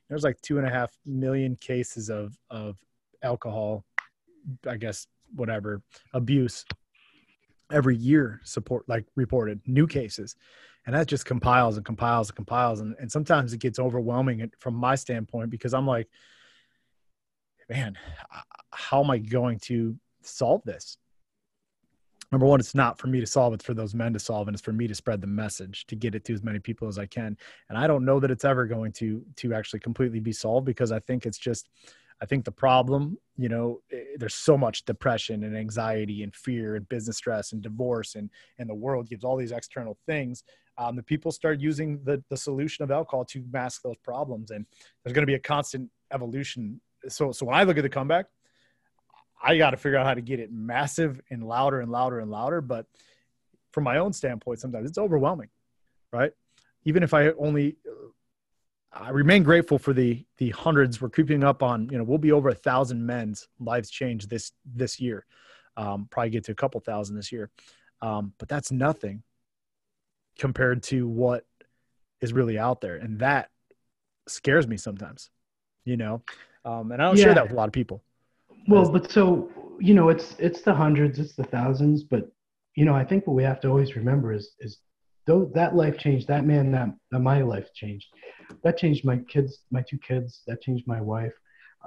there's 0.08 0.24
like 0.24 0.40
two 0.40 0.58
and 0.58 0.66
a 0.66 0.70
half 0.70 0.90
million 1.04 1.56
cases 1.56 2.10
of 2.10 2.36
of 2.50 2.76
alcohol, 3.22 3.84
I 4.66 4.76
guess 4.76 5.06
whatever 5.34 5.82
abuse 6.12 6.64
every 7.70 7.96
year 7.96 8.40
support 8.44 8.88
like 8.88 9.04
reported 9.14 9.60
new 9.66 9.86
cases. 9.86 10.34
And 10.86 10.94
that 10.94 11.06
just 11.06 11.26
compiles 11.26 11.76
and 11.76 11.86
compiles 11.86 12.30
and 12.30 12.36
compiles. 12.36 12.80
And, 12.80 12.96
and 12.98 13.12
sometimes 13.12 13.52
it 13.52 13.60
gets 13.60 13.78
overwhelming 13.78 14.50
from 14.58 14.74
my 14.74 14.94
standpoint 14.96 15.50
because 15.50 15.74
i'm 15.74 15.86
like 15.86 16.08
man 17.70 17.96
how 18.72 19.02
am 19.02 19.10
i 19.10 19.18
going 19.18 19.58
to 19.60 19.96
solve 20.22 20.62
this 20.64 20.98
number 22.32 22.46
one 22.46 22.60
it's 22.60 22.74
not 22.74 22.98
for 22.98 23.06
me 23.08 23.20
to 23.20 23.26
solve 23.26 23.52
it's 23.52 23.64
for 23.64 23.74
those 23.74 23.94
men 23.94 24.12
to 24.12 24.18
solve 24.18 24.48
and 24.48 24.54
it's 24.54 24.62
for 24.62 24.72
me 24.72 24.86
to 24.86 24.94
spread 24.94 25.20
the 25.20 25.26
message 25.26 25.86
to 25.86 25.96
get 25.96 26.14
it 26.14 26.24
to 26.24 26.32
as 26.32 26.42
many 26.42 26.58
people 26.58 26.88
as 26.88 26.98
i 26.98 27.06
can 27.06 27.36
and 27.68 27.78
i 27.78 27.86
don't 27.86 28.04
know 28.04 28.20
that 28.20 28.30
it's 28.30 28.44
ever 28.44 28.66
going 28.66 28.92
to 28.92 29.22
to 29.36 29.54
actually 29.54 29.80
completely 29.80 30.20
be 30.20 30.32
solved 30.32 30.66
because 30.66 30.92
i 30.92 30.98
think 31.00 31.26
it's 31.26 31.38
just 31.38 31.68
I 32.22 32.26
think 32.26 32.44
the 32.44 32.52
problem, 32.52 33.16
you 33.38 33.48
know, 33.48 33.80
there's 34.16 34.34
so 34.34 34.58
much 34.58 34.84
depression 34.84 35.44
and 35.44 35.56
anxiety 35.56 36.22
and 36.22 36.34
fear 36.34 36.76
and 36.76 36.86
business 36.88 37.16
stress 37.16 37.52
and 37.52 37.62
divorce 37.62 38.14
and 38.14 38.28
and 38.58 38.68
the 38.68 38.74
world 38.74 39.08
gives 39.08 39.24
all 39.24 39.36
these 39.36 39.52
external 39.52 39.96
things. 40.06 40.44
Um, 40.76 40.96
the 40.96 41.02
people 41.02 41.32
start 41.32 41.60
using 41.60 42.00
the 42.04 42.22
the 42.28 42.36
solution 42.36 42.82
of 42.84 42.90
alcohol 42.90 43.24
to 43.26 43.44
mask 43.50 43.82
those 43.82 43.96
problems, 43.98 44.50
and 44.50 44.66
there's 45.02 45.14
going 45.14 45.22
to 45.22 45.26
be 45.26 45.34
a 45.34 45.38
constant 45.38 45.90
evolution. 46.12 46.80
So 47.08 47.32
so 47.32 47.46
when 47.46 47.54
I 47.54 47.62
look 47.62 47.78
at 47.78 47.82
the 47.82 47.88
comeback, 47.88 48.26
I 49.42 49.56
got 49.56 49.70
to 49.70 49.76
figure 49.76 49.98
out 49.98 50.06
how 50.06 50.14
to 50.14 50.20
get 50.20 50.40
it 50.40 50.52
massive 50.52 51.20
and 51.30 51.42
louder 51.42 51.80
and 51.80 51.90
louder 51.90 52.20
and 52.20 52.30
louder. 52.30 52.60
But 52.60 52.86
from 53.72 53.84
my 53.84 53.98
own 53.98 54.12
standpoint, 54.12 54.60
sometimes 54.60 54.88
it's 54.88 54.98
overwhelming, 54.98 55.48
right? 56.12 56.32
Even 56.84 57.02
if 57.02 57.14
I 57.14 57.30
only 57.30 57.76
I 58.92 59.10
remain 59.10 59.42
grateful 59.42 59.78
for 59.78 59.92
the 59.92 60.24
the 60.38 60.50
hundreds. 60.50 61.00
We're 61.00 61.10
creeping 61.10 61.44
up 61.44 61.62
on, 61.62 61.88
you 61.90 61.98
know, 61.98 62.04
we'll 62.04 62.18
be 62.18 62.32
over 62.32 62.48
a 62.48 62.54
thousand 62.54 63.04
men's 63.06 63.48
lives 63.58 63.90
changed 63.90 64.28
this 64.28 64.52
this 64.64 65.00
year. 65.00 65.26
Um, 65.76 66.08
probably 66.10 66.30
get 66.30 66.44
to 66.44 66.52
a 66.52 66.56
couple 66.56 66.80
thousand 66.80 67.16
this 67.16 67.30
year, 67.30 67.50
um, 68.02 68.32
but 68.38 68.48
that's 68.48 68.72
nothing 68.72 69.22
compared 70.38 70.82
to 70.84 71.06
what 71.06 71.44
is 72.20 72.32
really 72.32 72.58
out 72.58 72.80
there, 72.80 72.96
and 72.96 73.20
that 73.20 73.50
scares 74.26 74.66
me 74.66 74.76
sometimes. 74.76 75.30
You 75.84 75.96
know, 75.96 76.22
um, 76.64 76.90
and 76.90 77.00
I 77.00 77.06
don't 77.06 77.16
yeah. 77.16 77.24
share 77.24 77.34
that 77.34 77.44
with 77.44 77.52
a 77.52 77.56
lot 77.56 77.68
of 77.68 77.72
people. 77.72 78.02
Well, 78.68 78.90
but 78.90 79.10
so 79.10 79.50
you 79.80 79.94
know, 79.94 80.10
it's 80.10 80.36
it's 80.38 80.62
the 80.62 80.74
hundreds, 80.74 81.18
it's 81.18 81.34
the 81.34 81.44
thousands, 81.44 82.04
but 82.04 82.30
you 82.76 82.84
know, 82.84 82.94
I 82.94 83.04
think 83.04 83.26
what 83.26 83.34
we 83.34 83.42
have 83.42 83.60
to 83.62 83.68
always 83.68 83.96
remember 83.96 84.32
is 84.32 84.52
is 84.60 84.78
though 85.26 85.50
that 85.54 85.74
life 85.74 85.98
changed, 85.98 86.28
that 86.28 86.44
man, 86.44 86.72
that, 86.72 86.88
that 87.10 87.20
my 87.20 87.42
life 87.42 87.68
changed, 87.74 88.06
that 88.62 88.76
changed 88.76 89.04
my 89.04 89.18
kids, 89.28 89.60
my 89.70 89.82
two 89.88 89.98
kids, 89.98 90.42
that 90.46 90.60
changed 90.60 90.86
my 90.86 91.00
wife. 91.00 91.32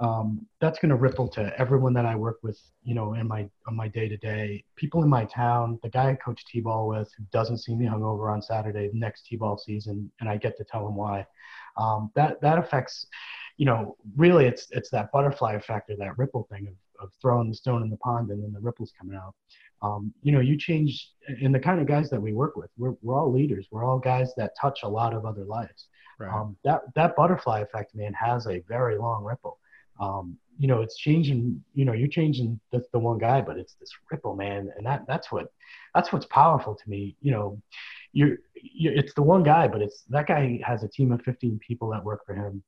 Um, 0.00 0.44
that's 0.60 0.80
going 0.80 0.90
to 0.90 0.96
ripple 0.96 1.28
to 1.28 1.52
everyone 1.56 1.92
that 1.94 2.04
I 2.04 2.16
work 2.16 2.38
with, 2.42 2.58
you 2.82 2.96
know, 2.96 3.14
in 3.14 3.28
my 3.28 3.48
on 3.68 3.76
my 3.76 3.86
day 3.86 4.08
to 4.08 4.16
day. 4.16 4.64
People 4.74 5.04
in 5.04 5.08
my 5.08 5.24
town, 5.24 5.78
the 5.84 5.88
guy 5.88 6.10
I 6.10 6.14
coach 6.16 6.44
t-ball 6.46 6.88
with, 6.88 7.08
who 7.16 7.24
doesn't 7.32 7.58
see 7.58 7.76
me 7.76 7.86
hungover 7.86 8.32
on 8.32 8.42
Saturday 8.42 8.90
next 8.92 9.26
t-ball 9.26 9.56
season, 9.56 10.10
and 10.18 10.28
I 10.28 10.36
get 10.36 10.56
to 10.56 10.64
tell 10.64 10.88
him 10.88 10.96
why. 10.96 11.24
Um, 11.76 12.10
that 12.16 12.40
that 12.40 12.58
affects, 12.58 13.06
you 13.56 13.66
know, 13.66 13.96
really 14.16 14.46
it's 14.46 14.66
it's 14.70 14.90
that 14.90 15.12
butterfly 15.12 15.54
effect 15.54 15.90
or 15.90 15.96
that 15.96 16.18
ripple 16.18 16.46
thing 16.50 16.66
of, 16.68 17.06
of 17.06 17.12
throwing 17.20 17.48
the 17.48 17.54
stone 17.54 17.82
in 17.82 17.90
the 17.90 17.96
pond 17.98 18.30
and 18.30 18.42
then 18.42 18.52
the 18.52 18.60
ripples 18.60 18.92
coming 18.98 19.16
out 19.16 19.34
um, 19.84 20.14
you 20.22 20.32
know, 20.32 20.40
you 20.40 20.56
change 20.56 21.10
in 21.40 21.52
the 21.52 21.60
kind 21.60 21.78
of 21.78 21.86
guys 21.86 22.08
that 22.08 22.20
we 22.20 22.32
work 22.32 22.56
with. 22.56 22.70
We're, 22.78 22.94
we're 23.02 23.18
all 23.18 23.30
leaders. 23.30 23.66
We're 23.70 23.84
all 23.84 23.98
guys 23.98 24.32
that 24.36 24.52
touch 24.58 24.80
a 24.82 24.88
lot 24.88 25.12
of 25.12 25.26
other 25.26 25.44
lives. 25.44 25.88
Right. 26.18 26.32
Um, 26.32 26.56
that 26.64 26.82
that 26.94 27.16
butterfly 27.16 27.60
effect, 27.60 27.94
man, 27.94 28.14
has 28.14 28.46
a 28.46 28.60
very 28.68 28.96
long 28.96 29.24
ripple. 29.24 29.58
Um, 30.00 30.38
you 30.58 30.68
know, 30.68 30.80
it's 30.80 30.96
changing. 30.96 31.62
You 31.74 31.84
know, 31.84 31.92
you're 31.92 32.08
changing 32.08 32.60
the, 32.70 32.82
the 32.92 32.98
one 32.98 33.18
guy, 33.18 33.42
but 33.42 33.58
it's 33.58 33.74
this 33.74 33.90
ripple, 34.10 34.36
man, 34.36 34.70
and 34.76 34.86
that 34.86 35.02
that's 35.08 35.32
what 35.32 35.52
that's 35.92 36.12
what's 36.12 36.26
powerful 36.26 36.76
to 36.76 36.88
me. 36.88 37.16
You 37.20 37.32
know, 37.32 37.62
you're, 38.12 38.38
you're 38.54 38.92
it's 38.94 39.12
the 39.14 39.22
one 39.22 39.42
guy, 39.42 39.66
but 39.66 39.82
it's 39.82 40.04
that 40.08 40.28
guy 40.28 40.60
has 40.64 40.84
a 40.84 40.88
team 40.88 41.10
of 41.10 41.20
15 41.22 41.58
people 41.58 41.90
that 41.90 42.04
work 42.04 42.24
for 42.24 42.34
him 42.34 42.62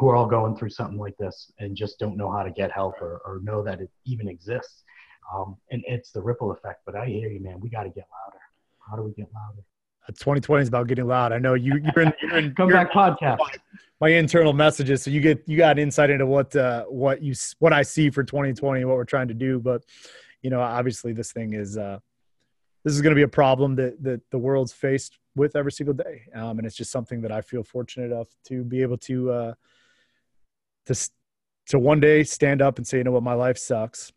who 0.00 0.08
are 0.08 0.16
all 0.16 0.26
going 0.26 0.56
through 0.56 0.70
something 0.70 0.96
like 0.96 1.14
this 1.18 1.52
and 1.58 1.76
just 1.76 1.98
don't 1.98 2.16
know 2.16 2.30
how 2.32 2.42
to 2.42 2.50
get 2.50 2.72
help 2.72 2.94
or, 3.02 3.20
or 3.26 3.40
know 3.42 3.62
that 3.62 3.82
it 3.82 3.90
even 4.06 4.28
exists. 4.28 4.82
Um, 5.32 5.58
and 5.70 5.84
it's 5.86 6.10
the 6.10 6.22
ripple 6.22 6.50
effect. 6.52 6.80
But 6.86 6.96
I 6.96 7.04
hear 7.04 7.28
you, 7.28 7.38
man. 7.38 7.60
We 7.60 7.68
got 7.68 7.82
to 7.82 7.90
get 7.90 8.06
louder. 8.10 8.40
How 8.88 8.96
do 8.96 9.02
we 9.02 9.12
get 9.12 9.28
louder? 9.34 9.62
2020 10.08 10.62
is 10.62 10.68
about 10.68 10.88
getting 10.88 11.06
loud. 11.06 11.32
I 11.32 11.38
know 11.38 11.54
you. 11.54 11.80
You're 11.94 12.04
in. 12.04 12.12
You're 12.22 12.38
in 12.38 12.54
Come 12.54 12.70
you're 12.70 12.78
back 12.78 12.90
podcast. 12.90 13.38
My 14.00 14.08
internal 14.08 14.52
messages, 14.52 15.02
so 15.02 15.10
you 15.10 15.20
get 15.20 15.42
you 15.46 15.56
got 15.56 15.78
insight 15.78 16.10
into 16.10 16.26
what 16.26 16.56
uh, 16.56 16.84
what 16.86 17.22
you 17.22 17.34
what 17.60 17.72
I 17.72 17.82
see 17.82 18.10
for 18.10 18.24
2020 18.24 18.80
and 18.80 18.88
what 18.88 18.96
we're 18.96 19.04
trying 19.04 19.28
to 19.28 19.34
do. 19.34 19.60
But 19.60 19.84
you 20.42 20.50
know, 20.50 20.60
obviously, 20.60 21.12
this 21.12 21.30
thing 21.30 21.52
is 21.52 21.78
uh, 21.78 22.00
this 22.82 22.94
is 22.94 23.02
going 23.02 23.12
to 23.12 23.16
be 23.16 23.22
a 23.22 23.28
problem 23.28 23.76
that 23.76 24.02
that 24.02 24.22
the 24.30 24.38
world's 24.38 24.72
faced 24.72 25.18
with 25.36 25.54
every 25.54 25.70
single 25.70 25.94
day, 25.94 26.22
um, 26.34 26.58
and 26.58 26.66
it's 26.66 26.74
just 26.74 26.90
something 26.90 27.20
that 27.20 27.30
I 27.30 27.42
feel 27.42 27.62
fortunate 27.62 28.10
enough 28.10 28.28
to 28.46 28.64
be 28.64 28.82
able 28.82 28.96
to 28.98 29.30
uh, 29.30 29.54
to 30.86 31.10
to 31.66 31.78
one 31.78 32.00
day 32.00 32.24
stand 32.24 32.62
up 32.62 32.78
and 32.78 32.86
say, 32.86 32.98
you 32.98 33.04
know 33.04 33.12
what, 33.12 33.22
my 33.22 33.34
life 33.34 33.58
sucks 33.58 34.12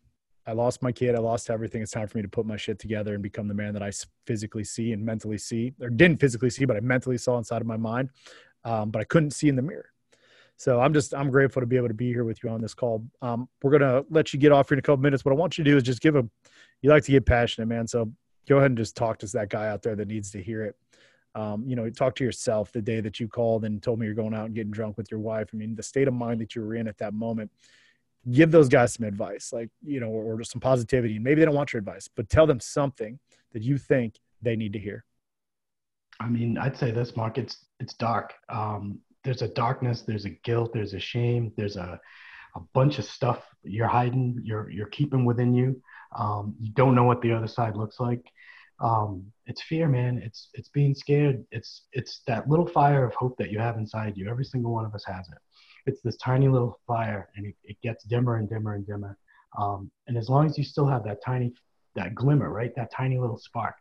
I 0.46 0.52
lost 0.52 0.82
my 0.82 0.92
kid. 0.92 1.14
I 1.14 1.18
lost 1.18 1.48
everything. 1.48 1.80
It's 1.82 1.90
time 1.90 2.06
for 2.06 2.18
me 2.18 2.22
to 2.22 2.28
put 2.28 2.44
my 2.44 2.56
shit 2.56 2.78
together 2.78 3.14
and 3.14 3.22
become 3.22 3.48
the 3.48 3.54
man 3.54 3.72
that 3.74 3.82
I 3.82 3.90
physically 4.26 4.64
see 4.64 4.92
and 4.92 5.04
mentally 5.04 5.38
see, 5.38 5.72
or 5.80 5.88
didn't 5.88 6.20
physically 6.20 6.50
see, 6.50 6.64
but 6.66 6.76
I 6.76 6.80
mentally 6.80 7.16
saw 7.16 7.38
inside 7.38 7.62
of 7.62 7.66
my 7.66 7.78
mind, 7.78 8.10
um, 8.64 8.90
but 8.90 9.00
I 9.00 9.04
couldn't 9.04 9.30
see 9.30 9.48
in 9.48 9.56
the 9.56 9.62
mirror. 9.62 9.90
So 10.56 10.80
I'm 10.80 10.92
just 10.92 11.14
I'm 11.14 11.30
grateful 11.30 11.60
to 11.60 11.66
be 11.66 11.76
able 11.76 11.88
to 11.88 11.94
be 11.94 12.08
here 12.08 12.24
with 12.24 12.44
you 12.44 12.50
on 12.50 12.60
this 12.60 12.74
call. 12.74 13.04
Um, 13.22 13.48
we're 13.62 13.72
gonna 13.72 14.04
let 14.10 14.32
you 14.32 14.38
get 14.38 14.52
off 14.52 14.68
here 14.68 14.76
in 14.76 14.78
a 14.78 14.82
couple 14.82 15.02
minutes. 15.02 15.24
What 15.24 15.32
I 15.32 15.36
want 15.36 15.56
you 15.56 15.64
to 15.64 15.70
do 15.70 15.76
is 15.76 15.82
just 15.82 16.00
give 16.00 16.14
a. 16.14 16.28
You 16.82 16.90
like 16.90 17.04
to 17.04 17.12
get 17.12 17.24
passionate, 17.24 17.66
man. 17.66 17.86
So 17.86 18.12
go 18.46 18.58
ahead 18.58 18.70
and 18.70 18.78
just 18.78 18.94
talk 18.94 19.18
to 19.20 19.26
that 19.26 19.48
guy 19.48 19.68
out 19.68 19.82
there 19.82 19.96
that 19.96 20.06
needs 20.06 20.30
to 20.32 20.42
hear 20.42 20.62
it. 20.62 20.76
Um, 21.34 21.64
you 21.66 21.74
know, 21.74 21.90
talk 21.90 22.14
to 22.16 22.24
yourself 22.24 22.70
the 22.70 22.82
day 22.82 23.00
that 23.00 23.18
you 23.18 23.26
called 23.26 23.64
and 23.64 23.82
told 23.82 23.98
me 23.98 24.06
you're 24.06 24.14
going 24.14 24.34
out 24.34 24.46
and 24.46 24.54
getting 24.54 24.70
drunk 24.70 24.96
with 24.96 25.10
your 25.10 25.20
wife. 25.20 25.48
I 25.52 25.56
mean, 25.56 25.74
the 25.74 25.82
state 25.82 26.06
of 26.06 26.14
mind 26.14 26.40
that 26.40 26.54
you 26.54 26.62
were 26.62 26.76
in 26.76 26.86
at 26.86 26.98
that 26.98 27.12
moment 27.12 27.50
give 28.30 28.50
those 28.50 28.68
guys 28.68 28.94
some 28.94 29.06
advice, 29.06 29.52
like, 29.52 29.68
you 29.84 30.00
know, 30.00 30.08
or, 30.08 30.38
or 30.38 30.44
some 30.44 30.60
positivity. 30.60 31.16
And 31.16 31.24
maybe 31.24 31.40
they 31.40 31.44
don't 31.44 31.54
want 31.54 31.72
your 31.72 31.78
advice, 31.78 32.08
but 32.08 32.28
tell 32.28 32.46
them 32.46 32.60
something 32.60 33.18
that 33.52 33.62
you 33.62 33.76
think 33.78 34.18
they 34.40 34.56
need 34.56 34.72
to 34.72 34.78
hear. 34.78 35.04
I 36.20 36.28
mean, 36.28 36.56
I'd 36.56 36.76
say 36.76 36.90
this, 36.90 37.16
Mark, 37.16 37.38
it's, 37.38 37.66
it's 37.80 37.94
dark. 37.94 38.32
Um, 38.48 39.00
there's 39.24 39.42
a 39.42 39.48
darkness, 39.48 40.02
there's 40.02 40.24
a 40.24 40.30
guilt, 40.30 40.72
there's 40.72 40.94
a 40.94 41.00
shame, 41.00 41.52
there's 41.56 41.76
a, 41.76 42.00
a 42.54 42.60
bunch 42.72 42.98
of 42.98 43.04
stuff 43.04 43.42
you're 43.62 43.88
hiding, 43.88 44.40
you're, 44.42 44.70
you're 44.70 44.86
keeping 44.86 45.24
within 45.24 45.54
you. 45.54 45.82
Um, 46.16 46.54
you 46.60 46.70
don't 46.72 46.94
know 46.94 47.04
what 47.04 47.20
the 47.20 47.32
other 47.32 47.48
side 47.48 47.76
looks 47.76 47.98
like. 47.98 48.24
Um, 48.80 49.24
it's 49.46 49.62
fear, 49.62 49.88
man. 49.88 50.18
It's 50.18 50.48
it's 50.54 50.68
being 50.68 50.94
scared. 50.94 51.44
It's 51.52 51.82
it's 51.92 52.22
that 52.26 52.48
little 52.48 52.66
fire 52.66 53.04
of 53.04 53.14
hope 53.14 53.36
that 53.38 53.50
you 53.50 53.58
have 53.58 53.76
inside 53.76 54.16
you. 54.16 54.28
Every 54.28 54.44
single 54.44 54.72
one 54.72 54.84
of 54.84 54.94
us 54.94 55.04
has 55.06 55.28
it. 55.28 55.38
It's 55.86 56.00
this 56.02 56.16
tiny 56.16 56.48
little 56.48 56.80
fire, 56.86 57.28
and 57.36 57.46
it, 57.46 57.54
it 57.64 57.76
gets 57.82 58.04
dimmer 58.04 58.36
and 58.36 58.48
dimmer 58.48 58.74
and 58.74 58.86
dimmer. 58.86 59.16
Um, 59.58 59.90
and 60.08 60.16
as 60.16 60.28
long 60.28 60.46
as 60.46 60.58
you 60.58 60.64
still 60.64 60.86
have 60.86 61.04
that 61.04 61.18
tiny, 61.24 61.52
that 61.94 62.14
glimmer, 62.14 62.50
right, 62.50 62.74
that 62.74 62.90
tiny 62.92 63.18
little 63.18 63.38
spark, 63.38 63.74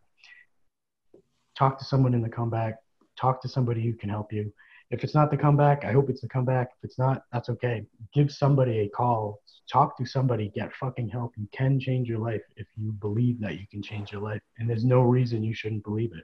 talk 1.57 1.79
to 1.79 1.85
someone 1.85 2.13
in 2.13 2.21
the 2.21 2.29
comeback. 2.29 2.75
Talk 3.19 3.41
to 3.43 3.49
somebody 3.49 3.83
who 3.83 3.93
can 3.93 4.09
help 4.09 4.33
you. 4.33 4.51
If 4.93 5.03
it's 5.03 5.15
not 5.15 5.31
the 5.31 5.37
comeback, 5.37 5.85
I 5.85 5.91
hope 5.91 6.11
it's 6.11 6.21
the 6.21 6.27
comeback. 6.27 6.69
If 6.77 6.83
it's 6.83 6.99
not, 6.99 7.23
that's 7.33 7.49
okay. 7.49 7.83
Give 8.13 8.31
somebody 8.31 8.81
a 8.81 8.89
call. 8.89 9.41
Talk 9.67 9.97
to 9.97 10.05
somebody. 10.05 10.51
Get 10.53 10.71
fucking 10.75 11.09
help. 11.09 11.33
You 11.35 11.47
can 11.51 11.79
change 11.79 12.07
your 12.07 12.19
life 12.19 12.43
if 12.57 12.67
you 12.77 12.91
believe 12.91 13.41
that 13.41 13.59
you 13.59 13.65
can 13.71 13.81
change 13.81 14.11
your 14.11 14.21
life, 14.21 14.41
and 14.59 14.69
there's 14.69 14.85
no 14.85 15.01
reason 15.01 15.43
you 15.43 15.55
shouldn't 15.55 15.83
believe 15.83 16.11
it. 16.13 16.23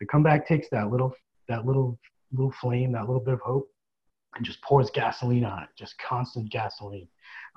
The 0.00 0.06
comeback 0.06 0.44
takes 0.44 0.68
that 0.70 0.90
little, 0.90 1.14
that 1.48 1.66
little, 1.66 1.96
little 2.32 2.50
flame, 2.60 2.90
that 2.92 3.06
little 3.06 3.20
bit 3.20 3.34
of 3.34 3.40
hope, 3.40 3.70
and 4.34 4.44
just 4.44 4.60
pours 4.62 4.90
gasoline 4.90 5.44
on 5.44 5.62
it. 5.62 5.68
Just 5.78 5.96
constant 5.98 6.50
gasoline. 6.50 7.06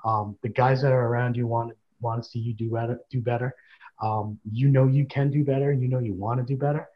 Um, 0.04 0.38
the 0.44 0.50
guys 0.50 0.82
that 0.82 0.92
are 0.92 1.08
around 1.08 1.36
you 1.36 1.48
want 1.48 1.72
want 2.00 2.22
to 2.22 2.28
see 2.28 2.38
you 2.38 2.54
do 2.54 2.70
better. 2.70 3.00
Do 3.10 3.20
better. 3.20 3.56
Um, 4.00 4.38
you 4.52 4.68
know 4.68 4.86
you 4.86 5.04
can 5.04 5.32
do 5.32 5.42
better. 5.42 5.72
You 5.72 5.88
know 5.88 5.98
you 5.98 6.14
want 6.14 6.38
to 6.38 6.46
do 6.46 6.56
better 6.56 6.86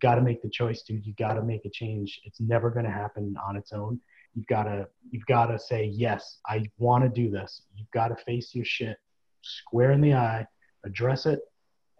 got 0.00 0.16
to 0.16 0.22
make 0.22 0.42
the 0.42 0.50
choice, 0.50 0.82
dude. 0.82 1.06
You 1.06 1.14
got 1.18 1.34
to 1.34 1.42
make 1.42 1.64
a 1.64 1.70
change. 1.70 2.20
It's 2.24 2.40
never 2.40 2.70
going 2.70 2.84
to 2.84 2.90
happen 2.90 3.36
on 3.46 3.56
its 3.56 3.72
own. 3.72 4.00
You've 4.34 4.46
got 4.46 4.64
to 4.64 4.88
you've 5.10 5.26
got 5.26 5.46
to 5.46 5.58
say 5.58 5.84
yes. 5.84 6.38
I 6.46 6.64
want 6.78 7.04
to 7.04 7.10
do 7.10 7.30
this. 7.30 7.62
You've 7.74 7.90
got 7.90 8.08
to 8.08 8.16
face 8.24 8.54
your 8.54 8.64
shit 8.64 8.98
square 9.42 9.92
in 9.92 10.00
the 10.00 10.14
eye, 10.14 10.46
address 10.84 11.26
it, 11.26 11.40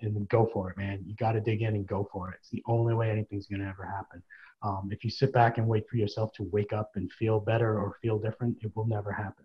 and 0.00 0.28
go 0.28 0.48
for 0.52 0.70
it, 0.70 0.76
man. 0.76 1.02
You 1.06 1.14
got 1.16 1.32
to 1.32 1.40
dig 1.40 1.62
in 1.62 1.74
and 1.74 1.86
go 1.86 2.08
for 2.12 2.30
it. 2.30 2.36
It's 2.40 2.50
the 2.50 2.62
only 2.66 2.94
way 2.94 3.10
anything's 3.10 3.46
going 3.46 3.60
to 3.60 3.68
ever 3.68 3.84
happen. 3.84 4.22
Um, 4.62 4.88
if 4.92 5.04
you 5.04 5.10
sit 5.10 5.32
back 5.32 5.58
and 5.58 5.68
wait 5.68 5.88
for 5.88 5.96
yourself 5.96 6.32
to 6.34 6.44
wake 6.44 6.72
up 6.72 6.90
and 6.96 7.10
feel 7.12 7.40
better 7.40 7.78
or 7.78 7.96
feel 8.02 8.18
different, 8.18 8.58
it 8.62 8.72
will 8.74 8.86
never 8.86 9.12
happen. 9.12 9.44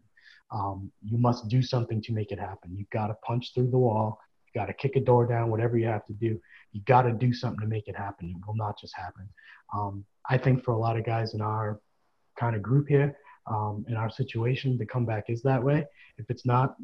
Um, 0.51 0.91
you 1.03 1.17
must 1.17 1.47
do 1.47 1.61
something 1.61 2.01
to 2.03 2.13
make 2.13 2.31
it 2.31 2.39
happen. 2.39 2.75
You've 2.75 2.89
got 2.89 3.07
to 3.07 3.15
punch 3.25 3.53
through 3.53 3.71
the 3.71 3.77
wall. 3.77 4.19
Got 4.53 4.65
to 4.65 4.73
kick 4.73 4.95
a 4.95 5.01
door 5.01 5.25
down, 5.25 5.49
whatever 5.49 5.77
you 5.77 5.87
have 5.87 6.05
to 6.05 6.13
do 6.13 6.39
you 6.73 6.81
got 6.81 7.03
to 7.03 7.13
do 7.13 7.31
something 7.31 7.61
to 7.61 7.67
make 7.67 7.87
it 7.87 7.95
happen. 7.95 8.35
It 8.35 8.47
will 8.47 8.55
not 8.55 8.77
just 8.79 8.95
happen. 8.97 9.29
Um, 9.73 10.03
I 10.29 10.37
think 10.37 10.63
for 10.63 10.71
a 10.73 10.77
lot 10.77 10.97
of 10.97 11.05
guys 11.05 11.33
in 11.33 11.41
our 11.41 11.79
kind 12.37 12.55
of 12.55 12.61
group 12.61 12.87
here, 12.89 13.15
um, 13.47 13.85
in 13.87 13.95
our 13.95 14.09
situation, 14.09 14.77
the 14.77 14.85
comeback 14.85 15.25
is 15.29 15.41
that 15.43 15.63
way. 15.63 15.85
If 16.17 16.29
it's 16.29 16.45
not 16.45 16.75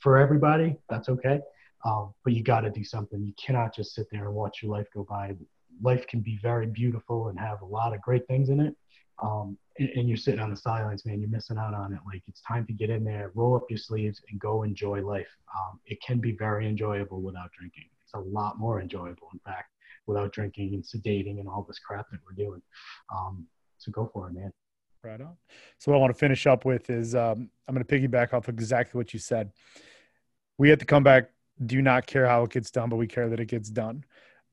for 0.00 0.18
everybody, 0.18 0.76
that's 0.88 1.08
okay. 1.08 1.40
Um, 1.84 2.12
but 2.24 2.32
you 2.32 2.42
got 2.42 2.60
to 2.60 2.70
do 2.70 2.84
something. 2.84 3.22
You 3.22 3.32
cannot 3.34 3.74
just 3.74 3.94
sit 3.94 4.06
there 4.10 4.26
and 4.26 4.34
watch 4.34 4.62
your 4.62 4.72
life 4.72 4.88
go 4.92 5.06
by. 5.08 5.36
Life 5.80 6.06
can 6.08 6.20
be 6.20 6.38
very 6.42 6.66
beautiful 6.66 7.28
and 7.28 7.38
have 7.38 7.62
a 7.62 7.66
lot 7.66 7.94
of 7.94 8.00
great 8.00 8.26
things 8.26 8.48
in 8.48 8.60
it. 8.60 8.74
Um, 9.22 9.56
and, 9.78 9.88
and, 9.90 10.08
you're 10.08 10.16
sitting 10.18 10.40
on 10.40 10.50
the 10.50 10.56
sidelines, 10.56 11.06
man. 11.06 11.20
You're 11.20 11.30
missing 11.30 11.58
out 11.58 11.74
on 11.74 11.92
it. 11.92 12.00
Like 12.06 12.22
it's 12.26 12.42
time 12.42 12.66
to 12.66 12.72
get 12.72 12.90
in 12.90 13.04
there, 13.04 13.32
roll 13.34 13.56
up 13.56 13.64
your 13.70 13.78
sleeves, 13.78 14.20
and 14.30 14.38
go 14.38 14.62
enjoy 14.62 15.02
life. 15.02 15.28
Um, 15.56 15.80
it 15.86 15.98
can 16.02 16.18
be 16.18 16.32
very 16.32 16.68
enjoyable 16.68 17.22
without 17.22 17.50
drinking 17.58 17.84
It's 18.04 18.14
a 18.14 18.18
lot 18.18 18.58
more 18.58 18.80
enjoyable, 18.80 19.28
in 19.32 19.40
fact, 19.40 19.70
without 20.06 20.32
drinking 20.32 20.74
and 20.74 20.84
sedating 20.84 21.40
and 21.40 21.48
all 21.48 21.64
this 21.66 21.78
crap 21.78 22.10
that 22.10 22.20
we're 22.26 22.44
doing. 22.44 22.62
Um, 23.14 23.46
so 23.78 23.90
go 23.90 24.10
for 24.12 24.28
it, 24.28 24.34
man. 24.34 24.52
Right 25.02 25.20
on. 25.20 25.36
So 25.78 25.92
what 25.92 25.98
I 25.98 26.00
want 26.00 26.12
to 26.12 26.18
finish 26.18 26.46
up 26.46 26.64
with 26.64 26.90
is 26.90 27.14
um, 27.14 27.50
I'm 27.66 27.74
going 27.74 27.84
to 27.84 28.08
piggyback 28.08 28.34
off 28.34 28.48
exactly 28.48 28.98
what 28.98 29.14
you 29.14 29.20
said. 29.20 29.50
We 30.58 30.72
at 30.72 30.78
the 30.78 30.84
comeback 30.84 31.30
do 31.64 31.80
not 31.80 32.06
care 32.06 32.26
how 32.26 32.42
it 32.44 32.50
gets 32.50 32.70
done, 32.70 32.90
but 32.90 32.96
we 32.96 33.06
care 33.06 33.28
that 33.28 33.40
it 33.40 33.46
gets 33.46 33.70
done 33.70 34.04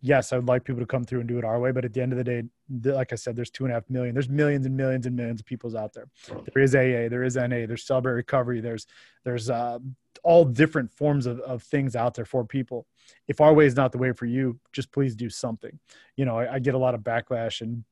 yes, 0.04 0.34
I 0.34 0.36
would 0.36 0.48
like 0.48 0.66
people 0.66 0.82
to 0.82 0.86
come 0.86 1.06
through 1.06 1.22
and 1.22 1.30
do 1.30 1.40
it 1.40 1.46
our 1.46 1.60
way. 1.60 1.72
But 1.72 1.86
at 1.86 1.94
the 1.94 2.02
end 2.02 2.12
of 2.12 2.18
the 2.18 2.24
day, 2.24 2.44
like 2.92 3.14
I 3.14 3.16
said, 3.16 3.36
there's 3.36 3.50
two 3.50 3.64
and 3.64 3.72
a 3.72 3.76
half 3.76 3.90
million. 3.90 4.14
There's 4.14 4.30
millions 4.30 4.66
and 4.66 4.76
millions 4.76 5.06
and 5.06 5.16
millions 5.16 5.40
of 5.40 5.46
people's 5.46 5.74
out 5.74 5.94
there. 5.94 6.10
There 6.28 6.62
is 6.62 6.76
AA, 6.76 7.10
there 7.10 7.24
is 7.24 7.36
NA, 7.38 7.66
there's 7.66 7.86
Celebrate 7.86 8.14
Recovery, 8.14 8.60
there's 8.60 8.86
there's 9.24 9.50
uh, 9.50 9.80
all 10.24 10.44
different 10.46 10.92
forms 10.92 11.26
of, 11.26 11.40
of 11.40 11.64
things 11.64 11.96
out 11.96 12.14
there 12.14 12.26
for 12.26 12.46
people. 12.46 12.86
If 13.28 13.40
our 13.40 13.54
way 13.54 13.66
is 13.66 13.76
not 13.76 13.94
the 13.94 13.98
way 13.98 14.12
for 14.12 14.26
you, 14.26 14.60
just 14.74 14.92
please 14.92 15.16
do 15.16 15.30
something. 15.30 15.80
You 16.18 16.26
know, 16.26 16.38
I, 16.38 16.56
I 16.56 16.60
get 16.60 16.76
a 16.76 16.78
lot 16.78 16.94
of 16.94 17.02
backlash 17.02 17.62
and 17.62 17.86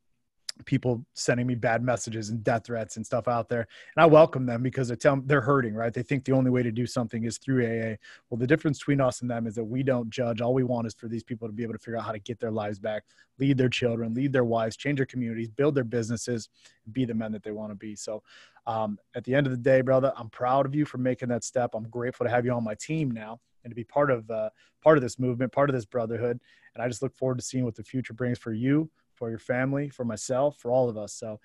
people 0.66 1.06
sending 1.14 1.48
me 1.48 1.56
bad 1.56 1.84
messages 1.84 2.30
and 2.30 2.44
death 2.44 2.66
threats 2.66 2.98
and 2.98 3.06
stuff 3.06 3.28
out 3.28 3.50
there. 3.50 3.68
And 3.96 4.04
I 4.04 4.06
welcome 4.06 4.46
them 4.46 4.64
because 4.64 4.92
I 4.92 4.96
tell 4.96 5.16
them 5.16 5.24
they're 5.26 5.42
hurting, 5.42 5.74
right? 5.74 5.94
They 5.94 6.04
think 6.04 6.26
the 6.26 6.32
only 6.32 6.52
way 6.52 6.64
to 6.64 6.72
do 6.72 6.86
something 6.86 7.24
is 7.24 7.38
through 7.38 7.66
AA. 7.66 7.96
Well, 8.30 8.38
the 8.38 8.48
difference 8.48 8.80
between 8.80 9.02
us 9.02 9.22
and 9.22 9.30
them 9.30 9.48
is 9.48 9.56
that 9.56 9.64
we 9.64 9.84
don't 9.84 10.10
judge. 10.10 10.42
All 10.42 10.54
we 10.54 10.64
want 10.64 10.88
is 10.88 10.94
for 10.94 11.08
these 11.08 11.24
people 11.24 11.48
to 11.48 11.54
be 11.54 11.64
able 11.64 11.74
to 11.74 11.80
figure 11.80 11.98
out 11.98 12.06
how 12.06 12.12
to 12.12 12.20
get 12.20 12.40
their 12.40 12.52
lives 12.52 12.80
back, 12.80 13.04
lead 13.40 13.58
their 13.58 13.70
children, 13.70 14.14
lead 14.14 14.34
their 14.34 14.46
wives, 14.46 14.78
change 14.78 14.98
their 14.98 15.06
communities, 15.06 15.50
build 15.50 15.76
their 15.76 15.84
businesses, 15.84 16.50
be 16.92 17.06
the 17.06 17.14
men 17.14 17.32
that 17.32 17.44
they 17.44 17.52
want 17.52 17.72
to 17.72 17.76
be. 17.76 17.96
So 17.96 18.24
um, 18.68 18.98
at 19.16 19.24
the 19.24 19.34
end 19.34 19.48
of 19.48 19.52
the 19.52 19.58
day, 19.58 19.82
brother, 19.82 20.14
I'm 20.18 20.30
proud 20.30 20.66
of 20.66 20.76
you 20.76 20.86
for 20.86 20.98
making 20.98 21.30
that 21.30 21.44
step. 21.44 21.72
I'm 21.74 21.90
grateful 21.90 22.26
to 22.26 22.30
have 22.30 22.46
you 22.46 22.52
on 22.52 22.64
my 22.64 22.76
team 22.76 23.12
now 23.12 23.40
and 23.64 23.72
to 23.72 23.76
be 23.76 23.84
part 23.84 24.12
of 24.12 24.30
uh, 24.30 24.50
part 24.84 24.98
of 24.98 25.04
this 25.04 25.20
movement, 25.20 25.52
part 25.52 25.70
of 25.70 25.76
this 25.76 25.86
brotherhood. 25.86 26.40
And 26.74 26.84
I 26.84 26.88
just 26.88 27.02
look 27.02 27.16
forward 27.16 27.38
to 27.38 27.44
seeing 27.44 27.66
what 27.66 27.76
the 27.76 27.84
future 27.84 28.14
brings 28.14 28.38
for 28.38 28.54
you 28.54 28.90
for 29.22 29.30
your 29.30 29.38
family, 29.38 29.88
for 29.88 30.04
myself, 30.04 30.58
for 30.58 30.72
all 30.72 30.90
of 30.90 30.98
us. 30.98 31.14
So 31.14 31.40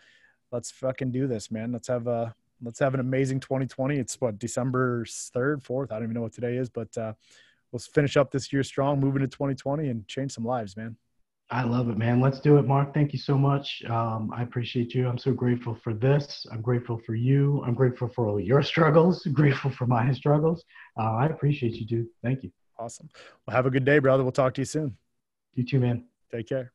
let's 0.51 0.71
fucking 0.71 1.11
do 1.11 1.27
this, 1.27 1.51
man. 1.51 1.73
Let's 1.73 1.89
have 1.89 2.07
a 2.07 2.35
let's 2.62 2.79
have 2.79 2.95
an 2.95 3.01
amazing 3.01 3.39
2020. 3.41 3.99
It's 3.99 4.19
what 4.19 4.39
December 4.39 5.05
3rd, 5.05 5.62
4th. 5.62 5.93
I 5.93 5.97
don't 5.97 6.05
even 6.05 6.15
know 6.15 6.23
what 6.23 6.33
today 6.33 6.57
is, 6.57 6.71
but 6.71 6.97
uh, 6.97 7.12
let's 7.73 7.87
finish 7.87 8.17
up 8.17 8.31
this 8.31 8.51
year 8.51 8.62
strong, 8.62 8.99
move 8.99 9.15
into 9.15 9.29
2020 9.29 9.91
and 9.91 10.09
change 10.09 10.33
some 10.33 10.47
lives, 10.47 10.75
man. 10.75 10.97
I 11.51 11.65
love 11.65 11.91
it, 11.91 11.99
man. 11.99 12.19
Let's 12.19 12.41
do 12.41 12.57
it, 12.57 12.67
Mark. 12.67 12.95
Thank 12.95 13.12
you 13.12 13.19
so 13.19 13.37
much. 13.37 13.83
Um, 13.91 14.33
I 14.35 14.43
appreciate 14.43 14.95
you. 14.95 15.07
I'm 15.07 15.19
so 15.19 15.33
grateful 15.33 15.75
for 15.85 15.93
this. 15.93 16.47
I'm 16.51 16.62
grateful 16.62 16.99
for 17.05 17.15
you. 17.15 17.62
I'm 17.67 17.75
grateful 17.75 18.09
for 18.09 18.27
all 18.27 18.41
your 18.41 18.62
struggles. 18.73 19.23
grateful 19.27 19.71
for 19.71 19.87
my 19.87 20.11
struggles. 20.12 20.65
Uh, 20.99 21.12
I 21.17 21.27
appreciate 21.27 21.75
you, 21.75 21.87
dude. 21.87 22.07
Thank 22.23 22.43
you. 22.43 22.51
Awesome. 22.79 23.11
Well, 23.47 23.55
have 23.55 23.67
a 23.67 23.71
good 23.71 23.85
day, 23.85 23.99
brother. 23.99 24.23
We'll 24.23 24.33
talk 24.33 24.55
to 24.55 24.62
you 24.62 24.67
soon. 24.67 24.97
You 25.53 25.65
too, 25.65 25.79
man. 25.79 26.07
Take 26.33 26.49
care. 26.49 26.73